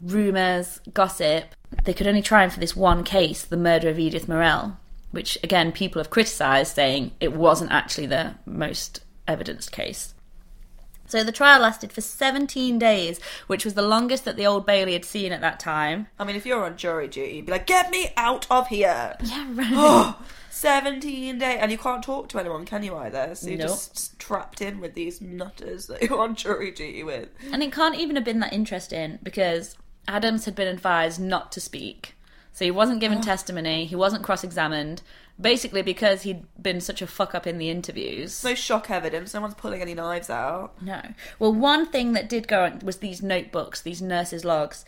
rumours, 0.01 0.79
gossip. 0.93 1.55
They 1.83 1.93
could 1.93 2.07
only 2.07 2.21
try 2.21 2.43
him 2.43 2.49
for 2.49 2.59
this 2.59 2.75
one 2.75 3.03
case, 3.03 3.43
the 3.43 3.57
murder 3.57 3.89
of 3.89 3.99
Edith 3.99 4.27
Morrell, 4.27 4.77
which 5.11 5.37
again 5.43 5.71
people 5.71 5.99
have 5.99 6.09
criticised, 6.09 6.75
saying 6.75 7.11
it 7.19 7.33
wasn't 7.33 7.71
actually 7.71 8.07
the 8.07 8.35
most 8.45 9.01
evidenced 9.27 9.71
case. 9.71 10.13
So 11.11 11.25
the 11.25 11.31
trial 11.33 11.61
lasted 11.61 11.91
for 11.91 11.99
17 11.99 12.79
days, 12.79 13.19
which 13.47 13.65
was 13.65 13.73
the 13.73 13.81
longest 13.81 14.23
that 14.23 14.37
the 14.37 14.45
Old 14.47 14.65
Bailey 14.65 14.93
had 14.93 15.03
seen 15.03 15.33
at 15.33 15.41
that 15.41 15.59
time. 15.59 16.07
I 16.17 16.23
mean, 16.23 16.37
if 16.37 16.45
you're 16.45 16.63
on 16.63 16.77
jury 16.77 17.09
duty, 17.09 17.35
you'd 17.35 17.45
be 17.47 17.51
like, 17.51 17.67
get 17.67 17.91
me 17.91 18.11
out 18.15 18.47
of 18.49 18.69
here. 18.69 19.17
Yeah, 19.21 19.47
right. 19.53 19.71
Oh, 19.73 20.21
17 20.49 21.37
days. 21.37 21.57
And 21.59 21.69
you 21.69 21.77
can't 21.77 22.01
talk 22.01 22.29
to 22.29 22.39
anyone, 22.39 22.63
can 22.65 22.81
you, 22.83 22.95
either? 22.95 23.35
So 23.35 23.49
you're 23.49 23.57
Nope. 23.59 23.67
just 23.69 24.17
trapped 24.19 24.61
in 24.61 24.79
with 24.79 24.93
these 24.93 25.19
nutters 25.19 25.87
that 25.87 26.01
you're 26.01 26.17
on 26.19 26.33
jury 26.35 26.71
duty 26.71 27.03
with. 27.03 27.27
And 27.51 27.61
it 27.61 27.73
can't 27.73 27.95
even 27.95 28.15
have 28.15 28.23
been 28.23 28.39
that 28.39 28.53
interesting 28.53 29.19
because 29.21 29.75
Adams 30.07 30.45
had 30.45 30.55
been 30.55 30.69
advised 30.69 31.19
not 31.19 31.51
to 31.51 31.59
speak. 31.59 32.15
So 32.53 32.63
he 32.63 32.71
wasn't 32.71 33.01
given 33.01 33.19
testimony, 33.21 33.85
he 33.85 33.95
wasn't 33.97 34.23
cross 34.23 34.45
examined, 34.45 35.01
basically 35.39 35.81
because 35.81 36.23
he'd 36.23 36.45
been 36.61 36.81
such 36.81 37.01
a 37.01 37.07
fuck 37.07 37.33
up 37.33 37.47
in 37.47 37.57
the 37.57 37.69
interviews. 37.69 38.43
No 38.43 38.55
shock 38.55 38.89
evidence. 38.89 39.33
No 39.33 39.41
one's 39.41 39.55
pulling 39.55 39.81
any 39.81 39.93
knives 39.93 40.29
out. 40.29 40.81
No. 40.81 41.01
Well, 41.39 41.53
one 41.53 41.85
thing 41.85 42.13
that 42.13 42.29
did 42.29 42.47
go 42.47 42.65
on 42.65 42.79
was 42.79 42.97
these 42.97 43.21
notebooks, 43.21 43.81
these 43.81 44.01
nurses' 44.01 44.45
logs. 44.45 44.85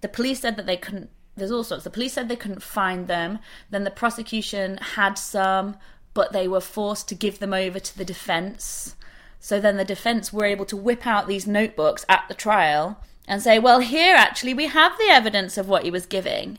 The 0.00 0.08
police 0.08 0.40
said 0.40 0.56
that 0.56 0.66
they 0.66 0.76
couldn't. 0.76 1.10
There's 1.36 1.50
all 1.50 1.64
sorts. 1.64 1.84
The 1.84 1.90
police 1.90 2.14
said 2.14 2.28
they 2.28 2.36
couldn't 2.36 2.62
find 2.62 3.06
them. 3.06 3.38
Then 3.70 3.84
the 3.84 3.90
prosecution 3.90 4.78
had 4.78 5.14
some, 5.14 5.76
but 6.12 6.32
they 6.32 6.48
were 6.48 6.60
forced 6.60 7.08
to 7.08 7.14
give 7.14 7.38
them 7.38 7.54
over 7.54 7.78
to 7.78 7.96
the 7.96 8.04
defense. 8.04 8.96
So 9.38 9.60
then 9.60 9.76
the 9.76 9.84
defense 9.84 10.32
were 10.32 10.44
able 10.44 10.64
to 10.66 10.76
whip 10.76 11.06
out 11.06 11.28
these 11.28 11.46
notebooks 11.46 12.04
at 12.08 12.24
the 12.28 12.34
trial 12.34 13.00
and 13.28 13.40
say, 13.40 13.58
well, 13.58 13.80
here 13.80 14.16
actually 14.16 14.54
we 14.54 14.66
have 14.66 14.98
the 14.98 15.10
evidence 15.10 15.56
of 15.56 15.68
what 15.68 15.84
he 15.84 15.90
was 15.90 16.06
giving. 16.06 16.58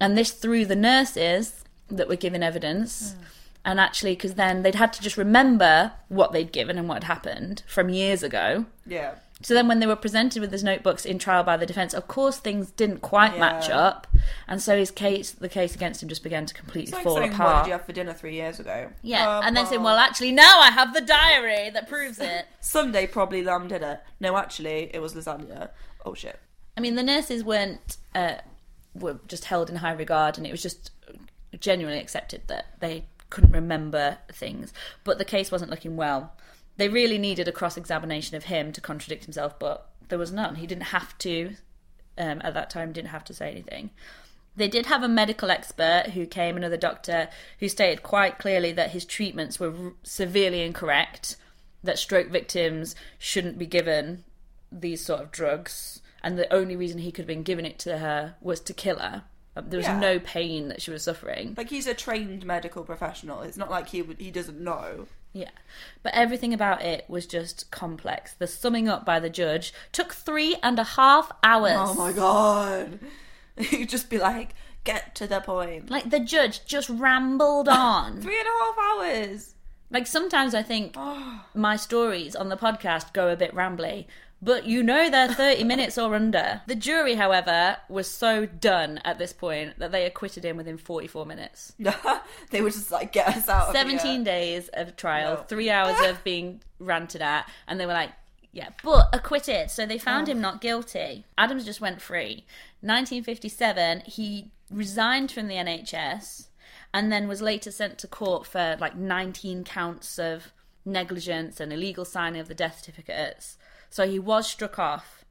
And 0.00 0.16
this 0.16 0.32
through 0.32 0.66
the 0.66 0.76
nurses 0.76 1.64
that 1.90 2.08
were 2.08 2.16
giving 2.16 2.42
evidence. 2.42 3.14
And 3.64 3.80
actually, 3.80 4.12
because 4.12 4.34
then 4.34 4.62
they'd 4.62 4.76
had 4.76 4.92
to 4.94 5.02
just 5.02 5.16
remember 5.16 5.92
what 6.08 6.32
they'd 6.32 6.52
given 6.52 6.78
and 6.78 6.88
what 6.88 7.02
had 7.02 7.12
happened 7.12 7.62
from 7.66 7.88
years 7.90 8.22
ago. 8.22 8.66
Yeah. 8.86 9.16
So 9.42 9.54
then, 9.54 9.68
when 9.68 9.78
they 9.78 9.86
were 9.86 9.94
presented 9.94 10.40
with 10.40 10.50
his 10.50 10.64
notebooks 10.64 11.04
in 11.04 11.18
trial 11.20 11.44
by 11.44 11.56
the 11.56 11.66
defence, 11.66 11.94
of 11.94 12.08
course 12.08 12.38
things 12.38 12.72
didn't 12.72 13.02
quite 13.02 13.38
match 13.38 13.70
up, 13.70 14.08
and 14.48 14.60
so 14.60 14.76
his 14.76 14.90
case, 14.90 15.30
the 15.30 15.48
case 15.48 15.76
against 15.76 16.02
him, 16.02 16.08
just 16.08 16.24
began 16.24 16.44
to 16.46 16.54
completely 16.54 16.92
like 16.92 17.04
fall 17.04 17.16
saying, 17.16 17.30
what 17.30 17.40
apart. 17.40 17.64
did 17.64 17.68
you 17.70 17.72
have 17.76 17.84
for 17.84 17.92
dinner 17.92 18.12
three 18.12 18.34
years 18.34 18.58
ago? 18.58 18.88
yeah, 19.02 19.38
Um, 19.38 19.44
and 19.44 19.56
then 19.56 19.64
saying, 19.66 19.82
"Well, 19.84 19.96
actually, 19.96 20.32
now 20.32 20.58
I 20.58 20.70
have 20.72 20.92
the 20.92 21.00
diary 21.02 21.70
that 21.70 21.88
proves 21.94 22.18
it." 22.18 22.46
Sunday 22.60 23.06
probably 23.06 23.44
lamb 23.44 23.68
dinner. 23.68 24.00
No, 24.18 24.36
actually, 24.36 24.90
it 24.92 25.00
was 25.00 25.14
lasagna. 25.14 25.70
Oh 26.04 26.14
shit. 26.14 26.40
I 26.76 26.80
mean, 26.80 26.96
the 26.96 27.04
nurses 27.04 27.44
weren't 27.44 27.96
uh, 28.16 28.36
were 28.94 29.20
just 29.28 29.44
held 29.44 29.70
in 29.70 29.76
high 29.76 29.92
regard, 29.92 30.36
and 30.36 30.48
it 30.48 30.50
was 30.50 30.62
just 30.62 30.90
genuinely 31.60 32.00
accepted 32.00 32.42
that 32.46 32.66
they 32.80 33.04
couldn't 33.30 33.52
remember 33.52 34.18
things. 34.32 34.72
But 35.04 35.18
the 35.18 35.24
case 35.24 35.50
wasn't 35.50 35.70
looking 35.70 35.96
well. 35.96 36.32
They 36.76 36.88
really 36.88 37.18
needed 37.18 37.48
a 37.48 37.52
cross 37.52 37.76
examination 37.76 38.36
of 38.36 38.44
him 38.44 38.72
to 38.72 38.80
contradict 38.80 39.24
himself, 39.24 39.58
but 39.58 39.90
there 40.08 40.18
was 40.18 40.32
none. 40.32 40.56
He 40.56 40.66
didn't 40.66 40.84
have 40.84 41.16
to. 41.18 41.56
Um, 42.16 42.40
at 42.42 42.54
that 42.54 42.70
time, 42.70 42.92
didn't 42.92 43.10
have 43.10 43.24
to 43.24 43.34
say 43.34 43.50
anything. 43.50 43.90
They 44.56 44.66
did 44.66 44.86
have 44.86 45.04
a 45.04 45.08
medical 45.08 45.52
expert 45.52 46.10
who 46.14 46.26
came, 46.26 46.56
another 46.56 46.76
doctor, 46.76 47.28
who 47.60 47.68
stated 47.68 48.02
quite 48.02 48.38
clearly 48.38 48.72
that 48.72 48.90
his 48.90 49.04
treatments 49.04 49.60
were 49.60 49.70
r- 49.70 49.92
severely 50.02 50.62
incorrect, 50.62 51.36
that 51.84 51.98
stroke 51.98 52.28
victims 52.28 52.96
shouldn't 53.18 53.56
be 53.56 53.66
given 53.66 54.24
these 54.72 55.04
sort 55.04 55.20
of 55.20 55.30
drugs, 55.30 56.02
and 56.24 56.36
the 56.36 56.52
only 56.52 56.74
reason 56.74 56.98
he 56.98 57.12
could 57.12 57.22
have 57.22 57.28
been 57.28 57.44
giving 57.44 57.64
it 57.64 57.78
to 57.80 57.98
her 57.98 58.34
was 58.40 58.58
to 58.60 58.74
kill 58.74 58.98
her. 58.98 59.22
Um, 59.58 59.70
There 59.70 59.78
was 59.78 59.86
Yeah. 59.86 59.98
no 59.98 60.18
pain 60.18 60.68
that 60.68 60.80
she 60.82 60.90
was 60.90 61.02
suffering. 61.02 61.54
Like 61.56 61.70
he's 61.70 61.86
a 61.86 61.94
trained 61.94 62.44
medical 62.46 62.84
professional. 62.84 63.42
It's 63.42 63.56
not 63.56 63.70
like 63.70 63.88
he 63.88 64.02
would, 64.02 64.20
he 64.20 64.30
doesn't 64.30 64.60
know. 64.60 65.06
Yeah. 65.32 65.50
But 66.02 66.14
everything 66.14 66.54
about 66.54 66.82
it 66.82 67.04
was 67.08 67.26
just 67.26 67.70
complex. 67.70 68.32
The 68.34 68.46
summing 68.46 68.88
up 68.88 69.04
by 69.04 69.20
the 69.20 69.30
judge 69.30 69.72
took 69.92 70.12
three 70.14 70.56
and 70.62 70.78
a 70.78 70.84
half 70.84 71.30
hours. 71.42 71.76
Oh 71.76 71.94
my 71.94 72.12
god. 72.12 72.98
You'd 73.58 73.88
just 73.88 74.08
be 74.08 74.18
like, 74.18 74.54
get 74.84 75.14
to 75.16 75.26
the 75.26 75.40
point. 75.40 75.90
Like 75.90 76.10
the 76.10 76.20
judge 76.20 76.64
just 76.64 76.88
rambled 76.88 77.68
on. 77.68 78.20
Three 78.22 78.38
and 78.38 78.48
a 78.48 78.64
half 78.64 78.76
hours. 78.78 79.54
Like 79.90 80.06
sometimes 80.06 80.54
I 80.54 80.62
think 80.62 80.94
Oh. 80.96 81.44
my 81.54 81.76
stories 81.76 82.36
on 82.36 82.48
the 82.48 82.56
podcast 82.56 83.12
go 83.12 83.28
a 83.30 83.36
bit 83.36 83.54
rambly, 83.54 84.06
but 84.40 84.66
you 84.66 84.82
know 84.82 85.10
they're 85.10 85.32
30 85.32 85.64
minutes 85.64 85.98
or 85.98 86.14
under. 86.14 86.62
The 86.66 86.74
jury, 86.74 87.14
however, 87.16 87.76
was 87.88 88.06
so 88.08 88.46
done 88.46 89.00
at 89.04 89.18
this 89.18 89.32
point 89.32 89.78
that 89.78 89.90
they 89.92 90.04
acquitted 90.06 90.44
him 90.44 90.56
within 90.56 90.78
44 90.78 91.26
minutes. 91.26 91.72
they 92.50 92.60
would 92.62 92.72
just 92.72 92.92
like 92.92 93.12
get 93.12 93.28
us 93.28 93.48
out 93.48 93.68
of 93.68 93.74
17 93.74 94.16
here. 94.16 94.24
days 94.24 94.68
of 94.74 94.96
trial, 94.96 95.34
No. 95.36 95.42
three 95.42 95.70
hours 95.70 95.96
of 96.08 96.22
being 96.24 96.60
ranted 96.78 97.22
at, 97.22 97.48
and 97.66 97.80
they 97.80 97.86
were 97.86 97.92
like, 97.92 98.10
yeah, 98.52 98.70
but 98.82 99.08
acquitted. 99.12 99.70
So 99.70 99.84
they 99.86 99.98
found 99.98 100.28
him 100.28 100.40
not 100.40 100.60
guilty. 100.60 101.24
Adams 101.36 101.64
just 101.64 101.80
went 101.80 102.00
free. 102.00 102.44
1957, 102.80 104.02
he 104.06 104.50
resigned 104.70 105.30
from 105.32 105.48
the 105.48 105.54
NHS 105.56 106.46
and 106.94 107.10
then 107.12 107.28
was 107.28 107.42
later 107.42 107.70
sent 107.70 107.98
to 107.98 108.06
court 108.06 108.46
for 108.46 108.76
like 108.80 108.96
19 108.96 109.64
counts 109.64 110.18
of 110.18 110.52
negligence 110.84 111.60
and 111.60 111.72
illegal 111.72 112.04
signing 112.04 112.40
of 112.40 112.48
the 112.48 112.54
death 112.54 112.78
certificates. 112.78 113.58
So 113.90 114.06
he 114.08 114.18
was 114.18 114.48
struck 114.48 114.78
off. 114.78 115.24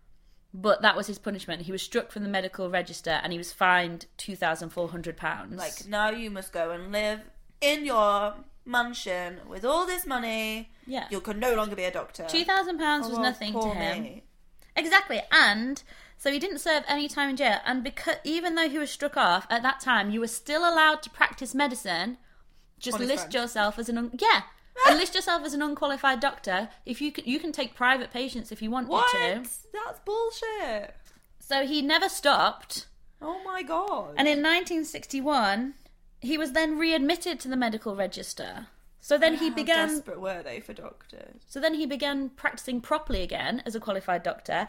But 0.53 0.81
that 0.81 0.95
was 0.95 1.07
his 1.07 1.19
punishment. 1.19 1.63
He 1.63 1.71
was 1.71 1.81
struck 1.81 2.11
from 2.11 2.23
the 2.23 2.29
medical 2.29 2.69
register 2.69 3.19
and 3.21 3.31
he 3.31 3.37
was 3.37 3.53
fined 3.53 4.07
£2,400. 4.17 5.55
Like 5.55 5.87
now 5.87 6.09
you 6.09 6.29
must 6.31 6.51
go 6.51 6.71
and 6.71 6.91
live 6.91 7.19
in 7.61 7.85
your 7.85 8.33
mansion 8.65 9.39
with 9.47 9.63
all 9.65 9.85
this 9.85 10.05
money. 10.05 10.69
Yeah. 10.85 11.07
You 11.09 11.21
can 11.21 11.39
no 11.39 11.53
longer 11.55 11.75
be 11.75 11.83
a 11.83 11.91
doctor. 11.91 12.25
Two 12.27 12.43
thousand 12.43 12.77
pounds 12.79 13.07
was 13.07 13.17
Oh, 13.17 13.21
nothing 13.21 13.53
to 13.53 13.69
him. 13.73 14.03
me. 14.03 14.23
Exactly, 14.75 15.21
and 15.31 15.81
so 16.17 16.31
he 16.31 16.37
didn't 16.39 16.59
serve 16.59 16.83
any 16.87 17.07
time 17.07 17.29
in 17.31 17.35
jail. 17.37 17.57
And 17.65 17.83
because 17.83 18.15
even 18.23 18.55
though 18.55 18.69
he 18.69 18.77
was 18.77 18.91
struck 18.91 19.17
off 19.17 19.47
at 19.49 19.63
that 19.63 19.79
time, 19.79 20.11
you 20.11 20.19
were 20.19 20.27
still 20.27 20.61
allowed 20.61 21.01
to 21.03 21.09
practice 21.09 21.55
medicine. 21.55 22.17
Just 22.79 22.99
list 22.99 23.23
friend. 23.23 23.33
yourself 23.33 23.79
as 23.79 23.89
an 23.89 23.97
un- 23.97 24.11
yeah, 24.19 24.41
and 24.87 24.97
list 24.99 25.15
yourself 25.15 25.43
as 25.43 25.53
an 25.53 25.61
unqualified 25.61 26.19
doctor. 26.19 26.69
If 26.85 27.01
you 27.01 27.11
can, 27.11 27.25
you 27.25 27.39
can 27.39 27.51
take 27.51 27.73
private 27.75 28.11
patients 28.11 28.51
if 28.51 28.61
you 28.61 28.69
want 28.69 28.87
What? 28.89 29.09
to. 29.11 29.43
That's 29.73 29.99
bullshit. 30.05 30.95
So 31.39 31.65
he 31.65 31.81
never 31.81 32.09
stopped. 32.09 32.87
Oh 33.21 33.41
my 33.43 33.63
god. 33.63 34.09
And 34.17 34.27
in 34.27 34.39
1961, 34.43 35.73
he 36.21 36.37
was 36.37 36.51
then 36.51 36.77
readmitted 36.77 37.39
to 37.41 37.47
the 37.47 37.55
medical 37.57 37.95
register. 37.95 38.67
So 38.99 39.17
then 39.17 39.35
he 39.37 39.49
How 39.49 39.55
began. 39.55 39.87
desperate 39.89 40.19
were 40.19 40.43
they 40.43 40.59
for 40.59 40.73
doctors? 40.73 41.39
So 41.47 41.59
then 41.59 41.75
he 41.75 41.85
began 41.85 42.29
practicing 42.29 42.81
properly 42.81 43.21
again 43.21 43.63
as 43.65 43.75
a 43.75 43.79
qualified 43.79 44.23
doctor, 44.23 44.67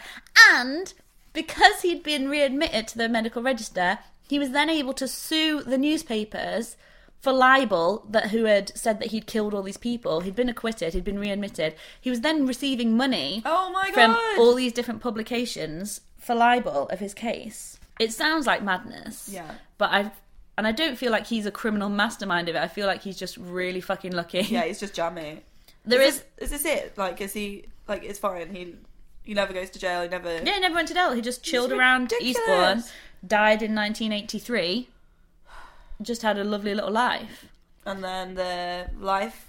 and 0.50 0.92
because 1.32 1.82
he'd 1.82 2.02
been 2.02 2.28
readmitted 2.28 2.86
to 2.88 2.98
the 2.98 3.08
medical 3.08 3.42
register, 3.42 3.98
he 4.28 4.38
was 4.38 4.50
then 4.50 4.70
able 4.70 4.92
to 4.94 5.08
sue 5.08 5.62
the 5.62 5.78
newspapers 5.78 6.76
for 7.20 7.32
libel 7.32 8.06
that 8.10 8.30
who 8.30 8.44
had 8.44 8.76
said 8.76 9.00
that 9.00 9.08
he'd 9.08 9.26
killed 9.26 9.54
all 9.54 9.62
these 9.62 9.76
people. 9.76 10.20
He'd 10.20 10.36
been 10.36 10.48
acquitted, 10.48 10.94
he'd 10.94 11.04
been 11.04 11.18
readmitted. 11.18 11.74
He 12.00 12.10
was 12.10 12.20
then 12.20 12.46
receiving 12.46 12.96
money 12.96 13.42
Oh 13.44 13.70
my 13.72 13.90
God. 13.90 13.94
from 13.94 14.40
all 14.40 14.54
these 14.54 14.72
different 14.72 15.00
publications 15.02 16.00
for 16.18 16.34
libel 16.34 16.88
of 16.88 17.00
his 17.00 17.14
case. 17.14 17.78
It 17.98 18.12
sounds 18.12 18.46
like 18.46 18.62
madness. 18.62 19.28
Yeah. 19.32 19.50
But 19.78 19.90
I 19.90 20.10
and 20.56 20.66
I 20.66 20.72
don't 20.72 20.96
feel 20.96 21.12
like 21.12 21.26
he's 21.26 21.46
a 21.46 21.50
criminal 21.52 21.88
mastermind 21.88 22.48
of 22.48 22.56
it. 22.56 22.58
I 22.60 22.68
feel 22.68 22.86
like 22.86 23.02
he's 23.02 23.16
just 23.16 23.36
really 23.36 23.80
fucking 23.80 24.12
lucky. 24.12 24.40
Yeah, 24.40 24.64
he's 24.64 24.80
just 24.80 24.94
jammy. 24.94 25.42
There 25.84 26.02
is 26.02 26.16
is 26.36 26.50
this, 26.50 26.52
is 26.52 26.62
this 26.62 26.64
it? 26.66 26.98
Like, 26.98 27.20
is 27.22 27.32
he 27.32 27.64
like? 27.86 28.02
It's 28.04 28.18
fine. 28.18 28.54
He 28.54 28.74
he 29.22 29.32
never 29.32 29.54
goes 29.54 29.70
to 29.70 29.78
jail. 29.78 30.02
He 30.02 30.08
never. 30.08 30.34
Yeah, 30.42 30.54
he 30.54 30.60
never 30.60 30.74
went 30.74 30.88
to 30.88 30.94
jail. 30.94 31.12
He 31.12 31.22
just 31.22 31.42
chilled 31.42 31.72
around. 31.72 32.12
Eastbourne, 32.20 32.82
died 33.26 33.62
in 33.62 33.74
1983, 33.74 34.88
just 36.02 36.22
had 36.22 36.38
a 36.38 36.44
lovely 36.44 36.74
little 36.74 36.90
life. 36.90 37.46
And 37.86 38.02
then 38.04 38.34
the 38.34 38.88
life 38.98 39.46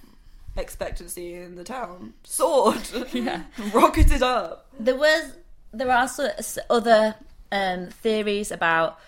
expectancy 0.56 1.36
in 1.36 1.56
the 1.56 1.64
town 1.64 2.14
soared. 2.24 2.82
Yeah. 3.14 3.44
rocketed 3.74 4.24
up. 4.24 4.68
There 4.80 4.96
was, 4.96 5.34
there 5.72 5.92
are 5.92 6.08
so, 6.08 6.26
s- 6.38 6.60
other 6.70 7.16
um, 7.52 7.88
theories 7.88 8.52
about 8.52 9.00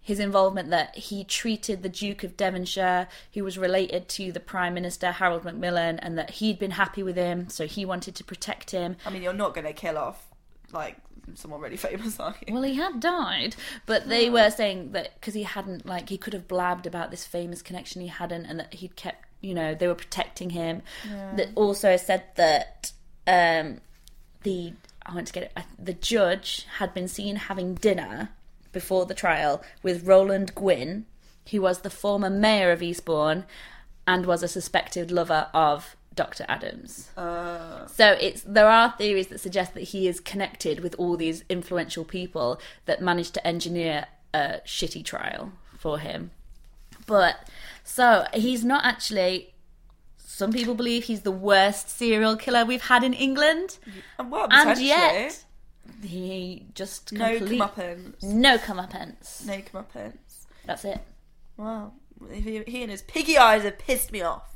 his 0.00 0.18
involvement 0.18 0.70
that 0.70 0.96
he 0.96 1.22
treated 1.22 1.82
the 1.82 1.88
Duke 1.88 2.24
of 2.24 2.36
Devonshire, 2.36 3.06
who 3.34 3.44
was 3.44 3.56
related 3.56 4.08
to 4.08 4.32
the 4.32 4.40
Prime 4.40 4.74
Minister 4.74 5.12
Harold 5.12 5.44
Macmillan, 5.44 6.00
and 6.00 6.18
that 6.18 6.30
he'd 6.30 6.58
been 6.58 6.72
happy 6.72 7.04
with 7.04 7.14
him, 7.16 7.48
so 7.48 7.66
he 7.68 7.84
wanted 7.84 8.16
to 8.16 8.24
protect 8.24 8.72
him. 8.72 8.96
I 9.06 9.10
mean, 9.10 9.22
you're 9.22 9.32
not 9.32 9.54
going 9.54 9.66
to 9.66 9.72
kill 9.72 9.96
off 9.96 10.26
like 10.72 10.96
someone 11.34 11.60
really 11.60 11.76
famous, 11.88 12.18
are 12.20 12.34
you? 12.46 12.54
Well, 12.54 12.62
he 12.62 12.74
had 12.74 13.00
died, 13.00 13.56
but 13.86 14.08
they 14.08 14.30
were 14.30 14.50
saying 14.50 14.92
that 14.92 15.14
because 15.14 15.34
he 15.34 15.42
hadn't, 15.42 15.86
like, 15.86 16.08
he 16.08 16.18
could 16.18 16.32
have 16.32 16.48
blabbed 16.48 16.86
about 16.86 17.10
this 17.10 17.24
famous 17.24 17.62
connection 17.62 18.02
he 18.02 18.08
hadn't, 18.08 18.46
and 18.46 18.58
that 18.58 18.74
he'd 18.74 18.96
kept, 18.96 19.26
you 19.40 19.54
know, 19.54 19.74
they 19.74 19.86
were 19.86 19.94
protecting 19.94 20.50
him. 20.50 20.82
That 21.36 21.50
also 21.54 21.96
said 21.96 22.24
that 22.36 22.92
um, 23.26 23.80
the 24.42 24.74
I 25.04 25.14
want 25.14 25.26
to 25.26 25.32
get 25.32 25.44
it. 25.44 25.64
The 25.78 25.94
judge 25.94 26.66
had 26.78 26.94
been 26.94 27.08
seen 27.08 27.36
having 27.36 27.74
dinner 27.74 28.30
before 28.72 29.06
the 29.06 29.14
trial 29.14 29.62
with 29.82 30.06
Roland 30.06 30.54
Gwynn, 30.54 31.06
who 31.50 31.60
was 31.62 31.80
the 31.80 31.90
former 31.90 32.30
mayor 32.30 32.70
of 32.70 32.82
Eastbourne 32.82 33.44
and 34.06 34.26
was 34.26 34.42
a 34.42 34.48
suspected 34.48 35.10
lover 35.10 35.48
of 35.52 35.96
Dr. 36.14 36.44
Adams. 36.48 37.10
Uh, 37.16 37.86
So 37.86 38.12
it's 38.20 38.42
there 38.42 38.68
are 38.68 38.94
theories 38.98 39.28
that 39.28 39.40
suggest 39.40 39.74
that 39.74 39.82
he 39.84 40.06
is 40.08 40.20
connected 40.20 40.80
with 40.80 40.94
all 40.98 41.16
these 41.16 41.44
influential 41.48 42.04
people 42.04 42.60
that 42.86 43.00
managed 43.00 43.34
to 43.34 43.46
engineer 43.46 44.06
a 44.34 44.60
shitty 44.66 45.04
trial 45.04 45.52
for 45.78 45.98
him. 45.98 46.30
But 47.06 47.48
so 47.84 48.26
he's 48.34 48.64
not 48.64 48.84
actually. 48.84 49.48
Some 50.18 50.52
people 50.52 50.74
believe 50.74 51.04
he's 51.04 51.20
the 51.22 51.30
worst 51.30 51.90
serial 51.90 52.36
killer 52.36 52.64
we've 52.64 52.82
had 52.82 53.04
in 53.04 53.12
England, 53.12 53.78
well, 54.18 54.48
and 54.50 54.80
yet 54.80 55.44
he 56.02 56.66
just 56.74 57.12
no 57.12 57.36
complete, 57.36 57.60
comeuppance. 57.60 58.22
no 58.22 58.56
comeuppance. 58.58 59.46
No 59.46 59.58
comeuppance. 59.58 60.46
That's 60.64 60.84
it. 60.86 61.00
Wow. 61.58 61.92
He, 62.32 62.62
he 62.66 62.82
and 62.82 62.90
his 62.90 63.02
piggy 63.02 63.36
eyes 63.36 63.62
have 63.64 63.78
pissed 63.78 64.10
me 64.10 64.22
off. 64.22 64.48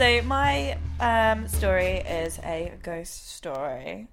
So 0.00 0.22
my 0.22 0.78
um, 0.98 1.46
story 1.46 1.96
is 1.98 2.38
a 2.38 2.72
ghost 2.82 3.36
story. 3.36 4.08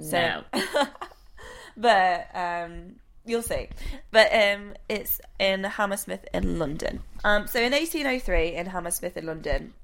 So, 0.00 0.18
No. 0.18 0.44
but 1.76 2.28
um, 2.34 2.94
you'll 3.26 3.42
see. 3.42 3.68
But 4.10 4.32
um, 4.32 4.72
it's 4.88 5.20
in 5.38 5.64
Hammersmith 5.64 6.26
in 6.32 6.58
London. 6.58 7.02
Um, 7.22 7.46
so 7.48 7.60
in 7.60 7.72
1803 7.72 8.54
in 8.54 8.64
Hammersmith 8.64 9.18
in 9.18 9.26
London, 9.26 9.74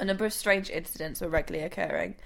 a 0.00 0.04
number 0.04 0.26
of 0.26 0.32
strange 0.32 0.70
incidents 0.70 1.20
were 1.20 1.28
regularly 1.28 1.64
occurring. 1.64 2.16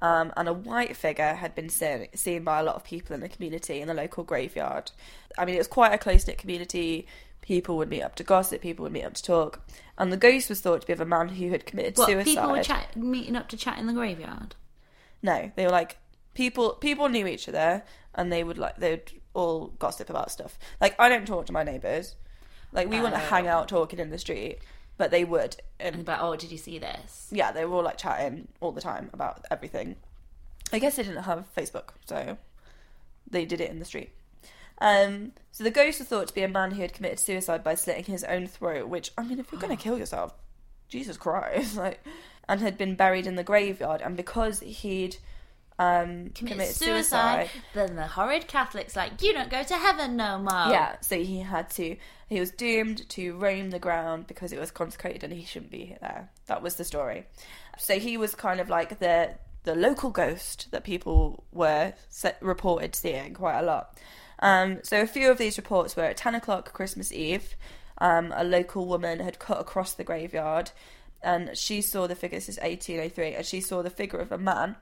Um, 0.00 0.32
and 0.34 0.48
a 0.48 0.54
white 0.54 0.96
figure 0.96 1.34
had 1.34 1.54
been 1.54 1.68
seen, 1.68 2.08
seen 2.14 2.42
by 2.42 2.60
a 2.60 2.62
lot 2.62 2.76
of 2.76 2.84
people 2.84 3.12
in 3.12 3.20
the 3.20 3.28
community 3.28 3.82
in 3.82 3.88
the 3.88 3.92
local 3.92 4.24
graveyard. 4.24 4.92
I 5.36 5.44
mean, 5.44 5.56
it 5.56 5.58
was 5.58 5.68
quite 5.68 5.92
a 5.92 5.98
close 5.98 6.26
knit 6.26 6.38
community. 6.38 7.06
People 7.42 7.76
would 7.78 7.88
meet 7.88 8.02
up 8.02 8.14
to 8.16 8.22
gossip, 8.22 8.60
people 8.60 8.82
would 8.84 8.92
meet 8.92 9.04
up 9.04 9.14
to 9.14 9.22
talk. 9.22 9.60
And 9.98 10.12
the 10.12 10.16
ghost 10.16 10.48
was 10.48 10.60
thought 10.60 10.82
to 10.82 10.86
be 10.86 10.92
of 10.92 11.00
a 11.00 11.06
man 11.06 11.28
who 11.28 11.50
had 11.50 11.66
committed 11.66 11.96
What 11.96 12.08
suicide. 12.08 12.24
people 12.24 12.50
were 12.50 12.62
chat- 12.62 12.96
meeting 12.96 13.36
up 13.36 13.48
to 13.48 13.56
chat 13.56 13.78
in 13.78 13.86
the 13.86 13.92
graveyard? 13.92 14.54
No, 15.22 15.50
they 15.56 15.64
were 15.64 15.72
like 15.72 15.98
people. 16.34 16.70
People 16.74 17.08
knew 17.08 17.26
each 17.26 17.48
other, 17.48 17.82
and 18.14 18.32
they 18.32 18.44
would 18.44 18.58
like 18.58 18.76
they'd 18.78 19.02
all 19.34 19.68
gossip 19.78 20.10
about 20.10 20.30
stuff. 20.30 20.58
Like 20.80 20.94
I 20.98 21.08
don't 21.08 21.26
talk 21.26 21.46
to 21.46 21.52
my 21.52 21.62
neighbours. 21.62 22.16
Like 22.72 22.88
we 22.88 23.00
wouldn't 23.00 23.20
hang 23.20 23.48
oh. 23.48 23.52
out 23.52 23.68
talking 23.68 23.98
in 23.98 24.10
the 24.10 24.18
street, 24.18 24.58
but 24.96 25.10
they 25.10 25.24
would. 25.24 25.56
And 25.78 26.04
But 26.04 26.20
oh, 26.20 26.36
did 26.36 26.52
you 26.52 26.58
see 26.58 26.78
this? 26.78 27.28
yeah, 27.30 27.52
they 27.52 27.64
were 27.64 27.76
all 27.76 27.82
like 27.82 27.98
chatting 27.98 28.48
all 28.60 28.72
the 28.72 28.80
time 28.80 29.10
about 29.12 29.44
everything. 29.50 29.96
I 30.72 30.78
guess 30.78 30.96
they 30.96 31.02
didn't 31.02 31.24
have 31.24 31.46
Facebook, 31.56 31.90
so 32.06 32.38
they 33.28 33.44
did 33.44 33.60
it 33.60 33.70
in 33.70 33.78
the 33.80 33.84
street. 33.84 34.10
Um, 34.80 35.32
so 35.52 35.64
the 35.64 35.70
ghost 35.70 35.98
was 35.98 36.08
thought 36.08 36.28
to 36.28 36.34
be 36.34 36.42
a 36.42 36.48
man 36.48 36.72
who 36.72 36.82
had 36.82 36.92
committed 36.92 37.20
suicide 37.20 37.62
by 37.62 37.74
slitting 37.74 38.04
his 38.04 38.24
own 38.24 38.46
throat. 38.46 38.88
Which 38.88 39.12
I 39.18 39.22
mean, 39.22 39.38
if 39.38 39.52
you're 39.52 39.60
going 39.60 39.76
to 39.76 39.82
kill 39.82 39.98
yourself, 39.98 40.34
Jesus 40.88 41.16
Christ, 41.16 41.76
like, 41.78 42.04
and 42.48 42.60
had 42.60 42.78
been 42.78 42.96
buried 42.96 43.26
in 43.26 43.36
the 43.36 43.44
graveyard, 43.44 44.00
and 44.00 44.16
because 44.16 44.60
he'd 44.60 45.16
um, 45.78 46.30
Commit 46.34 46.52
committed 46.52 46.74
suicide, 46.74 47.48
suicide, 47.48 47.50
then 47.74 47.96
the 47.96 48.06
horrid 48.06 48.46
Catholics 48.46 48.94
like 48.94 49.22
you 49.22 49.32
don't 49.32 49.50
go 49.50 49.62
to 49.62 49.74
heaven 49.74 50.16
no 50.16 50.38
more. 50.38 50.70
yeah, 50.70 50.96
so 51.00 51.16
he 51.16 51.40
had 51.40 51.70
to. 51.70 51.96
He 52.28 52.38
was 52.38 52.50
doomed 52.50 53.08
to 53.10 53.36
roam 53.36 53.70
the 53.70 53.78
ground 53.78 54.26
because 54.26 54.52
it 54.52 54.60
was 54.60 54.70
consecrated 54.70 55.24
and 55.24 55.32
he 55.32 55.44
shouldn't 55.44 55.70
be 55.70 55.96
there. 56.00 56.30
That 56.46 56.62
was 56.62 56.76
the 56.76 56.84
story. 56.84 57.26
So 57.78 57.98
he 57.98 58.16
was 58.16 58.34
kind 58.34 58.60
of 58.60 58.68
like 58.68 58.98
the 58.98 59.34
the 59.64 59.74
local 59.74 60.10
ghost 60.10 60.68
that 60.70 60.84
people 60.84 61.44
were 61.52 61.94
set, 62.08 62.38
reported 62.42 62.94
seeing 62.94 63.34
quite 63.34 63.58
a 63.58 63.62
lot. 63.62 63.98
Um, 64.40 64.78
so 64.82 65.00
a 65.00 65.06
few 65.06 65.30
of 65.30 65.38
these 65.38 65.56
reports 65.56 65.96
were 65.96 66.04
at 66.04 66.16
ten 66.16 66.34
o'clock 66.34 66.72
Christmas 66.72 67.12
Eve. 67.12 67.54
Um, 67.98 68.32
a 68.34 68.44
local 68.44 68.86
woman 68.86 69.20
had 69.20 69.38
cut 69.38 69.60
across 69.60 69.92
the 69.94 70.04
graveyard, 70.04 70.70
and 71.22 71.56
she 71.56 71.82
saw 71.82 72.06
the 72.06 72.14
figure. 72.14 72.38
This 72.38 72.48
is 72.48 72.58
eighteen 72.62 73.00
oh 73.00 73.08
three, 73.08 73.34
and 73.34 73.44
she 73.44 73.60
saw 73.60 73.82
the 73.82 73.90
figure 73.90 74.18
of 74.18 74.32
a 74.32 74.38
man, 74.38 74.76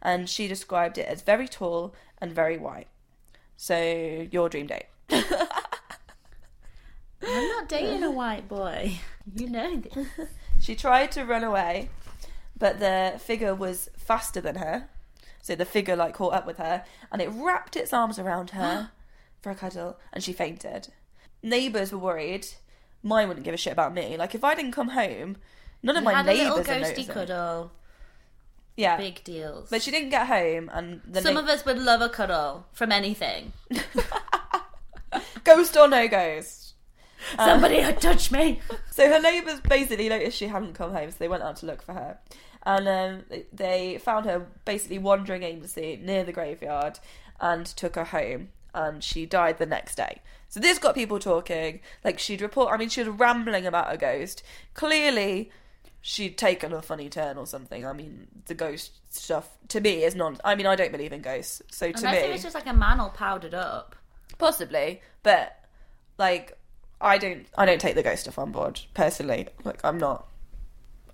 and 0.00 0.28
she 0.28 0.46
described 0.46 0.98
it 0.98 1.08
as 1.08 1.22
very 1.22 1.48
tall 1.48 1.94
and 2.18 2.32
very 2.32 2.56
white. 2.56 2.88
So 3.56 4.26
your 4.30 4.48
dream 4.48 4.68
date. 4.68 4.86
I'm 7.26 7.48
not 7.48 7.68
dating 7.68 8.02
a 8.02 8.10
white 8.10 8.48
boy. 8.48 9.00
You 9.34 9.48
know 9.48 9.76
this. 9.76 10.06
She 10.60 10.74
tried 10.74 11.12
to 11.12 11.24
run 11.24 11.44
away, 11.44 11.88
but 12.58 12.78
the 12.78 13.18
figure 13.18 13.54
was 13.54 13.88
faster 13.96 14.40
than 14.40 14.56
her. 14.56 14.88
So 15.44 15.54
the 15.54 15.66
figure 15.66 15.94
like 15.94 16.14
caught 16.14 16.32
up 16.32 16.46
with 16.46 16.56
her 16.56 16.84
and 17.12 17.20
it 17.20 17.28
wrapped 17.28 17.76
its 17.76 17.92
arms 17.92 18.18
around 18.18 18.50
her 18.50 18.90
for 19.42 19.50
a 19.50 19.54
cuddle 19.54 19.98
and 20.10 20.24
she 20.24 20.32
fainted. 20.32 20.88
Neighbours 21.42 21.92
were 21.92 21.98
worried. 21.98 22.46
Mine 23.02 23.28
wouldn't 23.28 23.44
give 23.44 23.52
a 23.52 23.58
shit 23.58 23.74
about 23.74 23.92
me. 23.92 24.16
Like 24.16 24.34
if 24.34 24.42
I 24.42 24.54
didn't 24.54 24.72
come 24.72 24.88
home, 24.88 25.36
none 25.82 25.96
of 25.98 26.00
You 26.00 26.04
my 26.06 26.14
had 26.14 26.26
a 26.26 26.32
little 26.32 26.56
neighbours 26.56 26.96
would 26.96 26.96
ghosty 26.96 27.12
cuddle. 27.12 27.72
Yeah. 28.74 28.96
Big 28.96 29.22
deals. 29.22 29.68
But 29.68 29.82
she 29.82 29.90
didn't 29.90 30.08
get 30.08 30.28
home 30.28 30.70
and 30.72 31.02
the 31.06 31.20
Some 31.20 31.36
of 31.36 31.46
us 31.46 31.66
would 31.66 31.78
love 31.78 32.00
a 32.00 32.08
cuddle 32.08 32.64
from 32.72 32.90
anything. 32.90 33.52
ghost 35.44 35.76
or 35.76 35.88
no 35.88 36.08
ghost. 36.08 36.72
Uh, 37.38 37.44
Somebody 37.44 37.80
had 37.80 38.00
touched 38.00 38.32
me. 38.32 38.60
So 38.90 39.08
her 39.08 39.20
neighbours 39.20 39.60
basically 39.60 40.08
noticed 40.08 40.38
she 40.38 40.46
hadn't 40.46 40.74
come 40.74 40.92
home, 40.92 41.10
so 41.10 41.16
they 41.18 41.26
went 41.26 41.42
out 41.42 41.56
to 41.56 41.66
look 41.66 41.82
for 41.82 41.94
her. 41.94 42.18
And 42.66 42.88
um, 42.88 43.40
they 43.52 43.98
found 43.98 44.26
her 44.26 44.46
basically 44.64 44.98
wandering 44.98 45.42
aimlessly 45.42 46.00
near 46.02 46.24
the 46.24 46.32
graveyard 46.32 46.98
and 47.40 47.66
took 47.66 47.96
her 47.96 48.04
home. 48.04 48.48
And 48.74 49.04
she 49.04 49.26
died 49.26 49.58
the 49.58 49.66
next 49.66 49.96
day. 49.96 50.20
So 50.48 50.60
this 50.60 50.78
got 50.78 50.94
people 50.94 51.18
talking. 51.18 51.80
Like 52.02 52.18
she'd 52.18 52.40
report, 52.40 52.72
I 52.72 52.76
mean, 52.76 52.88
she 52.88 53.02
was 53.02 53.08
rambling 53.08 53.66
about 53.66 53.92
a 53.92 53.96
ghost. 53.96 54.42
Clearly, 54.74 55.50
she'd 56.00 56.36
taken 56.36 56.72
a 56.72 56.82
funny 56.82 57.08
turn 57.08 57.38
or 57.38 57.46
something. 57.46 57.86
I 57.86 57.92
mean, 57.92 58.28
the 58.46 58.54
ghost 58.54 58.92
stuff 59.10 59.48
to 59.68 59.80
me 59.80 60.04
is 60.04 60.14
non. 60.14 60.38
I 60.44 60.54
mean, 60.54 60.66
I 60.66 60.76
don't 60.76 60.92
believe 60.92 61.12
in 61.12 61.22
ghosts, 61.22 61.62
so 61.70 61.90
to 61.90 61.98
Unless 61.98 62.22
me, 62.22 62.28
it 62.28 62.32
was 62.32 62.42
just 62.42 62.54
like 62.54 62.66
a 62.66 62.74
man 62.74 63.00
all 63.00 63.10
powdered 63.10 63.54
up. 63.54 63.96
Possibly, 64.38 65.00
but 65.22 65.58
like 66.18 66.58
I 67.00 67.18
don't 67.18 67.46
I 67.56 67.66
don't 67.66 67.80
take 67.80 67.94
the 67.94 68.02
ghost 68.02 68.22
stuff 68.22 68.38
on 68.38 68.52
board 68.52 68.80
personally. 68.94 69.48
Like 69.64 69.84
I'm 69.84 69.98
not 69.98 70.28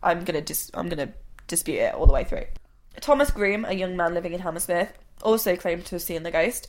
I'm 0.03 0.25
gonna 0.25 0.41
dis 0.41 0.71
I'm 0.75 0.89
gonna 0.89 1.13
dispute 1.51 1.81
it 1.81 1.95
all 1.95 2.07
the 2.07 2.13
way 2.13 2.25
through. 2.25 2.45
Thomas 3.01 3.31
Groom, 3.31 3.65
a 3.65 3.73
young 3.73 3.97
man 3.97 4.15
living 4.15 4.33
in 4.33 4.41
Hammersmith, 4.41 4.93
also 5.23 5.57
claimed 5.57 5.85
to 5.87 5.95
have 5.97 6.03
seen 6.03 6.23
the 6.23 6.31
ghost. 6.31 6.69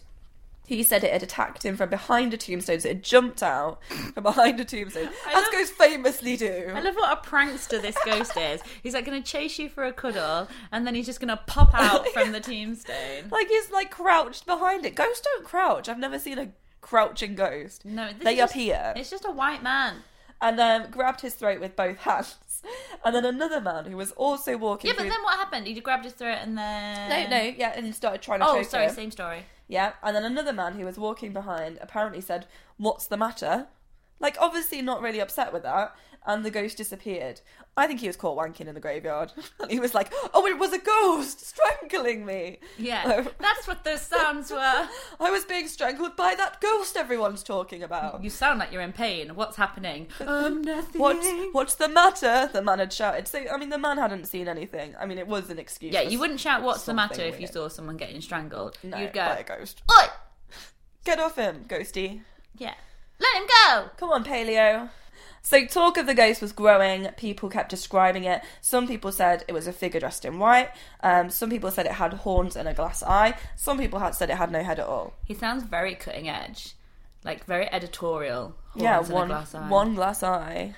He 0.67 0.83
said 0.83 1.03
it 1.03 1.11
had 1.11 1.23
attacked 1.23 1.65
him 1.65 1.75
from 1.75 1.89
behind 1.89 2.33
a 2.33 2.37
tombstone, 2.37 2.79
so 2.79 2.89
it 2.89 3.03
jumped 3.03 3.43
out 3.43 3.79
from 4.13 4.23
behind 4.23 4.59
a 4.59 4.63
tombstone, 4.65 5.09
as 5.27 5.33
love- 5.33 5.51
ghosts 5.51 5.75
famously 5.75 6.37
do. 6.37 6.71
I 6.73 6.79
love 6.79 6.95
what 6.95 7.17
a 7.17 7.27
prankster 7.29 7.81
this 7.81 7.97
ghost 8.05 8.37
is. 8.37 8.61
He's 8.81 8.93
like 8.93 9.05
going 9.05 9.21
to 9.21 9.27
chase 9.29 9.59
you 9.59 9.67
for 9.67 9.83
a 9.83 9.91
cuddle, 9.91 10.47
and 10.71 10.87
then 10.87 10.95
he's 10.95 11.07
just 11.07 11.19
going 11.19 11.35
to 11.35 11.41
pop 11.47 11.71
out 11.73 12.07
from 12.09 12.31
the 12.31 12.39
tombstone. 12.51 13.29
Like 13.31 13.47
he's 13.49 13.69
like 13.71 13.91
crouched 13.91 14.45
behind 14.45 14.85
it. 14.85 14.95
Ghosts 14.95 15.21
don't 15.21 15.43
crouch. 15.45 15.89
I've 15.89 15.99
never 15.99 16.19
seen 16.19 16.37
a 16.39 16.49
crouching 16.79 17.35
ghost. 17.35 17.83
No, 17.83 18.07
this 18.13 18.23
they 18.23 18.33
is 18.33 18.37
just- 18.37 18.53
appear. 18.53 18.93
It's 18.95 19.09
just 19.09 19.25
a 19.25 19.31
white 19.31 19.63
man. 19.63 19.95
and 20.41 20.57
um, 20.59 20.89
grabbed 20.91 21.19
his 21.21 21.33
throat 21.33 21.59
with 21.59 21.75
both 21.75 21.97
hands. 22.01 22.37
And 23.03 23.15
then 23.15 23.25
another 23.25 23.59
man 23.59 23.85
who 23.85 23.97
was 23.97 24.11
also 24.11 24.57
walking. 24.57 24.87
Yeah, 24.89 24.93
but 24.95 25.01
through- 25.03 25.09
then 25.09 25.23
what 25.23 25.37
happened? 25.37 25.65
He 25.67 25.79
grabbed 25.79 26.03
his 26.05 26.13
throat 26.13 26.37
and 26.41 26.57
then. 26.57 27.09
no, 27.09 27.37
no, 27.37 27.43
yeah, 27.57 27.73
and 27.75 27.85
he 27.85 27.91
started 27.91 28.21
trying 28.21 28.41
to 28.41 28.47
Oh, 28.47 28.55
choke 28.57 28.69
sorry, 28.69 28.85
him. 28.87 28.93
same 28.95 29.11
story. 29.11 29.45
Yeah, 29.67 29.93
and 30.03 30.15
then 30.15 30.23
another 30.25 30.53
man 30.53 30.73
who 30.73 30.85
was 30.85 30.97
walking 30.99 31.33
behind 31.33 31.79
apparently 31.81 32.21
said, 32.21 32.45
"What's 32.77 33.07
the 33.07 33.17
matter?" 33.17 33.67
Like, 34.19 34.37
obviously 34.39 34.81
not 34.83 35.01
really 35.01 35.19
upset 35.19 35.51
with 35.51 35.63
that. 35.63 35.95
And 36.23 36.45
the 36.45 36.51
ghost 36.51 36.77
disappeared. 36.77 37.41
I 37.75 37.87
think 37.87 37.99
he 37.99 38.05
was 38.07 38.15
caught 38.15 38.37
wanking 38.37 38.67
in 38.67 38.75
the 38.75 38.79
graveyard. 38.79 39.31
And 39.59 39.71
he 39.71 39.79
was 39.79 39.95
like, 39.95 40.13
"Oh, 40.35 40.45
it 40.45 40.59
was 40.59 40.71
a 40.71 40.77
ghost 40.77 41.43
strangling 41.43 42.25
me." 42.27 42.59
Yeah, 42.77 43.25
that's 43.39 43.67
what 43.67 43.83
those 43.83 44.01
sounds 44.01 44.51
were. 44.51 44.87
I 45.19 45.31
was 45.31 45.45
being 45.45 45.67
strangled 45.67 46.15
by 46.15 46.35
that 46.35 46.61
ghost 46.61 46.95
everyone's 46.95 47.41
talking 47.41 47.81
about. 47.81 48.23
You 48.23 48.29
sound 48.29 48.59
like 48.59 48.71
you're 48.71 48.83
in 48.83 48.93
pain. 48.93 49.35
What's 49.35 49.55
happening? 49.55 50.07
Um, 50.31 50.61
nothing. 50.61 51.01
What's 51.01 51.27
what's 51.53 51.75
the 51.75 51.89
matter? 51.89 52.49
The 52.53 52.61
man 52.61 52.79
had 52.79 52.93
shouted. 52.93 53.27
So 53.27 53.43
I 53.51 53.57
mean, 53.57 53.69
the 53.69 53.77
man 53.79 53.97
hadn't 53.97 54.25
seen 54.25 54.47
anything. 54.47 54.95
I 54.99 55.05
mean, 55.05 55.17
it 55.17 55.27
was 55.27 55.49
an 55.49 55.57
excuse. 55.59 55.93
Yeah, 55.93 56.01
you 56.01 56.19
wouldn't 56.19 56.39
shout 56.39 56.61
"What's 56.61 56.85
the 56.85 56.93
matter" 56.93 57.15
something 57.15 57.33
if 57.33 57.41
you 57.41 57.47
saw 57.47 57.67
someone 57.67 57.97
getting 57.97 58.21
strangled. 58.21 58.77
No, 58.83 58.97
You'd 58.97 59.13
by 59.13 59.43
go, 59.43 59.53
a 59.55 59.57
ghost. 59.57 59.81
"Oi!" 59.91 60.05
Get 61.03 61.19
off 61.19 61.35
him, 61.35 61.65
ghosty. 61.67 62.21
Yeah, 62.55 62.75
let 63.19 63.35
him 63.41 63.47
go. 63.65 63.89
Come 63.97 64.11
on, 64.11 64.23
Paleo. 64.23 64.89
So 65.43 65.65
talk 65.65 65.97
of 65.97 66.05
the 66.05 66.13
ghost 66.13 66.41
was 66.41 66.51
growing. 66.51 67.07
People 67.17 67.49
kept 67.49 67.69
describing 67.69 68.23
it. 68.25 68.41
Some 68.61 68.87
people 68.87 69.11
said 69.11 69.43
it 69.47 69.53
was 69.53 69.67
a 69.67 69.73
figure 69.73 69.99
dressed 69.99 70.23
in 70.23 70.37
white. 70.39 70.69
Um, 71.01 71.29
some 71.29 71.49
people 71.49 71.71
said 71.71 71.85
it 71.87 71.93
had 71.93 72.13
horns 72.13 72.55
and 72.55 72.67
a 72.67 72.73
glass 72.73 73.01
eye. 73.03 73.35
Some 73.55 73.77
people 73.79 73.99
had 73.99 74.13
said 74.15 74.29
it 74.29 74.37
had 74.37 74.51
no 74.51 74.63
head 74.63 74.79
at 74.79 74.85
all. 74.85 75.13
He 75.25 75.33
sounds 75.33 75.63
very 75.63 75.95
cutting 75.95 76.29
edge, 76.29 76.75
like 77.23 77.43
very 77.45 77.71
editorial. 77.73 78.55
yeah, 78.75 78.95
Horns 78.95 79.09
a 79.09 79.13
one 79.13 79.27
glass 79.29 79.55
eye. 79.55 79.67
one 79.69 79.95
glass 79.95 80.23
eye. 80.23 80.75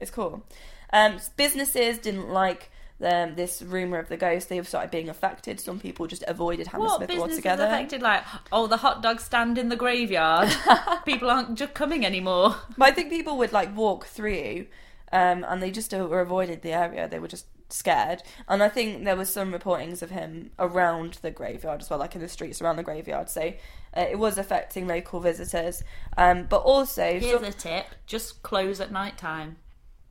It's 0.00 0.10
cool. 0.10 0.44
Um, 0.92 1.18
businesses 1.36 1.98
didn't 1.98 2.28
like 2.30 2.70
um, 3.02 3.34
this 3.34 3.60
rumor 3.62 3.98
of 3.98 4.08
the 4.08 4.16
ghost, 4.16 4.48
they 4.48 4.56
have 4.56 4.66
started 4.68 4.90
being 4.90 5.08
affected. 5.08 5.60
Some 5.60 5.78
people 5.80 6.06
just 6.06 6.24
avoided 6.26 6.68
Hammersmith 6.68 7.10
is 7.10 7.18
altogether. 7.20 7.64
affected? 7.64 8.02
Like, 8.02 8.24
oh, 8.50 8.66
the 8.66 8.78
hot 8.78 9.02
dog 9.02 9.20
stand 9.20 9.58
in 9.58 9.68
the 9.68 9.76
graveyard. 9.76 10.54
People 11.04 11.30
aren't 11.30 11.56
just 11.58 11.74
coming 11.74 12.06
anymore. 12.06 12.56
But 12.78 12.88
I 12.88 12.92
think 12.92 13.10
people 13.10 13.36
would 13.38 13.52
like 13.52 13.76
walk 13.76 14.06
through, 14.06 14.66
um, 15.12 15.44
and 15.48 15.62
they 15.62 15.70
just 15.70 15.92
uh, 15.92 16.06
were 16.06 16.20
avoided 16.20 16.62
the 16.62 16.72
area. 16.72 17.06
They 17.08 17.18
were 17.18 17.28
just 17.28 17.46
scared. 17.68 18.22
And 18.48 18.62
I 18.62 18.68
think 18.68 19.04
there 19.04 19.16
was 19.16 19.32
some 19.32 19.52
reportings 19.52 20.00
of 20.02 20.10
him 20.10 20.50
around 20.58 21.14
the 21.22 21.30
graveyard 21.30 21.82
as 21.82 21.90
well, 21.90 21.98
like 21.98 22.14
in 22.14 22.20
the 22.20 22.28
streets 22.28 22.62
around 22.62 22.76
the 22.76 22.82
graveyard. 22.82 23.28
So 23.28 23.52
uh, 23.96 24.00
it 24.10 24.18
was 24.18 24.38
affecting 24.38 24.86
local 24.86 25.20
visitors. 25.20 25.82
Um, 26.16 26.46
but 26.48 26.58
also, 26.62 27.18
Here's 27.18 27.32
some- 27.40 27.44
a 27.44 27.52
tip: 27.52 27.86
just 28.06 28.42
close 28.42 28.80
at 28.80 28.90
night 28.90 29.18
time. 29.18 29.56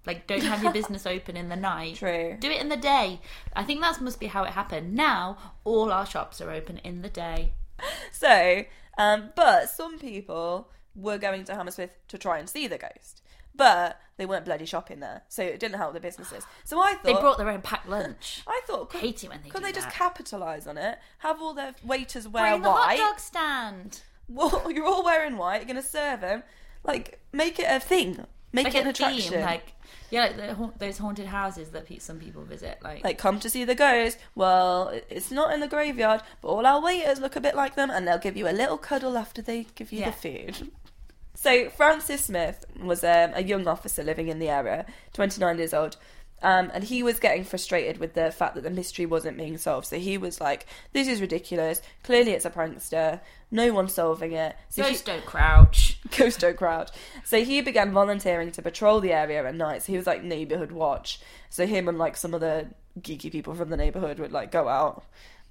Like, 0.05 0.27
don't 0.27 0.43
have 0.43 0.61
your 0.63 0.71
business 0.73 1.05
open 1.05 1.35
in 1.37 1.49
the 1.49 1.55
night. 1.55 1.95
True. 2.03 2.37
Do 2.39 2.49
it 2.51 2.61
in 2.61 2.69
the 2.69 2.77
day. 2.77 3.19
I 3.55 3.63
think 3.63 3.81
that 3.81 3.99
must 4.01 4.19
be 4.19 4.27
how 4.27 4.43
it 4.43 4.51
happened. 4.51 4.93
Now 4.95 5.37
all 5.63 5.91
our 5.91 6.05
shops 6.05 6.41
are 6.41 6.51
open 6.51 6.77
in 6.79 7.01
the 7.01 7.09
day. 7.09 7.53
So, 8.11 8.63
um, 8.97 9.31
but 9.35 9.69
some 9.69 9.99
people 9.99 10.69
were 10.95 11.17
going 11.17 11.43
to 11.43 11.55
Hammersmith 11.55 11.89
to 12.07 12.17
try 12.17 12.39
and 12.39 12.49
see 12.49 12.67
the 12.67 12.77
ghost, 12.77 13.21
but 13.53 13.99
they 14.15 14.25
weren't 14.25 14.45
bloody 14.45 14.65
shopping 14.65 15.01
there, 15.01 15.23
so 15.27 15.43
it 15.43 15.59
didn't 15.59 15.75
help 15.77 15.93
the 15.93 15.99
businesses. 15.99 16.45
So 16.63 16.79
I 16.79 16.93
thought 16.93 17.03
They 17.03 17.13
brought 17.13 17.37
their 17.37 17.49
own 17.49 17.61
packed 17.61 17.89
lunch. 17.89 18.43
I 18.47 18.61
thought 18.65 18.89
could, 18.89 19.01
Hate 19.01 19.23
it 19.25 19.29
when 19.29 19.41
they 19.43 19.49
could 19.49 19.63
they 19.63 19.73
just 19.73 19.89
capitalise 19.89 20.67
on 20.67 20.77
it? 20.77 20.97
Have 21.19 21.41
all 21.41 21.53
their 21.53 21.75
waiters 21.83 22.27
wear 22.29 22.51
Bring 22.53 22.61
the 22.61 22.69
white. 22.69 22.97
hot 22.97 23.11
dog 23.11 23.19
stand. 23.19 24.01
Well, 24.29 24.71
you're 24.71 24.85
all 24.85 25.03
wearing 25.03 25.35
white. 25.37 25.57
You're 25.57 25.65
going 25.73 25.75
to 25.75 25.81
serve 25.83 26.21
them. 26.21 26.43
Like, 26.83 27.19
make 27.33 27.59
it 27.59 27.67
a 27.69 27.79
thing. 27.79 28.25
Make 28.55 28.65
Like 28.65 28.75
it 28.75 28.81
an 28.81 28.87
a 28.87 28.89
attraction. 28.91 29.31
theme, 29.33 29.41
like 29.41 29.73
yeah, 30.11 30.25
like 30.25 30.37
the, 30.37 30.71
those 30.77 30.97
haunted 30.97 31.25
houses 31.25 31.69
that 31.71 31.85
pe- 31.87 31.97
some 31.99 32.19
people 32.19 32.43
visit. 32.43 32.77
Like, 32.83 33.03
Like, 33.03 33.17
come 33.17 33.39
to 33.39 33.49
see 33.49 33.63
the 33.65 33.75
ghost. 33.75 34.17
Well, 34.35 34.91
it's 35.09 35.31
not 35.31 35.51
in 35.53 35.59
the 35.59 35.67
graveyard, 35.67 36.21
but 36.41 36.47
all 36.49 36.65
our 36.65 36.79
waiters 36.81 37.19
look 37.19 37.35
a 37.35 37.41
bit 37.41 37.55
like 37.55 37.75
them, 37.75 37.89
and 37.89 38.07
they'll 38.07 38.19
give 38.27 38.37
you 38.37 38.47
a 38.47 38.53
little 38.61 38.77
cuddle 38.77 39.17
after 39.17 39.41
they 39.41 39.65
give 39.75 39.91
you 39.91 39.99
Yeah. 40.01 40.11
the 40.11 40.15
food. 40.15 40.71
So, 41.37 41.69
Francis 41.69 42.23
Smith 42.25 42.63
was 42.81 43.03
um, 43.03 43.31
a 43.35 43.43
young 43.43 43.67
officer 43.67 44.01
living 44.03 44.29
in 44.29 44.39
the 44.39 44.47
area, 44.47 44.85
29 45.13 45.57
years 45.57 45.73
old, 45.73 45.97
um, 46.45 46.69
and 46.75 46.83
he 46.83 47.01
was 47.01 47.19
getting 47.19 47.43
frustrated 47.43 47.97
with 47.97 48.13
the 48.13 48.29
fact 48.31 48.53
that 48.53 48.63
the 48.63 48.69
mystery 48.69 49.07
wasn't 49.07 49.35
being 49.37 49.57
solved. 49.57 49.87
So, 49.87 49.97
he 49.97 50.17
was 50.17 50.39
like, 50.39 50.67
This 50.93 51.07
is 51.07 51.19
ridiculous. 51.19 51.81
Clearly, 52.03 52.31
it's 52.31 52.45
a 52.45 52.51
prankster. 52.51 53.19
No 53.49 53.73
one's 53.73 53.93
solving 53.93 54.33
it. 54.33 54.55
So 54.69 54.83
he- 54.83 54.89
ghost 54.91 55.05
don't 55.05 55.25
crouch. 55.25 55.99
Ghost 56.17 56.39
don't 56.39 56.57
crouch. 56.57 56.91
So 57.23 57.43
he 57.43 57.61
began 57.61 57.91
volunteering 57.91 58.51
to 58.51 58.61
patrol 58.61 58.99
the 58.99 59.11
area 59.11 59.43
at 59.43 59.55
night. 59.55 59.81
So 59.81 59.91
he 59.91 59.97
was 59.97 60.05
like 60.05 60.23
neighborhood 60.23 60.71
watch. 60.71 61.19
So 61.49 61.65
him 61.65 61.87
and 61.87 61.97
like 61.97 62.15
some 62.15 62.33
other 62.35 62.69
geeky 62.99 63.31
people 63.31 63.55
from 63.55 63.69
the 63.69 63.77
neighborhood 63.77 64.19
would 64.19 64.31
like 64.31 64.51
go 64.51 64.67
out 64.67 65.03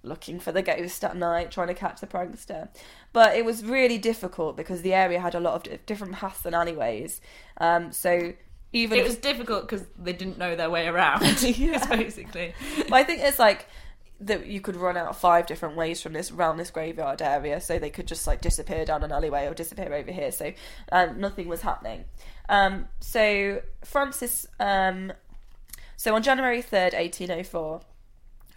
looking 0.04 0.38
for 0.38 0.52
the 0.52 0.62
ghost 0.62 1.02
at 1.02 1.16
night, 1.16 1.50
trying 1.50 1.68
to 1.68 1.74
catch 1.74 2.00
the 2.00 2.06
prankster. 2.06 2.68
But 3.12 3.36
it 3.36 3.44
was 3.44 3.64
really 3.64 3.98
difficult 3.98 4.56
because 4.56 4.82
the 4.82 4.92
area 4.94 5.20
had 5.20 5.34
a 5.34 5.40
lot 5.40 5.54
of 5.54 5.62
di- 5.62 5.78
different 5.86 6.14
paths 6.14 6.44
and 6.44 6.54
alleyways. 6.54 7.20
Um, 7.58 7.90
so 7.90 8.34
even 8.74 8.98
It 8.98 9.04
was 9.04 9.16
difficult 9.16 9.62
because 9.62 9.86
they 9.98 10.12
didn't 10.12 10.36
know 10.36 10.56
their 10.56 10.68
way 10.68 10.86
around. 10.88 11.22
Yeah. 11.42 11.86
basically. 11.86 12.52
But 12.76 12.92
I 12.92 13.04
think 13.04 13.22
it's 13.22 13.38
like 13.38 13.66
that 14.20 14.46
you 14.46 14.60
could 14.60 14.76
run 14.76 14.96
out 14.96 15.16
five 15.16 15.46
different 15.46 15.76
ways 15.76 16.02
from 16.02 16.12
this 16.12 16.30
round 16.32 16.58
this 16.58 16.70
graveyard 16.70 17.22
area, 17.22 17.60
so 17.60 17.78
they 17.78 17.90
could 17.90 18.06
just 18.06 18.26
like 18.26 18.40
disappear 18.40 18.84
down 18.84 19.02
an 19.04 19.12
alleyway 19.12 19.46
or 19.46 19.54
disappear 19.54 19.92
over 19.94 20.10
here. 20.10 20.32
So 20.32 20.52
um, 20.92 21.20
nothing 21.20 21.48
was 21.48 21.62
happening. 21.62 22.04
Um, 22.48 22.88
so 23.00 23.62
Francis, 23.84 24.46
um, 24.58 25.12
so 25.96 26.14
on 26.14 26.22
January 26.22 26.60
third, 26.60 26.94
eighteen 26.94 27.30
oh 27.30 27.44
four, 27.44 27.80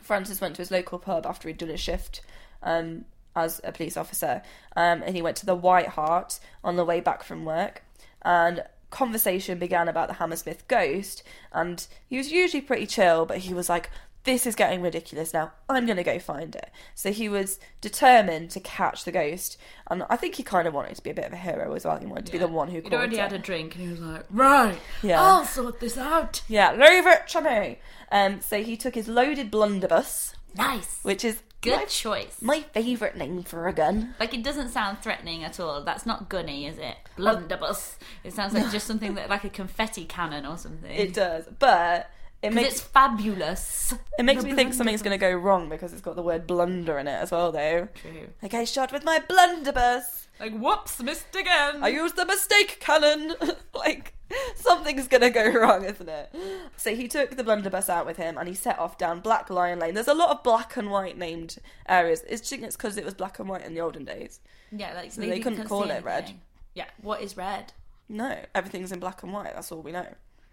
Francis 0.02 0.42
went 0.42 0.56
to 0.56 0.62
his 0.64 0.72
local 0.72 0.98
pub 1.00 1.26
after 1.26 1.48
he'd 1.48 1.58
done 1.58 1.70
his 1.70 1.80
shift. 1.80 2.22
Um, 2.64 3.06
as 3.36 3.62
a 3.64 3.72
police 3.72 3.96
officer, 3.96 4.42
um, 4.76 5.04
and 5.04 5.16
he 5.16 5.22
went 5.22 5.38
to 5.38 5.46
the 5.46 5.54
White 5.54 5.90
Hart 5.90 6.40
on 6.64 6.76
the 6.76 6.84
way 6.84 7.00
back 7.00 7.22
from 7.22 7.46
work, 7.46 7.84
and 8.24 8.64
conversation 8.90 9.60
began 9.60 9.88
about 9.88 10.08
the 10.08 10.16
Hammersmith 10.16 10.68
ghost, 10.68 11.24
and 11.52 11.86
he 12.08 12.18
was 12.18 12.32
usually 12.32 12.62
pretty 12.62 12.86
chill, 12.86 13.26
but 13.26 13.40
he 13.40 13.54
was 13.54 13.70
like, 13.70 13.90
"This 14.24 14.46
is 14.46 14.56
getting 14.56 14.82
ridiculous 14.82 15.34
now. 15.34 15.52
I'm 15.70 15.86
gonna 15.86 16.04
go 16.04 16.20
find 16.20 16.56
it." 16.56 16.70
So 16.96 17.12
he 17.12 17.30
was 17.30 17.60
determined 17.82 18.50
to 18.52 18.60
catch 18.60 19.04
the 19.04 19.12
ghost, 19.12 19.58
and 19.90 20.04
I 20.10 20.16
think 20.16 20.36
he 20.36 20.44
kind 20.44 20.68
of 20.68 20.74
wanted 20.74 20.96
to 20.96 21.04
be 21.04 21.10
a 21.12 21.14
bit 21.14 21.26
of 21.26 21.34
a 21.34 21.38
hero 21.38 21.74
as 21.74 21.86
well. 21.86 21.98
He 21.98 22.06
wanted 22.06 22.26
to 22.28 22.32
be 22.32 22.38
the 22.38 22.48
one 22.48 22.68
who 22.70 22.76
He'd 22.76 22.86
caught 22.86 22.94
already 22.94 23.18
it. 23.18 23.22
had 23.22 23.34
a 23.34 23.40
drink 23.40 23.76
and 23.76 23.84
he 23.84 23.90
was 23.90 24.00
like, 24.00 24.26
right, 24.30 24.78
Yeah. 25.02 25.22
I'll 25.22 25.46
sort 25.46 25.80
this 25.80 25.98
out. 25.98 26.42
Yeah, 26.48 26.72
leave 26.72 27.06
it 27.08 27.28
to 27.30 27.42
me. 27.42 27.80
Um, 28.12 28.42
so 28.42 28.64
he 28.64 28.78
took 28.78 28.96
his 28.96 29.08
loaded 29.08 29.52
blunderbuss, 29.52 30.34
Nice. 30.56 31.00
which 31.04 31.24
is 31.26 31.42
Good 31.68 31.78
my, 31.78 31.86
choice. 31.86 32.42
my 32.42 32.62
favourite 32.62 33.16
name 33.16 33.44
for 33.44 33.68
a 33.68 33.74
gun. 33.74 34.16
Like 34.20 34.34
it 34.34 34.44
doesn't 34.44 34.70
sound 34.70 35.00
threatening 35.00 35.44
at 35.44 35.60
all. 35.60 35.84
That's 35.84 36.06
not 36.06 36.30
gunny, 36.30 36.66
is 36.66 36.78
it? 36.78 36.96
Blunderbuss. 37.16 37.98
It 38.24 38.34
sounds 38.34 38.54
like 38.54 38.72
just 38.72 38.88
something 38.88 39.16
that 39.16 39.30
like 39.30 39.44
a 39.44 39.50
confetti 39.50 40.06
cannon 40.06 40.46
or 40.46 40.58
something. 40.58 40.92
It 40.92 41.14
does, 41.14 41.46
but 41.60 42.10
it 42.42 42.54
makes 42.54 42.74
it's 42.74 42.82
fabulous. 42.82 43.94
It 44.20 44.24
makes 44.24 44.44
The 44.44 44.50
me 44.50 44.56
think 44.56 44.74
something's 44.74 45.02
going 45.02 45.18
to 45.18 45.24
go 45.24 45.32
wrong 45.32 45.70
because 45.70 45.92
it's 45.92 46.02
got 46.02 46.16
the 46.16 46.22
word 46.22 46.46
blunder 46.46 47.00
in 47.00 47.08
it 47.08 47.12
as 47.12 47.32
well, 47.32 47.52
though. 47.52 47.88
True. 47.96 48.30
Like, 48.42 48.54
I 48.54 48.64
shot 48.64 48.92
with 48.92 49.04
my 49.04 49.20
blunderbuss. 49.20 50.27
Like 50.40 50.58
whoops, 50.58 51.02
missed 51.02 51.36
again. 51.36 51.84
I 51.84 51.90
used 51.90 52.16
the 52.16 52.26
mistake 52.26 52.78
cannon. 52.80 53.36
like, 53.76 54.14
something's 54.56 55.08
going 55.08 55.22
to 55.22 55.30
go 55.30 55.52
wrong, 55.52 55.84
isn't 55.84 56.08
it? 56.08 56.36
So 56.76 56.96
he 56.96 57.08
took 57.08 57.36
the 57.36 57.44
blunderbuss 57.44 57.90
out 57.90 58.06
with 58.06 58.18
him 58.18 58.38
and 58.38 58.48
he 58.48 58.54
set 58.54 58.78
off 58.78 58.98
down 58.98 59.20
Black 59.20 59.50
Lion 59.50 59.80
Lane. 59.80 59.94
There's 59.94 60.08
a 60.08 60.14
lot 60.14 60.30
of 60.30 60.44
black 60.44 60.78
and 60.78 60.92
white 60.92 61.18
named 61.18 61.58
areas. 61.88 62.24
It's, 62.28 62.50
because 62.50 62.98
it 62.98 63.06
was 63.06 63.14
black 63.14 63.40
and 63.40 63.50
white 63.50 63.66
in 63.66 63.74
the 63.74 63.82
olden 63.82 64.06
days. 64.06 64.40
yeah, 64.72 64.94
like 64.94 65.12
So 65.12 65.22
maybe 65.22 65.34
they 65.34 65.40
couldn't 65.40 65.68
call 65.68 65.90
it 65.90 66.04
red. 66.04 66.32
Yeah, 66.76 66.86
what 67.02 67.22
is 67.22 67.36
red? 67.36 67.74
No, 68.10 68.38
everything's 68.54 68.92
in 68.92 69.00
black 69.00 69.24
and 69.24 69.34
white. 69.34 69.54
That's 69.56 69.72
all 69.72 69.82
we 69.82 69.92
know. 69.92 70.06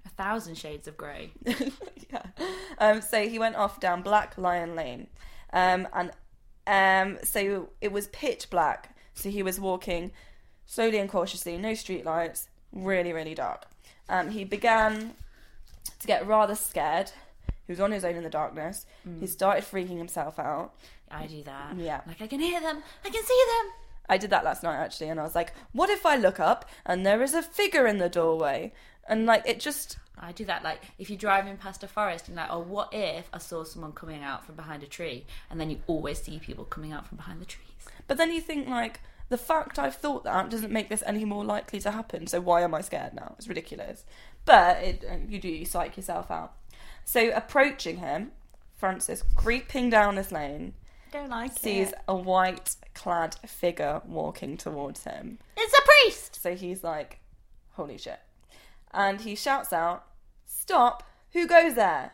A 0.07 0.09
thousand 0.11 0.57
shades 0.57 0.89
of 0.89 0.97
grey. 0.97 1.33
yeah. 1.45 2.23
Um, 2.79 3.01
so 3.01 3.29
he 3.29 3.39
went 3.39 3.57
off 3.57 3.81
down 3.81 4.03
Black 4.03 4.37
Lion 4.37 4.75
Lane, 4.75 5.07
um, 5.53 5.87
and 5.93 6.11
um, 6.67 7.19
so 7.23 7.71
it 7.81 7.93
was 7.93 8.09
pitch 8.09 8.51
black. 8.51 8.94
So 9.15 9.31
he 9.31 9.43
was 9.43 9.61
walking 9.61 10.13
slowly 10.67 10.99
and 10.99 11.09
cautiously, 11.09 11.57
no 11.57 11.75
street 11.75 12.05
lights, 12.05 12.49
really, 12.73 13.13
really 13.13 13.35
dark. 13.35 13.67
Um, 14.09 14.31
he 14.31 14.45
began 14.45 15.15
to 16.01 16.07
get 16.07 16.27
rather 16.27 16.55
scared. 16.55 17.13
He 17.67 17.73
was 17.73 17.81
on 17.81 17.93
his 17.93 18.05
own 18.05 18.17
in 18.17 18.23
the 18.23 18.31
darkness. 18.31 18.85
He 19.21 19.27
started 19.27 19.65
freaking 19.65 19.97
himself 19.97 20.39
out. 20.39 20.75
I 21.11 21.27
do 21.27 21.43
that. 21.45 21.77
Yeah. 21.77 22.01
Like 22.07 22.21
I 22.21 22.27
can 22.27 22.41
hear 22.41 22.61
them. 22.61 22.83
I 23.05 23.11
can 23.11 23.25
see 23.25 23.45
them. 23.59 23.73
I 24.09 24.19
did 24.19 24.31
that 24.31 24.45
last 24.45 24.63
night 24.63 24.77
actually, 24.77 25.09
and 25.09 25.19
I 25.19 25.23
was 25.23 25.35
like, 25.35 25.55
"What 25.73 25.89
if 25.89 26.05
I 26.05 26.17
look 26.17 26.39
up 26.39 26.69
and 26.85 27.07
there 27.07 27.23
is 27.23 27.33
a 27.33 27.43
figure 27.43 27.87
in 27.87 27.99
the 27.99 28.11
doorway?" 28.11 28.73
And 29.09 29.25
like 29.25 29.43
it 29.47 29.61
just 29.61 29.97
I 30.19 30.33
do 30.33 30.45
that. 30.45 30.63
Like 30.63 30.83
if 30.99 31.11
you're 31.11 31.19
driving 31.19 31.57
past 31.57 31.83
a 31.83 31.89
forest 31.89 32.29
and 32.29 32.37
like, 32.37 32.49
oh, 32.51 32.61
what 32.61 32.91
if 32.93 33.29
I 33.33 33.39
saw 33.39 33.65
someone 33.65 33.93
coming 33.93 34.23
out 34.23 34.45
from 34.45 34.57
behind 34.57 34.83
a 34.83 34.87
tree? 34.87 35.25
And 35.51 35.61
then 35.61 35.71
you 35.71 35.81
always 35.87 36.23
see 36.23 36.39
people 36.39 36.65
coming 36.65 36.93
out 36.93 37.07
from 37.07 37.17
behind 37.17 37.41
the 37.41 37.47
trees. 37.47 37.69
But 38.07 38.17
then 38.17 38.33
you 38.33 38.41
think 38.41 38.69
like 38.69 39.01
the 39.29 39.39
fact 39.39 39.79
I've 39.79 39.97
thought 39.97 40.25
that 40.25 40.51
doesn't 40.51 40.73
make 40.73 40.89
this 40.89 41.03
any 41.07 41.25
more 41.25 41.45
likely 41.45 41.81
to 41.81 41.91
happen. 41.91 42.27
So 42.27 42.41
why 42.41 42.63
am 42.63 42.75
I 42.75 42.81
scared 42.83 43.15
now? 43.15 43.35
It's 43.39 43.49
ridiculous. 43.49 44.05
But 44.45 44.77
it, 44.83 45.05
uh, 45.11 45.17
you 45.29 45.39
do 45.41 45.49
you 45.49 45.65
psych 45.65 45.97
yourself 45.97 46.31
out. 46.31 46.53
So 47.05 47.31
approaching 47.35 47.99
him, 47.99 48.33
Francis 48.77 49.23
creeping 49.37 49.91
down 49.91 50.17
this 50.17 50.31
lane 50.33 50.75
Don't 51.13 51.31
like 51.31 51.53
sees 51.57 51.89
it. 51.93 51.99
a 52.07 52.15
white 52.15 52.77
clad 52.95 53.37
figure 53.47 54.03
walking 54.05 54.57
towards 54.57 55.05
him. 55.05 55.39
It's 55.57 55.73
a 55.79 55.83
priest. 55.83 56.41
So 56.43 56.55
he's 56.55 56.85
like, 56.85 57.21
"Holy 57.73 57.97
shit!" 57.99 58.21
And 58.93 59.21
he 59.23 59.35
shouts 59.35 59.73
out, 59.73 60.05
"Stop! 60.45 61.03
Who 61.33 61.47
goes 61.47 61.75
there?" 61.75 62.13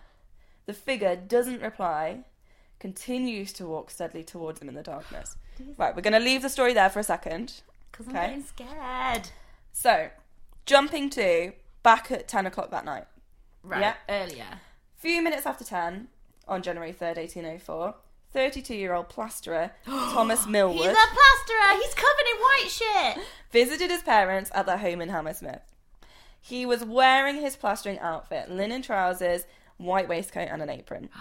The 0.67 0.73
figure 0.75 1.17
doesn't 1.17 1.61
reply, 1.63 2.21
continues 2.79 3.53
to 3.55 3.67
walk 3.67 3.91
steadily 3.91 4.23
towards 4.23 4.61
him 4.63 4.69
in 4.69 4.75
the 4.77 4.83
darkness. 4.83 5.37
Right, 5.77 5.95
we're 5.95 6.03
going 6.03 6.13
to 6.15 6.19
leave 6.21 6.43
the 6.43 6.49
story 6.49 6.73
there 6.75 6.91
for 6.91 6.99
a 7.01 7.05
second. 7.05 7.61
Because 7.91 8.09
I'm 8.09 8.17
Okay. 8.17 8.27
getting 8.27 8.45
scared. 8.45 9.29
So, 9.73 10.11
jumping 10.67 11.11
to 11.11 11.53
back 11.83 12.11
at 12.11 12.29
10 12.29 12.47
o'clock 12.47 12.71
that 12.71 12.85
night. 12.85 13.07
Right. 13.63 13.81
Yeah. 13.81 13.95
Earlier. 14.09 14.47
Few 14.97 15.23
minutes 15.23 15.47
after 15.47 15.65
10, 15.65 16.09
on 16.49 16.63
January 16.63 16.93
3rd, 16.93 17.17
1804, 17.17 17.95
32 18.33 18.75
year 18.75 18.93
old 18.95 19.09
plasterer 19.09 19.73
Thomas 19.87 20.47
Millwood 20.47 20.77
He's 20.77 20.87
a 20.87 20.91
plasterer. 20.93 21.81
He's 21.83 21.95
covered 21.95 22.27
in 22.31 22.41
white 22.41 22.69
shit. 22.69 23.25
visited 23.51 23.91
his 23.91 24.03
parents 24.03 24.51
at 24.55 24.67
their 24.67 24.79
home 24.79 25.01
in 25.01 25.09
Hammersmith. 25.09 25.63
He 26.41 26.65
was 26.65 26.85
wearing 26.85 27.37
his 27.41 27.57
plastering 27.57 27.99
outfit 27.99 28.51
linen 28.51 28.83
trousers, 28.83 29.43
white 29.79 30.09
waistcoat, 30.09 30.49
and 30.51 30.63
an 30.63 30.71
apron. 30.71 31.09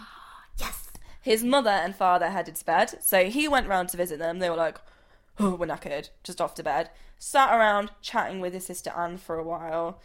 Yes. 0.57 0.88
His 1.29 1.43
mother 1.43 1.69
and 1.69 1.95
father 1.95 2.31
headed 2.31 2.55
to 2.55 2.65
bed, 2.65 3.03
so 3.03 3.25
he 3.25 3.47
went 3.47 3.67
round 3.67 3.89
to 3.89 3.97
visit 3.97 4.17
them. 4.17 4.39
They 4.39 4.49
were 4.49 4.55
like, 4.55 4.79
oh, 5.39 5.53
we're 5.53 5.67
knackered, 5.67 6.09
just 6.23 6.41
off 6.41 6.55
to 6.55 6.63
bed. 6.63 6.89
Sat 7.19 7.55
around 7.55 7.91
chatting 8.01 8.39
with 8.39 8.51
his 8.51 8.65
sister 8.65 8.91
Anne 8.97 9.19
for 9.19 9.37
a 9.37 9.43
while. 9.43 10.01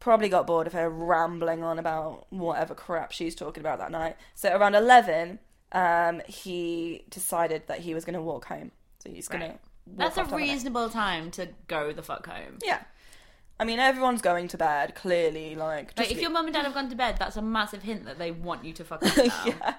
probably 0.00 0.30
got 0.30 0.46
bored 0.46 0.66
of 0.66 0.72
her 0.72 0.88
rambling 0.88 1.62
on 1.62 1.78
about 1.78 2.28
whatever 2.30 2.74
crap 2.74 3.12
she's 3.12 3.34
talking 3.34 3.60
about 3.60 3.78
that 3.78 3.90
night. 3.90 4.16
So 4.34 4.56
around 4.56 4.74
11, 4.74 5.38
um, 5.72 6.22
he 6.26 7.04
decided 7.10 7.64
that 7.66 7.80
he 7.80 7.92
was 7.92 8.06
going 8.06 8.14
to 8.14 8.22
walk 8.22 8.46
home. 8.46 8.72
So 9.00 9.10
he's 9.10 9.28
going 9.28 9.42
to. 9.42 9.48
Right. 9.48 9.60
That's 9.98 10.16
a 10.16 10.24
reasonable 10.34 10.88
time 10.88 11.30
to 11.32 11.50
go 11.66 11.92
the 11.92 12.02
fuck 12.02 12.26
home. 12.26 12.56
Yeah. 12.64 12.80
I 13.60 13.64
mean, 13.64 13.80
everyone's 13.80 14.22
going 14.22 14.48
to 14.48 14.56
bed, 14.56 14.94
clearly. 14.94 15.56
Like, 15.56 15.94
just 15.94 16.10
if 16.10 16.20
your 16.20 16.30
mum 16.30 16.46
and 16.46 16.54
dad 16.54 16.64
have 16.64 16.74
gone 16.74 16.88
to 16.90 16.96
bed, 16.96 17.16
that's 17.18 17.36
a 17.36 17.42
massive 17.42 17.82
hint 17.82 18.04
that 18.04 18.18
they 18.18 18.30
want 18.30 18.64
you 18.64 18.72
to 18.74 18.84
fuck 18.84 19.04
off 19.04 19.16
now. 19.18 19.74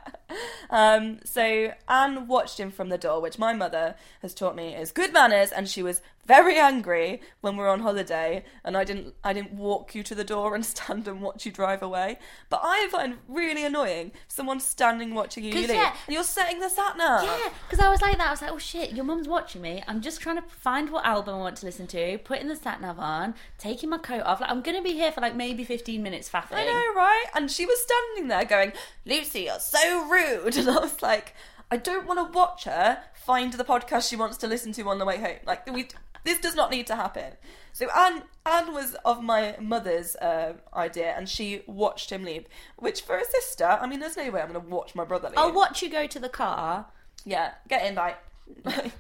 Um, 0.70 1.20
so 1.24 1.74
Anne 1.88 2.28
watched 2.28 2.60
him 2.60 2.72
from 2.72 2.90
the 2.90 2.98
door, 2.98 3.22
which 3.22 3.40
my 3.40 3.54
mother 3.54 3.96
has 4.22 4.34
taught 4.34 4.56
me 4.56 4.76
is 4.76 4.92
good 4.92 5.14
manners, 5.14 5.52
and 5.52 5.68
she 5.68 5.82
was 5.82 6.02
very 6.30 6.60
angry 6.60 7.22
when 7.42 7.58
we 7.58 7.64
were 7.64 7.70
on 7.70 7.80
holiday, 7.80 8.46
and 8.64 8.78
I 8.78 8.84
didn't 8.84 9.16
I 9.24 9.34
didn't 9.34 9.54
walk 9.54 9.96
you 9.96 10.04
to 10.04 10.14
the 10.14 10.24
door 10.24 10.54
and 10.54 10.64
stand 10.74 11.08
and 11.08 11.22
watch 11.22 11.44
you 11.46 11.52
drive 11.52 11.82
away. 11.82 12.20
But 12.50 12.62
I 12.64 12.88
find 12.92 13.16
really 13.28 13.66
annoying 13.66 14.12
someone 14.28 14.60
standing 14.60 15.16
watching 15.16 15.44
you 15.44 15.54
leave, 15.54 15.70
yeah. 15.70 15.96
and 16.06 16.14
you're 16.14 16.24
setting 16.24 16.60
the 16.60 16.70
sat 16.70 16.98
nav. 16.98 17.24
Yeah, 17.24 17.50
because 17.68 17.84
I 17.84 17.90
was 17.90 18.02
like 18.04 18.18
that. 18.18 18.28
I 18.28 18.32
was 18.32 18.44
like, 18.44 18.52
oh 18.52 18.60
shit, 18.60 18.92
your 18.92 19.06
mum's 19.06 19.28
watching 19.28 19.64
me. 19.64 19.84
I'm 19.88 20.02
just 20.02 20.22
trying 20.22 20.36
to 20.36 20.44
find 20.44 20.92
what 20.92 21.04
album 21.04 21.34
I 21.34 21.40
want 21.40 21.58
to 21.58 21.66
listen 21.66 21.88
to, 21.88 22.20
putting 22.20 22.48
the 22.48 22.56
sat 22.56 22.80
nav 22.80 23.00
on, 23.00 23.34
taking 23.58 23.90
my 23.90 23.98
coat 23.98 24.22
off. 24.22 24.40
Like, 24.40 24.52
I'm 24.52 24.62
going 24.62 24.78
to 24.78 24.84
be 24.84 24.94
here 24.94 25.12
for 25.12 25.22
like 25.22 25.36
maybe 25.36 25.64
15 25.64 26.04
minutes 26.04 26.30
faffing. 26.30 26.54
I 26.54 26.66
know, 26.66 26.94
right? 26.96 27.26
And 27.34 27.50
she 27.50 27.66
was 27.66 27.82
standing 27.82 28.28
there 28.28 28.46
going, 28.46 28.74
Lucy, 29.04 29.42
you're 29.46 29.60
so 29.60 30.08
rude. 30.08 30.59
And 30.60 30.70
I 30.70 30.80
was 30.80 31.02
like, 31.02 31.36
I 31.72 31.78
don't 31.78 32.08
want 32.08 32.20
to 32.20 32.38
watch 32.38 32.66
her 32.66 33.02
find 33.14 33.54
the 33.54 33.64
podcast 33.64 34.10
she 34.10 34.16
wants 34.16 34.38
to 34.38 34.48
listen 34.48 34.72
to 34.74 34.90
on 34.90 35.00
the 35.00 35.06
way 35.06 35.18
home. 35.18 35.38
Like, 35.46 35.72
we, 35.72 35.88
this 36.24 36.40
does 36.40 36.56
not 36.56 36.72
need 36.72 36.88
to 36.88 36.96
happen. 36.96 37.34
So 37.74 37.88
Anne, 37.98 38.24
Anne 38.46 38.74
was 38.74 38.96
of 39.06 39.24
my 39.24 39.56
mother's 39.60 40.16
uh, 40.16 40.54
idea, 40.74 41.14
and 41.16 41.30
she 41.30 41.62
watched 41.68 42.12
him 42.12 42.24
leave. 42.24 42.46
Which, 42.78 43.02
for 43.02 43.18
a 43.18 43.26
sister, 43.26 43.66
I 43.66 43.88
mean, 43.88 44.00
there's 44.00 44.18
no 44.18 44.30
way 44.32 44.42
I'm 44.42 44.52
going 44.52 44.62
to 44.62 44.68
watch 44.68 44.96
my 44.96 45.06
brother 45.06 45.30
leave. 45.30 45.38
I'll 45.38 45.54
watch 45.54 45.82
you 45.82 45.90
go 45.90 46.08
to 46.08 46.20
the 46.20 46.30
car. 46.30 46.88
Yeah, 47.26 47.54
get 47.68 47.86
in, 47.86 47.96
like. 47.96 48.18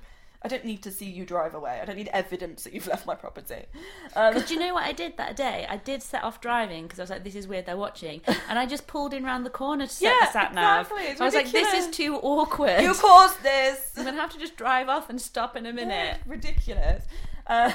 I 0.41 0.47
don't 0.47 0.63
need 0.63 0.81
to 0.83 0.91
see 0.91 1.05
you 1.05 1.25
drive 1.25 1.53
away. 1.53 1.79
I 1.81 1.85
don't 1.85 1.97
need 1.97 2.09
evidence 2.13 2.63
that 2.63 2.71
you've 2.73 2.87
left 2.87 3.05
my 3.05 3.15
property. 3.15 3.65
Um, 4.15 4.33
Because 4.33 4.47
do 4.49 4.55
you 4.55 4.59
know 4.59 4.73
what 4.73 4.83
I 4.85 4.91
did 4.91 5.17
that 5.17 5.35
day? 5.35 5.67
I 5.69 5.77
did 5.77 6.01
set 6.01 6.23
off 6.23 6.41
driving 6.41 6.83
because 6.83 6.97
I 6.99 7.03
was 7.03 7.09
like, 7.11 7.23
this 7.23 7.35
is 7.35 7.47
weird, 7.47 7.65
they're 7.67 7.77
watching. 7.77 8.21
And 8.49 8.57
I 8.57 8.65
just 8.65 8.87
pulled 8.87 9.13
in 9.13 9.23
round 9.23 9.45
the 9.45 9.49
corner 9.51 9.85
to 9.85 9.91
set 9.93 10.05
Yeah, 10.05 10.25
the 10.25 10.31
sat 10.31 10.53
nav. 10.55 10.81
exactly, 10.87 11.03
it's 11.11 11.21
I 11.21 11.25
was 11.25 11.33
like, 11.35 11.51
this 11.51 11.73
is 11.73 11.87
too 11.95 12.15
awkward. 12.15 12.81
you 12.81 12.93
caused 12.93 13.43
this. 13.43 13.91
I'm 13.97 14.03
going 14.03 14.15
to 14.15 14.21
have 14.21 14.31
to 14.31 14.39
just 14.39 14.55
drive 14.57 14.89
off 14.89 15.09
and 15.09 15.19
stop 15.21 15.55
in 15.55 15.65
a 15.67 15.73
minute. 15.73 16.17
Ridiculous. 16.25 17.03
Uh, 17.45 17.71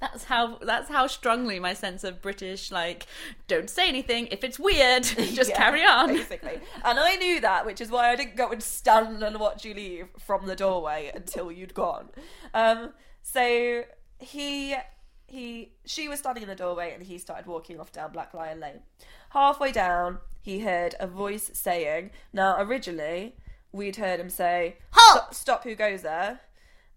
That's 0.00 0.24
how 0.24 0.58
that's 0.58 0.90
how 0.90 1.06
strongly 1.06 1.58
my 1.58 1.72
sense 1.72 2.04
of 2.04 2.20
British 2.20 2.70
like 2.70 3.06
don't 3.48 3.70
say 3.70 3.88
anything 3.88 4.26
if 4.30 4.44
it's 4.44 4.58
weird 4.58 5.02
just 5.34 5.50
Yeah, 5.50 5.56
carry 5.56 5.82
on. 5.84 6.08
basically. 6.08 6.60
And 6.84 6.98
I 7.00 7.16
knew 7.16 7.40
that, 7.40 7.64
which 7.64 7.80
is 7.80 7.90
why 7.90 8.10
I 8.10 8.16
didn't 8.16 8.36
go 8.36 8.50
and 8.50 8.62
stand 8.62 9.22
and 9.22 9.38
watch 9.40 9.64
you 9.64 9.72
leave 9.72 10.08
from 10.18 10.46
the 10.46 10.54
doorway 10.54 11.10
until 11.14 11.50
you'd 11.50 11.72
gone. 11.74 12.10
Um, 12.52 12.92
so 13.22 13.84
he 14.18 14.76
he 15.26 15.72
she 15.86 16.08
was 16.08 16.18
standing 16.18 16.42
in 16.42 16.48
the 16.48 16.54
doorway 16.54 16.92
and 16.92 17.02
he 17.02 17.16
started 17.18 17.46
walking 17.46 17.80
off 17.80 17.90
down 17.90 18.12
Black 18.12 18.34
Lion 18.34 18.60
Lane. 18.60 18.80
Halfway 19.30 19.72
down, 19.72 20.18
he 20.42 20.60
heard 20.60 20.94
a 21.00 21.06
voice 21.06 21.50
saying, 21.54 22.10
"Now 22.34 22.60
originally 22.60 23.36
we'd 23.72 23.96
heard 23.96 24.20
him 24.20 24.30
say, 24.30 24.76
Halt! 24.92 25.22
stop, 25.24 25.34
stop 25.34 25.64
who 25.64 25.74
goes 25.74 26.02
there." 26.02 26.40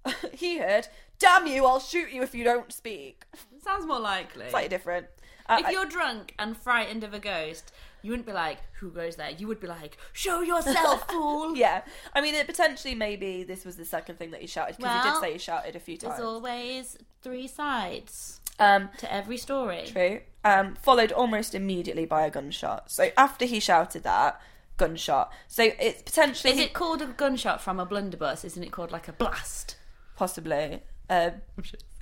he 0.34 0.60
heard, 0.60 0.88
"Damn 1.20 1.48
you! 1.48 1.66
I'll 1.66 1.80
shoot 1.80 2.12
you 2.12 2.24
if 2.24 2.34
you 2.34 2.44
don't 2.44 2.72
speak." 2.72 3.26
Sounds 3.64 3.86
more 3.86 4.00
likely. 4.00 4.50
Slightly 4.50 4.70
different. 4.70 5.08
Uh, 5.48 5.62
if 5.66 5.72
you're 5.72 5.86
drunk 5.86 6.34
and 6.38 6.56
frightened 6.56 7.04
of 7.04 7.14
a 7.14 7.20
ghost, 7.20 7.72
you 8.04 8.12
wouldn't 8.12 8.28
be 8.28 8.34
like, 8.34 8.60
"Who 8.80 8.90
goes 8.92 9.16
there?" 9.16 9.32
You 9.32 9.48
would 9.48 9.60
be 9.60 9.68
like, 9.68 9.98
"Show 10.14 10.42
yourself, 10.42 11.08
fool!" 11.10 11.56
Yeah, 11.56 11.82
I 12.14 12.22
mean, 12.22 12.36
it 12.36 12.46
potentially 12.48 12.96
maybe 12.96 13.44
this 13.44 13.66
was 13.66 13.76
the 13.76 13.86
second 13.86 14.18
thing 14.20 14.32
that 14.32 14.42
he 14.42 14.48
shouted 14.48 14.78
because 14.78 15.04
he 15.04 15.10
did 15.10 15.20
say 15.20 15.32
he 15.34 15.38
shouted 15.40 15.76
a 15.76 15.80
few 15.80 15.98
times. 15.98 16.16
There's 16.16 16.26
always 16.28 16.98
three 17.22 17.48
sides 17.48 18.40
Um, 18.60 18.90
to 19.00 19.12
every 19.12 19.38
story. 19.38 19.86
true. 19.88 20.22
Um, 20.46 20.76
followed 20.76 21.12
almost 21.12 21.54
immediately 21.56 22.06
by 22.06 22.26
a 22.26 22.30
gunshot. 22.30 22.90
So 22.92 23.10
after 23.18 23.46
he 23.46 23.60
shouted 23.60 24.04
that, 24.04 24.40
gunshot. 24.78 25.34
So 25.48 25.64
it's 25.64 26.02
potentially 26.04 26.54
Is 26.54 26.60
it 26.60 26.74
called 26.74 27.02
a 27.02 27.08
gunshot 27.08 27.60
from 27.62 27.80
a 27.80 27.86
blunderbuss? 27.86 28.46
Isn't 28.46 28.64
it 28.64 28.72
called 28.72 28.92
like 28.92 29.08
a 29.08 29.14
blast? 29.14 29.76
possibly 30.16 30.82
a 31.10 31.34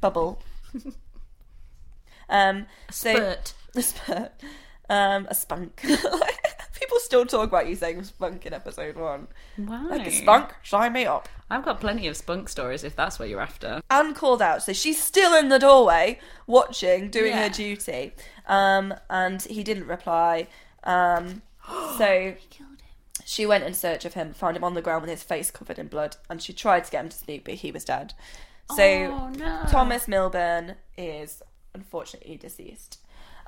bubble. 0.01 0.41
um, 2.29 2.65
so 2.91 3.13
Spurt. 3.13 3.53
a 3.75 3.81
spurt. 3.81 4.31
Um, 4.89 5.27
a 5.29 5.35
spunk. 5.35 5.81
People 6.79 6.99
still 6.99 7.25
talk 7.25 7.47
about 7.49 7.67
you 7.67 7.75
saying 7.75 8.03
spunk 8.03 8.45
in 8.45 8.53
episode 8.53 8.95
one. 8.95 9.27
Wow. 9.57 9.87
Like 9.89 10.07
a 10.07 10.11
spunk, 10.11 10.53
sign 10.63 10.93
me 10.93 11.05
up. 11.05 11.27
I've 11.49 11.65
got 11.65 11.79
plenty 11.79 12.07
of 12.07 12.15
spunk 12.15 12.49
stories 12.49 12.83
if 12.83 12.95
that's 12.95 13.17
what 13.19 13.29
you're 13.29 13.41
after. 13.41 13.81
Anne 13.89 14.13
called 14.13 14.41
out, 14.41 14.61
so 14.63 14.73
she's 14.73 15.01
still 15.01 15.33
in 15.35 15.49
the 15.49 15.57
doorway 15.59 16.19
watching, 16.45 17.09
doing 17.09 17.31
Yeah. 17.31 17.43
her 17.43 17.49
duty. 17.49 18.13
Um, 18.45 18.93
and 19.09 19.41
he 19.41 19.63
didn't 19.63 19.87
reply. 19.87 20.47
Um, 20.83 21.41
so 21.97 22.35
she 23.25 23.45
went 23.45 23.63
in 23.63 23.73
search 23.73 24.05
of 24.05 24.13
him, 24.13 24.33
found 24.33 24.55
him 24.55 24.63
on 24.63 24.73
the 24.73 24.81
ground 24.81 25.01
with 25.01 25.09
his 25.09 25.23
face 25.23 25.49
covered 25.51 25.79
in 25.79 25.87
blood, 25.87 26.17
and 26.29 26.41
she 26.41 26.53
tried 26.53 26.83
to 26.85 26.91
get 26.91 27.03
him 27.03 27.09
to 27.09 27.17
speak, 27.17 27.43
but 27.45 27.55
he 27.55 27.71
was 27.71 27.83
dead. 27.83 28.13
So 28.75 28.83
Oh, 28.83 29.29
no. 29.29 29.63
Thomas 29.69 30.07
Milburn 30.07 30.75
is 30.97 31.41
unfortunately 31.73 32.37
deceased. 32.37 32.99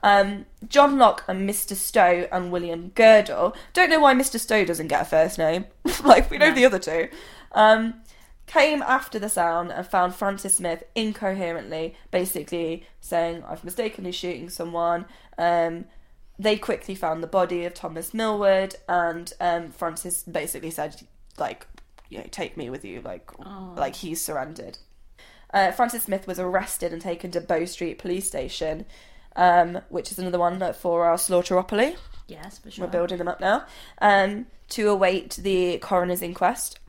Um, 0.01 0.45
John 0.67 0.97
Locke 0.97 1.25
and 1.27 1.49
Mr. 1.49 1.75
Stowe 1.75 2.27
and 2.31 2.51
William 2.51 2.89
Girdler. 2.95 3.51
Don't 3.73 3.89
know 3.89 3.99
why 3.99 4.13
Mr. 4.13 4.39
Stowe 4.39 4.63
doesn't 4.63 4.87
get 4.87 5.01
a 5.01 5.05
first 5.05 5.37
name. 5.37 5.65
like 6.03 6.31
we 6.31 6.37
know 6.37 6.53
the 6.53 6.65
other 6.65 6.79
two. 6.79 7.09
Um, 7.51 7.95
came 8.47 8.81
after 8.81 9.19
the 9.19 9.29
sound 9.29 9.71
and 9.71 9.85
found 9.85 10.15
Francis 10.15 10.55
Smith 10.55 10.83
incoherently, 10.95 11.95
basically 12.11 12.85
saying, 13.01 13.43
"I've 13.45 13.63
mistakenly 13.65 14.11
shooting 14.13 14.49
someone." 14.49 15.05
Um, 15.37 15.85
they 16.37 16.55
quickly 16.55 16.95
found 16.95 17.21
the 17.21 17.27
body 17.27 17.65
of 17.65 17.73
Thomas 17.73 18.13
Millwood, 18.13 18.75
and 18.87 19.33
um, 19.41 19.71
Francis 19.71 20.23
basically 20.23 20.71
said, 20.71 21.01
"Like, 21.37 21.67
you 22.09 22.19
know, 22.19 22.25
take 22.31 22.55
me 22.55 22.69
with 22.69 22.85
you." 22.85 23.01
Like, 23.01 23.29
like 23.75 23.95
he's 23.97 24.23
surrendered. 24.23 24.77
Uh, 25.53 25.71
Francis 25.71 26.03
Smith 26.03 26.27
was 26.27 26.39
arrested 26.39 26.93
and 26.93 27.01
taken 27.01 27.31
to 27.31 27.41
Bow 27.41 27.65
Street 27.65 27.97
Police 27.97 28.27
Station, 28.27 28.85
um, 29.35 29.79
which 29.89 30.11
is 30.11 30.19
another 30.19 30.39
one 30.39 30.73
for 30.73 31.05
our 31.05 31.17
Slaughteropoly. 31.17 31.95
Yes, 32.27 32.59
for 32.59 32.69
sure. 32.69 32.85
We're 32.85 32.91
building 32.91 33.17
them 33.17 33.27
up 33.27 33.39
now 33.39 33.65
um, 33.99 34.45
to 34.69 34.89
await 34.89 35.31
the 35.41 35.79
coroner's 35.79 36.21
inquest. 36.21 36.79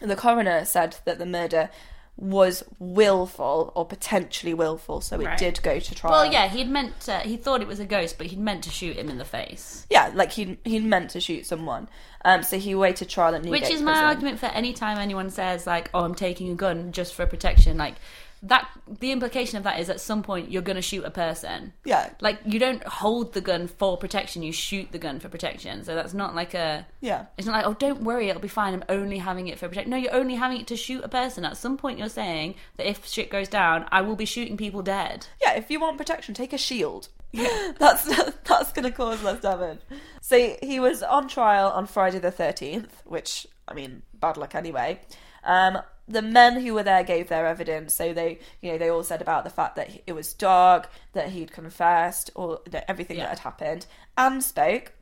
The 0.00 0.16
coroner 0.16 0.64
said 0.66 0.96
that 1.06 1.18
the 1.18 1.24
murder 1.24 1.70
was 2.18 2.64
willful 2.78 3.72
or 3.74 3.84
potentially 3.84 4.54
willful, 4.54 5.00
so 5.02 5.20
it 5.20 5.26
Right. 5.26 5.38
did 5.38 5.62
go 5.62 5.78
to 5.78 5.94
trial. 5.94 6.12
Well, 6.12 6.32
yeah, 6.32 6.48
he'd 6.48 6.68
meant 6.68 6.98
to, 7.02 7.18
he 7.20 7.36
thought 7.36 7.60
it 7.60 7.68
was 7.68 7.78
a 7.78 7.84
ghost, 7.84 8.16
but 8.16 8.28
he'd 8.28 8.38
meant 8.38 8.64
to 8.64 8.70
shoot 8.70 8.96
him 8.96 9.10
in 9.10 9.18
the 9.18 9.24
face. 9.24 9.86
yeah, 9.90 10.10
like 10.14 10.32
he 10.32 10.58
he 10.64 10.78
meant 10.80 11.10
to 11.10 11.20
shoot 11.20 11.44
someone. 11.46 11.88
Um, 12.24 12.42
so 12.42 12.58
he 12.58 12.74
waited 12.74 13.08
trial 13.08 13.34
at 13.34 13.44
Newgate 13.44 13.62
Which 13.62 13.70
is 13.70 13.82
my 13.82 13.92
Prison. 13.92 14.06
argument 14.06 14.38
for 14.40 14.46
any 14.46 14.72
time 14.72 14.98
anyone 14.98 15.30
says 15.30 15.66
like, 15.66 15.90
"Oh, 15.94 16.04
I'm 16.04 16.14
taking 16.14 16.50
a 16.50 16.54
gun 16.54 16.90
just 16.92 17.14
for 17.14 17.24
protection." 17.26 17.76
Like 17.76 17.94
that, 18.42 18.68
the 19.00 19.12
implication 19.12 19.56
of 19.58 19.64
that 19.64 19.80
is 19.80 19.88
at 19.90 20.00
some 20.00 20.22
point 20.22 20.50
you're 20.50 20.62
going 20.62 20.76
to 20.76 20.82
shoot 20.82 21.04
a 21.04 21.10
person. 21.10 21.72
Yeah, 21.84 22.10
Like 22.20 22.38
you 22.44 22.58
don't 22.58 22.82
hold 22.86 23.32
the 23.32 23.40
gun 23.40 23.66
for 23.68 23.96
protection; 23.96 24.42
you 24.42 24.52
shoot 24.52 24.92
the 24.92 24.98
gun 24.98 25.20
for 25.20 25.28
protection. 25.28 25.84
So 25.84 25.94
that's 25.94 26.14
not 26.14 26.34
like 26.34 26.54
a. 26.54 26.86
yeah. 27.00 27.26
It's 27.38 27.46
not 27.46 27.54
like, 27.56 27.66
oh, 27.66 27.74
don't 27.74 28.02
worry, 28.02 28.28
it'll 28.28 28.42
be 28.42 28.48
fine. 28.48 28.74
I'm 28.74 28.84
only 28.88 29.18
having 29.18 29.48
it 29.48 29.58
for 29.58 29.68
protection. 29.68 29.90
No, 29.90 29.96
you're 29.96 30.14
only 30.14 30.34
having 30.34 30.60
it 30.60 30.66
to 30.68 30.76
shoot 30.76 31.02
a 31.04 31.08
person. 31.08 31.44
At 31.44 31.56
some 31.56 31.76
point, 31.76 31.98
you're 31.98 32.08
saying 32.08 32.54
that 32.76 32.88
if 32.88 33.06
shit 33.06 33.30
goes 33.30 33.48
down, 33.48 33.86
I 33.90 34.00
will 34.02 34.16
be 34.16 34.24
shooting 34.26 34.56
people 34.56 34.82
dead. 34.82 35.26
Yeah, 35.42 35.54
if 35.54 35.70
you 35.70 35.80
want 35.80 35.98
protection, 35.98 36.34
take 36.34 36.52
a 36.52 36.58
shield. 36.58 37.08
Yeah. 37.32 37.72
that's 37.78 38.04
that's 38.44 38.72
going 38.72 38.84
to 38.84 38.90
cause 38.90 39.22
less 39.22 39.42
damage. 39.42 39.80
So 40.22 40.56
he 40.62 40.80
was 40.80 41.02
on 41.02 41.28
trial 41.28 41.70
on 41.70 41.86
Friday 41.86 42.18
the 42.18 42.30
thirteenth, 42.30 43.02
which 43.04 43.46
I 43.68 43.74
mean, 43.74 44.02
bad 44.14 44.36
luck 44.38 44.54
anyway. 44.54 45.00
Um, 45.44 45.78
the 46.08 46.22
men 46.22 46.60
who 46.60 46.72
were 46.74 46.82
there 46.82 47.02
gave 47.02 47.28
their 47.28 47.46
evidence, 47.46 47.94
so 47.94 48.12
they, 48.12 48.38
you 48.60 48.72
know, 48.72 48.78
they 48.78 48.88
all 48.88 49.02
said 49.02 49.20
about 49.20 49.44
the 49.44 49.50
fact 49.50 49.76
that 49.76 49.90
it 50.06 50.12
was 50.12 50.32
dark, 50.34 50.88
that 51.14 51.30
he'd 51.30 51.50
confessed, 51.52 52.30
or 52.34 52.60
that 52.70 52.88
everything 52.90 53.16
Yeah. 53.16 53.24
that 53.24 53.30
had 53.30 53.38
happened. 53.40 53.86
Anne 54.16 54.40
spoke. 54.40 54.92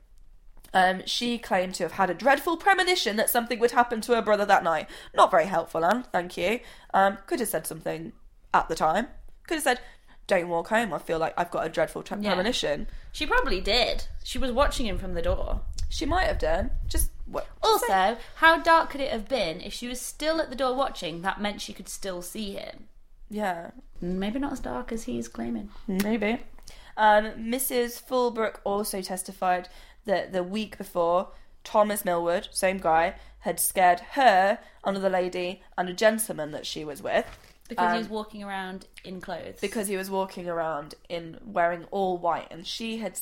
Um, 0.72 1.02
she 1.06 1.38
claimed 1.38 1.74
to 1.76 1.84
have 1.84 1.92
had 1.92 2.10
a 2.10 2.14
dreadful 2.14 2.56
premonition 2.56 3.16
that 3.16 3.30
something 3.30 3.60
would 3.60 3.70
happen 3.70 4.00
to 4.02 4.14
her 4.14 4.22
brother 4.22 4.44
that 4.46 4.64
night. 4.64 4.88
Not 5.14 5.30
very 5.30 5.44
helpful, 5.46 5.84
Anne. 5.84 6.02
Thank 6.10 6.36
you. 6.36 6.60
Um, 6.92 7.18
could 7.26 7.38
have 7.40 7.48
said 7.48 7.66
something 7.66 8.12
at 8.52 8.68
the 8.68 8.74
time. 8.74 9.06
Could 9.46 9.54
have 9.54 9.62
said, 9.62 9.80
"Don't 10.26 10.48
walk 10.48 10.68
home. 10.68 10.92
I 10.92 10.98
feel 10.98 11.18
like 11.18 11.34
I've 11.36 11.50
got 11.52 11.64
a 11.66 11.68
dreadful 11.68 12.02
tre- 12.02 12.18
Yeah. 12.20 12.30
premonition." 12.30 12.88
She 13.12 13.24
probably 13.26 13.60
did. 13.60 14.06
She 14.24 14.38
was 14.38 14.50
watching 14.50 14.86
him 14.86 14.98
from 14.98 15.14
the 15.14 15.22
door. 15.22 15.60
She 15.90 16.06
might 16.06 16.26
have 16.26 16.38
done. 16.40 16.72
Just 16.88 17.10
what? 17.26 17.46
Also, 17.62 18.16
how 18.36 18.58
dark 18.60 18.90
could 18.90 19.00
it 19.00 19.10
have 19.10 19.28
been 19.28 19.60
if 19.60 19.72
she 19.72 19.88
was 19.88 20.00
still 20.00 20.40
at 20.40 20.50
the 20.50 20.56
door 20.56 20.74
watching? 20.74 21.22
That 21.22 21.40
meant 21.40 21.60
she 21.60 21.72
could 21.72 21.88
still 21.88 22.22
see 22.22 22.52
him. 22.52 22.88
yeah, 23.30 23.70
Maybe 24.00 24.38
not 24.38 24.52
as 24.52 24.60
dark 24.60 24.92
as 24.92 25.04
he's 25.04 25.28
claiming. 25.28 25.70
maybe. 25.88 26.40
Um, 26.96 27.30
Mrs. 27.32 28.00
Fulbrook 28.02 28.56
also 28.64 29.00
testified 29.02 29.68
that 30.04 30.32
the 30.32 30.42
week 30.42 30.76
before, 30.78 31.28
Thomas 31.64 32.04
Millwood, 32.04 32.48
same 32.52 32.78
guy, 32.78 33.14
had 33.40 33.58
scared 33.58 34.00
her, 34.12 34.58
another 34.84 35.08
lady, 35.10 35.62
and 35.78 35.88
a 35.88 35.92
gentleman 35.94 36.50
that 36.52 36.66
she 36.66 36.84
was 36.84 37.02
with 37.02 37.26
Because 37.68 37.90
he 37.92 37.96
Um, 37.96 37.98
was 37.98 38.08
walking 38.10 38.44
around 38.44 38.86
in 39.04 39.20
clothes. 39.22 39.58
because 39.60 39.88
he 39.88 39.96
was 39.96 40.10
walking 40.10 40.46
around 40.48 40.94
in 41.08 41.38
wearing 41.44 41.84
all 41.90 42.18
white, 42.18 42.48
and 42.50 42.66
she 42.66 42.98
had, 42.98 43.18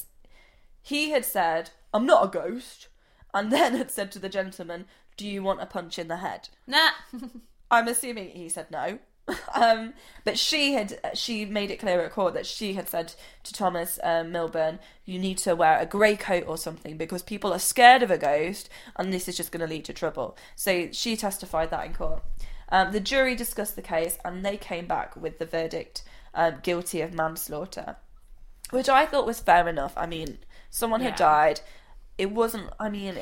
he 0.83 1.11
had 1.11 1.25
said, 1.25 1.71
"I'm 1.95 2.05
not 2.07 2.25
a 2.25 2.29
ghost," 2.29 2.89
and 3.35 3.53
then 3.53 3.75
had 3.77 3.91
said 3.91 4.13
to 4.13 4.19
the 4.19 4.29
gentleman, 4.29 4.87
"Do 5.17 5.27
you 5.27 5.43
want 5.43 5.63
a 5.63 5.67
punch 5.67 5.99
in 5.99 6.09
the 6.09 6.19
head?" 6.19 6.49
Nah. 6.67 6.91
I'm 7.71 7.89
assuming 7.89 8.31
he 8.31 8.49
said 8.49 8.71
no. 8.71 8.99
um, 9.55 9.95
but 10.25 10.39
she 10.39 10.73
had 10.73 10.99
she 11.15 11.45
made 11.45 11.71
it 11.71 11.79
clear 11.79 12.01
at 12.01 12.11
court 12.11 12.35
that 12.35 12.47
she 12.47 12.75
had 12.75 12.89
said 12.89 13.15
to 13.45 13.53
Thomas 13.53 13.99
um, 14.03 14.33
Milburn, 14.33 14.81
"You 15.05 15.19
need 15.19 15.39
to 15.39 15.55
wear 15.55 15.79
a 15.79 15.87
grey 15.87 16.17
coat 16.17 16.45
or 16.47 16.59
something 16.59 16.97
because 16.97 17.23
people 17.23 17.53
are 17.53 17.59
scared 17.59 18.03
of 18.03 18.11
a 18.11 18.19
ghost, 18.19 18.69
and 18.97 19.13
this 19.13 19.29
is 19.29 19.37
just 19.37 19.53
going 19.53 19.61
to 19.61 19.73
lead 19.73 19.85
to 19.87 19.93
trouble." 19.93 20.37
So 20.57 20.89
she 20.93 21.17
testified 21.17 21.71
that 21.71 21.87
in 21.87 21.95
court. 21.95 22.23
Um, 22.69 22.93
the 22.93 23.01
jury 23.01 23.35
discussed 23.37 23.77
the 23.77 23.83
case, 23.83 24.19
and 24.25 24.45
they 24.45 24.57
came 24.57 24.87
back 24.87 25.15
with 25.15 25.39
the 25.39 25.47
verdict: 25.47 26.03
um, 26.35 26.57
guilty 26.63 27.01
of 27.01 27.15
manslaughter, 27.15 27.97
which 28.71 28.89
I 28.89 29.07
thought 29.07 29.27
was 29.27 29.41
fair 29.41 29.69
enough. 29.69 29.95
I 29.97 30.07
mean, 30.07 30.39
someone 30.69 31.01
had 31.01 31.15
died. 31.15 31.61
It 32.19 32.31
wasn't. 32.31 32.71
I 32.79 32.89
mean, 32.89 33.17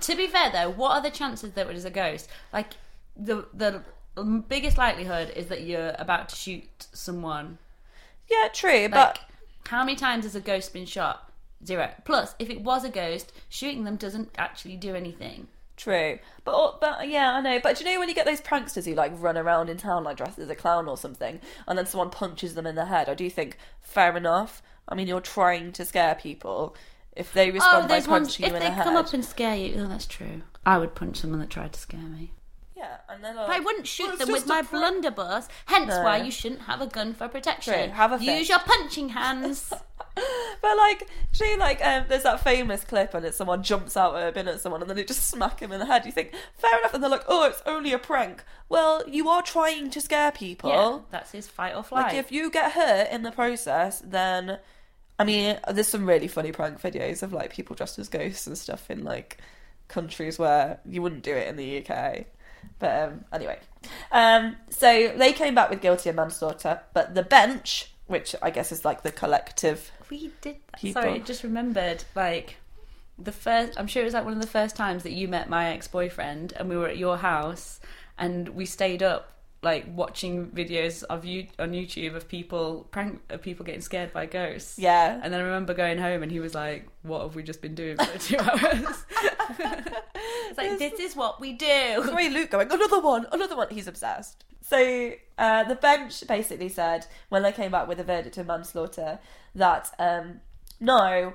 to 0.00 0.16
be 0.16 0.26
fair 0.26 0.50
though, 0.50 0.70
what 0.70 0.92
are 0.92 1.02
the 1.02 1.10
chances 1.10 1.52
that 1.52 1.66
it 1.68 1.72
was 1.72 1.84
a 1.84 1.90
ghost? 1.90 2.28
Like 2.52 2.72
the 3.16 3.46
the 3.52 3.82
biggest 4.48 4.76
likelihood 4.78 5.32
is 5.36 5.46
that 5.46 5.62
you're 5.62 5.94
about 5.98 6.28
to 6.30 6.36
shoot 6.36 6.86
someone. 6.92 7.58
yeah, 8.30 8.48
true, 8.52 8.82
Like 8.82 8.90
but 8.90 9.20
how 9.68 9.84
many 9.84 9.96
times 9.96 10.24
has 10.24 10.34
a 10.34 10.40
ghost 10.40 10.72
been 10.72 10.86
shot? 10.86 11.30
Zero. 11.64 11.90
Plus, 12.04 12.34
if 12.38 12.50
it 12.50 12.62
was 12.62 12.84
a 12.84 12.88
ghost, 12.88 13.32
shooting 13.48 13.84
them 13.84 13.96
doesn't 13.96 14.30
actually 14.36 14.76
do 14.76 14.94
anything. 14.94 15.46
True, 15.76 16.18
but 16.44 16.52
oh, 16.54 16.76
but 16.80 17.08
yeah, 17.08 17.32
I 17.32 17.40
know. 17.40 17.58
But 17.60 17.76
do 17.78 17.84
you 17.84 17.92
know 17.92 17.98
when 18.00 18.08
you 18.08 18.14
get 18.14 18.26
those 18.26 18.40
pranksters 18.40 18.84
who 18.84 18.94
like 18.94 19.12
run 19.14 19.38
around 19.38 19.70
in 19.70 19.76
town 19.78 20.04
like 20.04 20.16
dressed 20.16 20.38
as 20.38 20.50
a 20.50 20.54
clown 20.54 20.88
or 20.88 20.96
something, 20.96 21.40
and 21.66 21.78
then 21.78 21.86
someone 21.86 22.10
punches 22.10 22.54
them 22.54 22.66
in 22.66 22.74
the 22.74 22.86
head? 22.86 23.08
I 23.08 23.14
do 23.14 23.30
think 23.30 23.56
fair 23.80 24.16
enough. 24.16 24.62
I 24.88 24.94
mean, 24.94 25.06
you're 25.06 25.20
trying 25.20 25.72
to 25.72 25.84
scare 25.84 26.14
people. 26.14 26.76
If 27.14 27.32
they 27.32 27.50
respond 27.50 27.88
by 27.88 27.94
oh, 27.94 27.96
ones. 27.98 28.06
punching 28.06 28.46
If 28.46 28.50
you 28.50 28.56
in 28.56 28.62
they 28.62 28.68
the 28.68 28.74
head, 28.74 28.84
come 28.84 28.96
up 28.96 29.12
and 29.12 29.24
scare 29.24 29.56
you, 29.56 29.74
oh, 29.82 29.88
that's 29.88 30.06
true. 30.06 30.42
I 30.64 30.78
would 30.78 30.94
punch 30.94 31.18
someone 31.18 31.40
that 31.40 31.50
tried 31.50 31.72
to 31.74 31.80
scare 31.80 32.00
me. 32.00 32.32
yeah, 32.76 32.98
and 33.08 33.22
then 33.22 33.36
like, 33.36 33.46
But 33.48 33.56
I 33.56 33.60
wouldn't 33.60 33.86
shoot 33.86 34.08
"Well, 34.08 34.16
them 34.16 34.32
with 34.32 34.46
my 34.46 34.62
prank." 34.62 34.70
blunderbuss. 34.70 35.48
Hence 35.66 35.88
No. 35.88 36.02
why 36.02 36.16
you 36.18 36.30
shouldn't 36.30 36.62
have 36.62 36.80
a 36.80 36.86
gun 36.86 37.14
for 37.14 37.28
protection. 37.28 37.74
True, 37.74 37.88
have 37.92 38.12
a 38.12 38.24
Use 38.24 38.48
your 38.48 38.60
punching 38.60 39.10
hands. 39.10 39.72
But 40.60 40.76
like, 40.76 41.08
she 41.32 41.56
like, 41.56 41.84
um, 41.84 42.04
there's 42.08 42.22
that 42.24 42.44
famous 42.44 42.84
clip 42.84 43.14
and 43.14 43.24
it's 43.24 43.36
someone 43.36 43.62
jumps 43.62 43.96
out 43.96 44.14
of 44.14 44.22
a 44.22 44.30
bin 44.30 44.46
at 44.46 44.60
someone 44.60 44.82
and 44.82 44.88
then 44.90 44.96
they 44.96 45.04
just 45.04 45.26
smack 45.30 45.60
him 45.60 45.72
in 45.72 45.80
the 45.80 45.86
head. 45.86 46.04
You 46.04 46.12
think 46.12 46.32
fair 46.54 46.78
enough, 46.78 46.92
and 46.92 47.02
they're 47.02 47.10
like, 47.10 47.24
oh, 47.28 47.46
it's 47.46 47.62
only 47.64 47.92
a 47.94 47.98
prank. 47.98 48.44
Well, 48.68 49.02
you 49.08 49.28
are 49.30 49.42
trying 49.42 49.88
to 49.90 50.00
scare 50.02 50.30
people. 50.30 50.70
yeah, 50.70 50.98
that's 51.10 51.32
his 51.32 51.48
fight 51.48 51.74
or 51.74 51.82
flight. 51.82 52.08
Like 52.08 52.14
if 52.14 52.30
you 52.30 52.50
get 52.50 52.72
hurt 52.72 53.08
in 53.10 53.22
the 53.22 53.32
process, 53.32 54.00
then 54.04 54.58
I 55.18 55.24
mean, 55.24 55.58
there's 55.70 55.88
some 55.88 56.06
really 56.06 56.28
funny 56.28 56.52
prank 56.52 56.80
videos 56.80 57.22
of 57.22 57.32
like 57.32 57.52
people 57.52 57.76
dressed 57.76 57.98
as 57.98 58.08
ghosts 58.08 58.46
and 58.46 58.56
stuff 58.56 58.90
in 58.90 59.04
like 59.04 59.38
countries 59.88 60.38
where 60.38 60.80
you 60.84 61.02
wouldn't 61.02 61.22
do 61.22 61.34
it 61.34 61.48
in 61.48 61.56
the 61.56 61.84
UK. 61.84 62.26
But 62.78 63.08
um, 63.08 63.24
anyway, 63.32 63.58
um, 64.10 64.56
so 64.70 65.12
they 65.16 65.32
came 65.32 65.54
back 65.54 65.70
with 65.70 65.80
guilty 65.80 66.10
of 66.10 66.16
manslaughter, 66.16 66.80
but 66.94 67.14
the 67.14 67.22
bench, 67.22 67.92
which 68.06 68.34
I 68.40 68.50
guess 68.50 68.72
is 68.72 68.84
like 68.84 69.02
the 69.02 69.12
collective, 69.12 69.90
we 70.10 70.32
did 70.40 70.56
that. 70.70 70.80
People. 70.80 71.02
Sorry, 71.02 71.14
I 71.14 71.18
just 71.18 71.42
remembered 71.42 72.04
like 72.14 72.56
the 73.18 73.32
first. 73.32 73.78
I'm 73.78 73.86
sure 73.86 74.02
it 74.02 74.04
was 74.04 74.14
like 74.14 74.24
one 74.24 74.34
of 74.34 74.40
the 74.40 74.46
first 74.46 74.76
times 74.76 75.02
that 75.02 75.12
you 75.12 75.28
met 75.28 75.48
my 75.48 75.72
ex 75.72 75.88
boyfriend, 75.88 76.52
and 76.56 76.68
we 76.68 76.76
were 76.76 76.88
at 76.88 76.98
your 76.98 77.16
house, 77.16 77.80
and 78.18 78.48
we 78.50 78.64
stayed 78.64 79.02
up 79.02 79.32
like 79.62 79.86
watching 79.94 80.48
videos 80.48 81.04
of 81.04 81.24
you 81.24 81.46
on 81.58 81.70
YouTube 81.72 82.14
of 82.16 82.28
people 82.28 82.88
prank 82.90 83.20
of 83.30 83.42
people 83.42 83.64
getting 83.64 83.80
scared 83.80 84.12
by 84.12 84.26
ghosts. 84.26 84.78
yeah. 84.78 85.20
And 85.22 85.32
then 85.32 85.40
I 85.40 85.44
remember 85.44 85.72
going 85.74 85.98
home, 85.98 86.22
and 86.22 86.32
he 86.32 86.40
was 86.40 86.54
like, 86.54 86.88
"What 87.02 87.22
have 87.22 87.34
we 87.34 87.42
just 87.42 87.62
been 87.62 87.74
doing 87.74 87.96
for 87.96 88.18
two 88.18 88.38
hours?" 88.40 89.04
it's 89.58 90.58
like 90.58 90.78
this 90.78 90.98
is 91.00 91.16
what 91.16 91.40
we 91.40 91.52
do. 91.52 91.66
Sorry, 92.04 92.28
Luke 92.30 92.50
going, 92.50 92.70
another 92.70 93.00
one, 93.00 93.26
another 93.32 93.56
one. 93.56 93.68
He's 93.70 93.86
obsessed. 93.86 94.44
So 94.62 95.12
uh, 95.38 95.64
the 95.64 95.74
bench 95.74 96.26
basically 96.26 96.68
said, 96.68 97.06
when 97.28 97.42
they 97.42 97.52
came 97.52 97.70
back 97.72 97.88
with 97.88 97.98
a 98.00 98.04
verdict 98.04 98.38
of 98.38 98.46
manslaughter, 98.46 99.18
that 99.54 99.92
um, 99.98 100.40
no, 100.80 101.34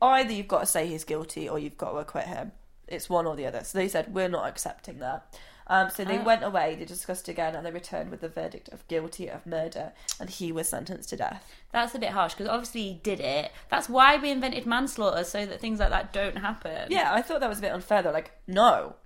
either 0.00 0.32
you've 0.32 0.48
got 0.48 0.60
to 0.60 0.66
say 0.66 0.86
he's 0.86 1.04
guilty 1.04 1.48
or 1.48 1.58
you've 1.58 1.76
got 1.76 1.90
to 1.92 1.98
acquit 1.98 2.26
him. 2.26 2.52
It's 2.88 3.10
one 3.10 3.26
or 3.26 3.36
the 3.36 3.46
other. 3.46 3.64
So 3.64 3.78
they 3.78 3.88
said, 3.88 4.14
we're 4.14 4.28
not 4.28 4.48
accepting 4.48 4.98
that. 4.98 5.36
Um, 5.66 5.90
so 5.90 6.04
they 6.04 6.18
Oh. 6.18 6.22
went 6.22 6.42
away, 6.42 6.74
they 6.74 6.84
discussed 6.84 7.28
again, 7.28 7.54
and 7.54 7.64
they 7.64 7.70
returned 7.70 8.10
with 8.10 8.20
the 8.20 8.28
verdict 8.28 8.68
of 8.70 8.86
guilty 8.88 9.28
of 9.28 9.46
murder, 9.46 9.92
and 10.20 10.28
he 10.28 10.52
was 10.52 10.68
sentenced 10.68 11.08
to 11.10 11.16
death. 11.16 11.44
That's 11.72 11.94
a 11.94 11.98
bit 11.98 12.10
harsh 12.10 12.34
because 12.34 12.48
obviously 12.48 12.82
he 12.82 12.94
did 12.94 13.20
it. 13.20 13.52
That's 13.68 13.88
why 13.88 14.16
we 14.16 14.30
invented 14.30 14.66
manslaughter 14.66 15.24
so 15.24 15.46
that 15.46 15.60
things 15.60 15.78
like 15.80 15.90
that 15.90 16.12
don't 16.12 16.38
happen. 16.38 16.88
Yeah, 16.90 17.12
I 17.14 17.22
thought 17.22 17.40
that 17.40 17.48
was 17.48 17.58
a 17.58 17.62
bit 17.62 17.72
unfair. 17.72 18.02
They're 18.02 18.12
like, 18.12 18.32
no, 18.46 18.96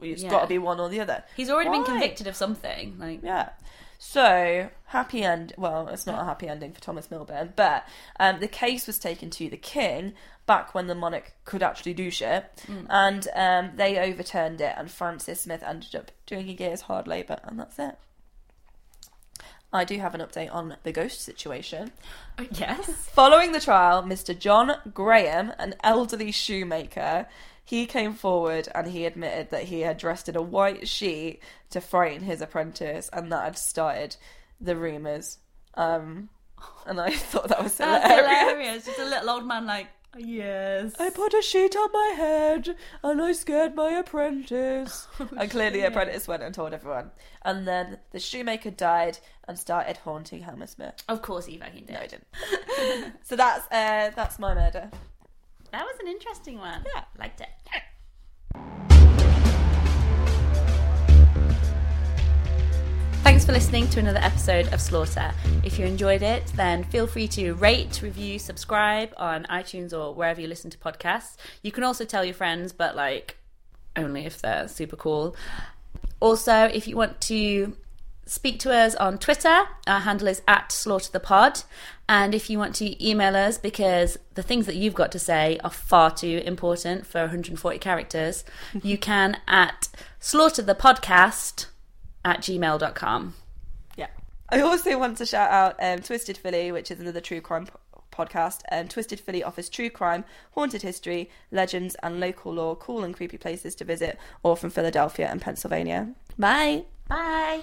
it's 0.00 0.22
Yeah. 0.22 0.30
got 0.30 0.40
to 0.42 0.46
be 0.46 0.58
one 0.58 0.80
or 0.80 0.88
the 0.88 1.00
other. 1.00 1.24
He's 1.36 1.50
already 1.50 1.70
been 1.70 1.84
convicted 1.84 2.26
of 2.26 2.34
something. 2.36 2.98
Like 2.98 3.22
Yeah. 3.22 3.50
So, 3.98 4.70
happy 4.86 5.22
end. 5.22 5.52
Well, 5.56 5.88
it's 5.88 6.06
not 6.06 6.20
a 6.20 6.24
happy 6.24 6.48
ending 6.48 6.72
for 6.72 6.80
Thomas 6.80 7.10
Milburn, 7.10 7.52
but 7.56 7.86
um, 8.20 8.40
the 8.40 8.48
case 8.48 8.86
was 8.86 8.98
taken 8.98 9.30
to 9.30 9.48
the 9.48 9.56
king 9.56 10.12
back 10.46 10.74
when 10.74 10.86
the 10.86 10.94
monarch 10.94 11.32
could 11.44 11.62
actually 11.62 11.94
do 11.94 12.10
shit, 12.10 12.44
and 12.88 13.26
um, 13.34 13.70
they 13.76 13.98
overturned 13.98 14.60
it, 14.60 14.74
and 14.76 14.90
Francis 14.90 15.40
Smith 15.40 15.62
ended 15.62 15.94
up 15.94 16.12
doing 16.26 16.48
a 16.48 16.52
year's 16.52 16.82
hard 16.82 17.08
labour, 17.08 17.38
and 17.44 17.58
that's 17.58 17.78
it. 17.78 17.96
I 19.72 19.84
do 19.84 19.98
have 19.98 20.14
an 20.14 20.20
update 20.20 20.54
on 20.54 20.76
the 20.84 20.92
ghost 20.92 21.20
situation. 21.20 21.92
yes. 22.52 23.08
Following 23.12 23.52
the 23.52 23.60
trial, 23.60 24.02
Mr. 24.02 24.38
John 24.38 24.76
Graham, 24.94 25.52
an 25.58 25.74
elderly 25.82 26.30
shoemaker, 26.32 27.26
he 27.66 27.84
came 27.84 28.14
forward 28.14 28.68
and 28.76 28.86
he 28.86 29.04
admitted 29.04 29.50
that 29.50 29.64
he 29.64 29.80
had 29.80 29.98
dressed 29.98 30.28
in 30.28 30.36
a 30.36 30.40
white 30.42 30.86
sheet 30.86 31.40
to 31.70 31.80
frighten 31.80 32.22
his 32.24 32.40
apprentice, 32.40 33.10
and 33.12 33.30
that 33.32 33.42
had 33.42 33.58
started 33.58 34.16
the 34.60 34.76
rumours. 34.76 35.38
Um, 35.74 36.28
and 36.86 37.00
I 37.00 37.10
thought 37.16 37.48
that 37.48 37.62
was 37.62 37.76
That's 37.76 38.04
hilarious. 38.06 38.40
hilarious. 38.40 38.84
Just 38.86 38.98
a 39.00 39.04
little 39.04 39.30
old 39.30 39.46
man 39.46 39.66
like, 39.66 39.88
yes. 40.16 40.94
I 41.00 41.10
put 41.10 41.34
a 41.34 41.42
sheet 41.42 41.74
on 41.74 41.90
my 41.92 42.14
head 42.16 42.76
and 43.02 43.20
I 43.20 43.32
scared 43.32 43.74
my 43.74 43.90
apprentice. 43.90 45.08
and 45.36 45.50
clearly, 45.50 45.80
the 45.80 45.88
apprentice 45.88 46.28
went 46.28 46.44
and 46.44 46.54
told 46.54 46.72
everyone. 46.72 47.10
And 47.42 47.66
then 47.66 47.98
the 48.12 48.20
shoemaker 48.20 48.70
died 48.70 49.18
and 49.48 49.58
started 49.58 49.96
haunting 49.98 50.42
Hammersmith. 50.42 51.02
Of 51.08 51.20
course 51.20 51.46
he 51.46 51.58
fucking 51.58 51.86
did. 51.86 51.94
No, 51.94 52.00
I 52.00 52.06
didn't. 52.06 53.14
so 53.24 53.34
that's 53.34 53.66
uh, 53.72 54.12
that's 54.14 54.38
my 54.38 54.54
murder. 54.54 54.88
That 55.72 55.84
was 55.84 55.96
an 56.00 56.08
interesting 56.08 56.58
one. 56.58 56.84
Yeah. 56.94 57.04
Liked 57.18 57.40
it. 57.40 57.48
Thanks 63.22 63.44
for 63.44 63.52
listening 63.52 63.88
to 63.88 64.00
another 64.00 64.20
episode 64.20 64.72
of 64.72 64.80
Slaughter. 64.80 65.32
If 65.64 65.78
you 65.78 65.84
enjoyed 65.84 66.22
it, 66.22 66.46
then 66.54 66.84
feel 66.84 67.06
free 67.08 67.26
to 67.28 67.54
rate, 67.54 68.00
review, 68.00 68.38
subscribe 68.38 69.12
on 69.16 69.44
iTunes 69.50 69.92
or 69.92 70.14
wherever 70.14 70.40
you 70.40 70.46
listen 70.46 70.70
to 70.70 70.78
podcasts. 70.78 71.36
You 71.62 71.72
can 71.72 71.82
also 71.82 72.04
tell 72.04 72.24
your 72.24 72.34
friends, 72.34 72.72
but 72.72 72.94
like 72.94 73.36
only 73.96 74.26
if 74.26 74.40
they're 74.40 74.68
super 74.68 74.96
cool. 74.96 75.34
Also, 76.20 76.64
if 76.66 76.86
you 76.86 76.96
want 76.96 77.20
to 77.22 77.76
speak 78.26 78.58
to 78.60 78.72
us 78.72 78.94
on 78.96 79.18
Twitter, 79.18 79.66
our 79.86 80.00
handle 80.00 80.28
is 80.28 80.42
at 80.46 80.72
Slaughter 80.72 81.12
the 81.12 81.20
Pod. 81.20 81.62
And 82.08 82.34
if 82.34 82.50
you 82.50 82.58
want 82.58 82.74
to 82.76 83.06
email 83.06 83.36
us 83.36 83.58
because 83.58 84.18
the 84.34 84.42
things 84.42 84.66
that 84.66 84.76
you've 84.76 84.94
got 84.94 85.10
to 85.12 85.18
say 85.18 85.58
are 85.64 85.70
far 85.70 86.10
too 86.10 86.42
important 86.44 87.06
for 87.06 87.22
140 87.22 87.78
characters, 87.78 88.44
you 88.82 88.98
can 89.10 89.38
at 89.48 89.88
slaughterthepodcast 90.20 91.66
at 92.24 92.40
gmail.com. 92.40 93.34
Yeah. 93.96 94.08
I 94.50 94.60
also 94.60 94.98
want 94.98 95.16
to 95.18 95.26
shout 95.26 95.50
out 95.50 95.76
um, 95.80 96.00
Twisted 96.00 96.36
Philly, 96.36 96.70
which 96.70 96.90
is 96.90 97.00
another 97.00 97.20
true 97.20 97.40
crime 97.40 97.66
po- 97.66 98.02
podcast. 98.12 98.60
Um, 98.70 98.88
Twisted 98.88 99.20
Philly 99.20 99.42
offers 99.42 99.68
true 99.68 99.90
crime, 99.90 100.24
haunted 100.52 100.82
history, 100.82 101.30
legends, 101.50 101.96
and 102.02 102.20
local 102.20 102.54
lore, 102.54 102.76
cool 102.76 103.04
and 103.04 103.14
creepy 103.16 103.38
places 103.38 103.74
to 103.76 103.84
visit, 103.84 104.18
all 104.42 104.56
from 104.56 104.70
Philadelphia 104.70 105.28
and 105.28 105.40
Pennsylvania. 105.40 106.14
Bye. 106.38 106.84
Bye. 107.08 107.62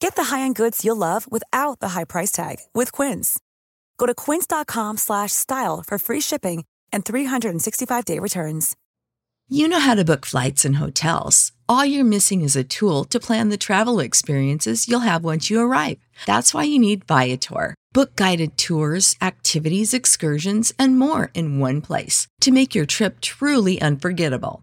Get 0.00 0.16
the 0.16 0.24
high-end 0.24 0.56
goods 0.56 0.84
you'll 0.84 0.96
love 0.96 1.30
without 1.30 1.78
the 1.80 1.90
high 1.90 2.04
price 2.04 2.32
tag 2.32 2.56
with 2.74 2.90
Quince. 2.90 3.38
Go 3.98 4.06
to 4.06 4.14
quince.com/style 4.14 5.84
for 5.86 5.98
free 5.98 6.20
shipping 6.20 6.64
and 6.92 7.04
365-day 7.04 8.18
returns. 8.18 8.76
You 9.52 9.66
know 9.66 9.80
how 9.80 9.96
to 9.96 10.04
book 10.04 10.26
flights 10.26 10.64
and 10.64 10.76
hotels. 10.76 11.50
All 11.68 11.84
you're 11.84 12.04
missing 12.04 12.42
is 12.42 12.54
a 12.54 12.62
tool 12.62 13.04
to 13.06 13.18
plan 13.18 13.48
the 13.48 13.56
travel 13.56 13.98
experiences 13.98 14.86
you'll 14.86 15.00
have 15.00 15.24
once 15.24 15.50
you 15.50 15.60
arrive. 15.60 15.98
That's 16.24 16.54
why 16.54 16.64
you 16.64 16.78
need 16.78 17.04
Viator. 17.04 17.74
Book 17.92 18.14
guided 18.14 18.56
tours, 18.56 19.16
activities, 19.20 19.92
excursions, 19.92 20.72
and 20.78 20.96
more 20.96 21.32
in 21.34 21.58
one 21.58 21.80
place 21.80 22.28
to 22.40 22.52
make 22.52 22.76
your 22.76 22.86
trip 22.86 23.20
truly 23.20 23.80
unforgettable. 23.82 24.62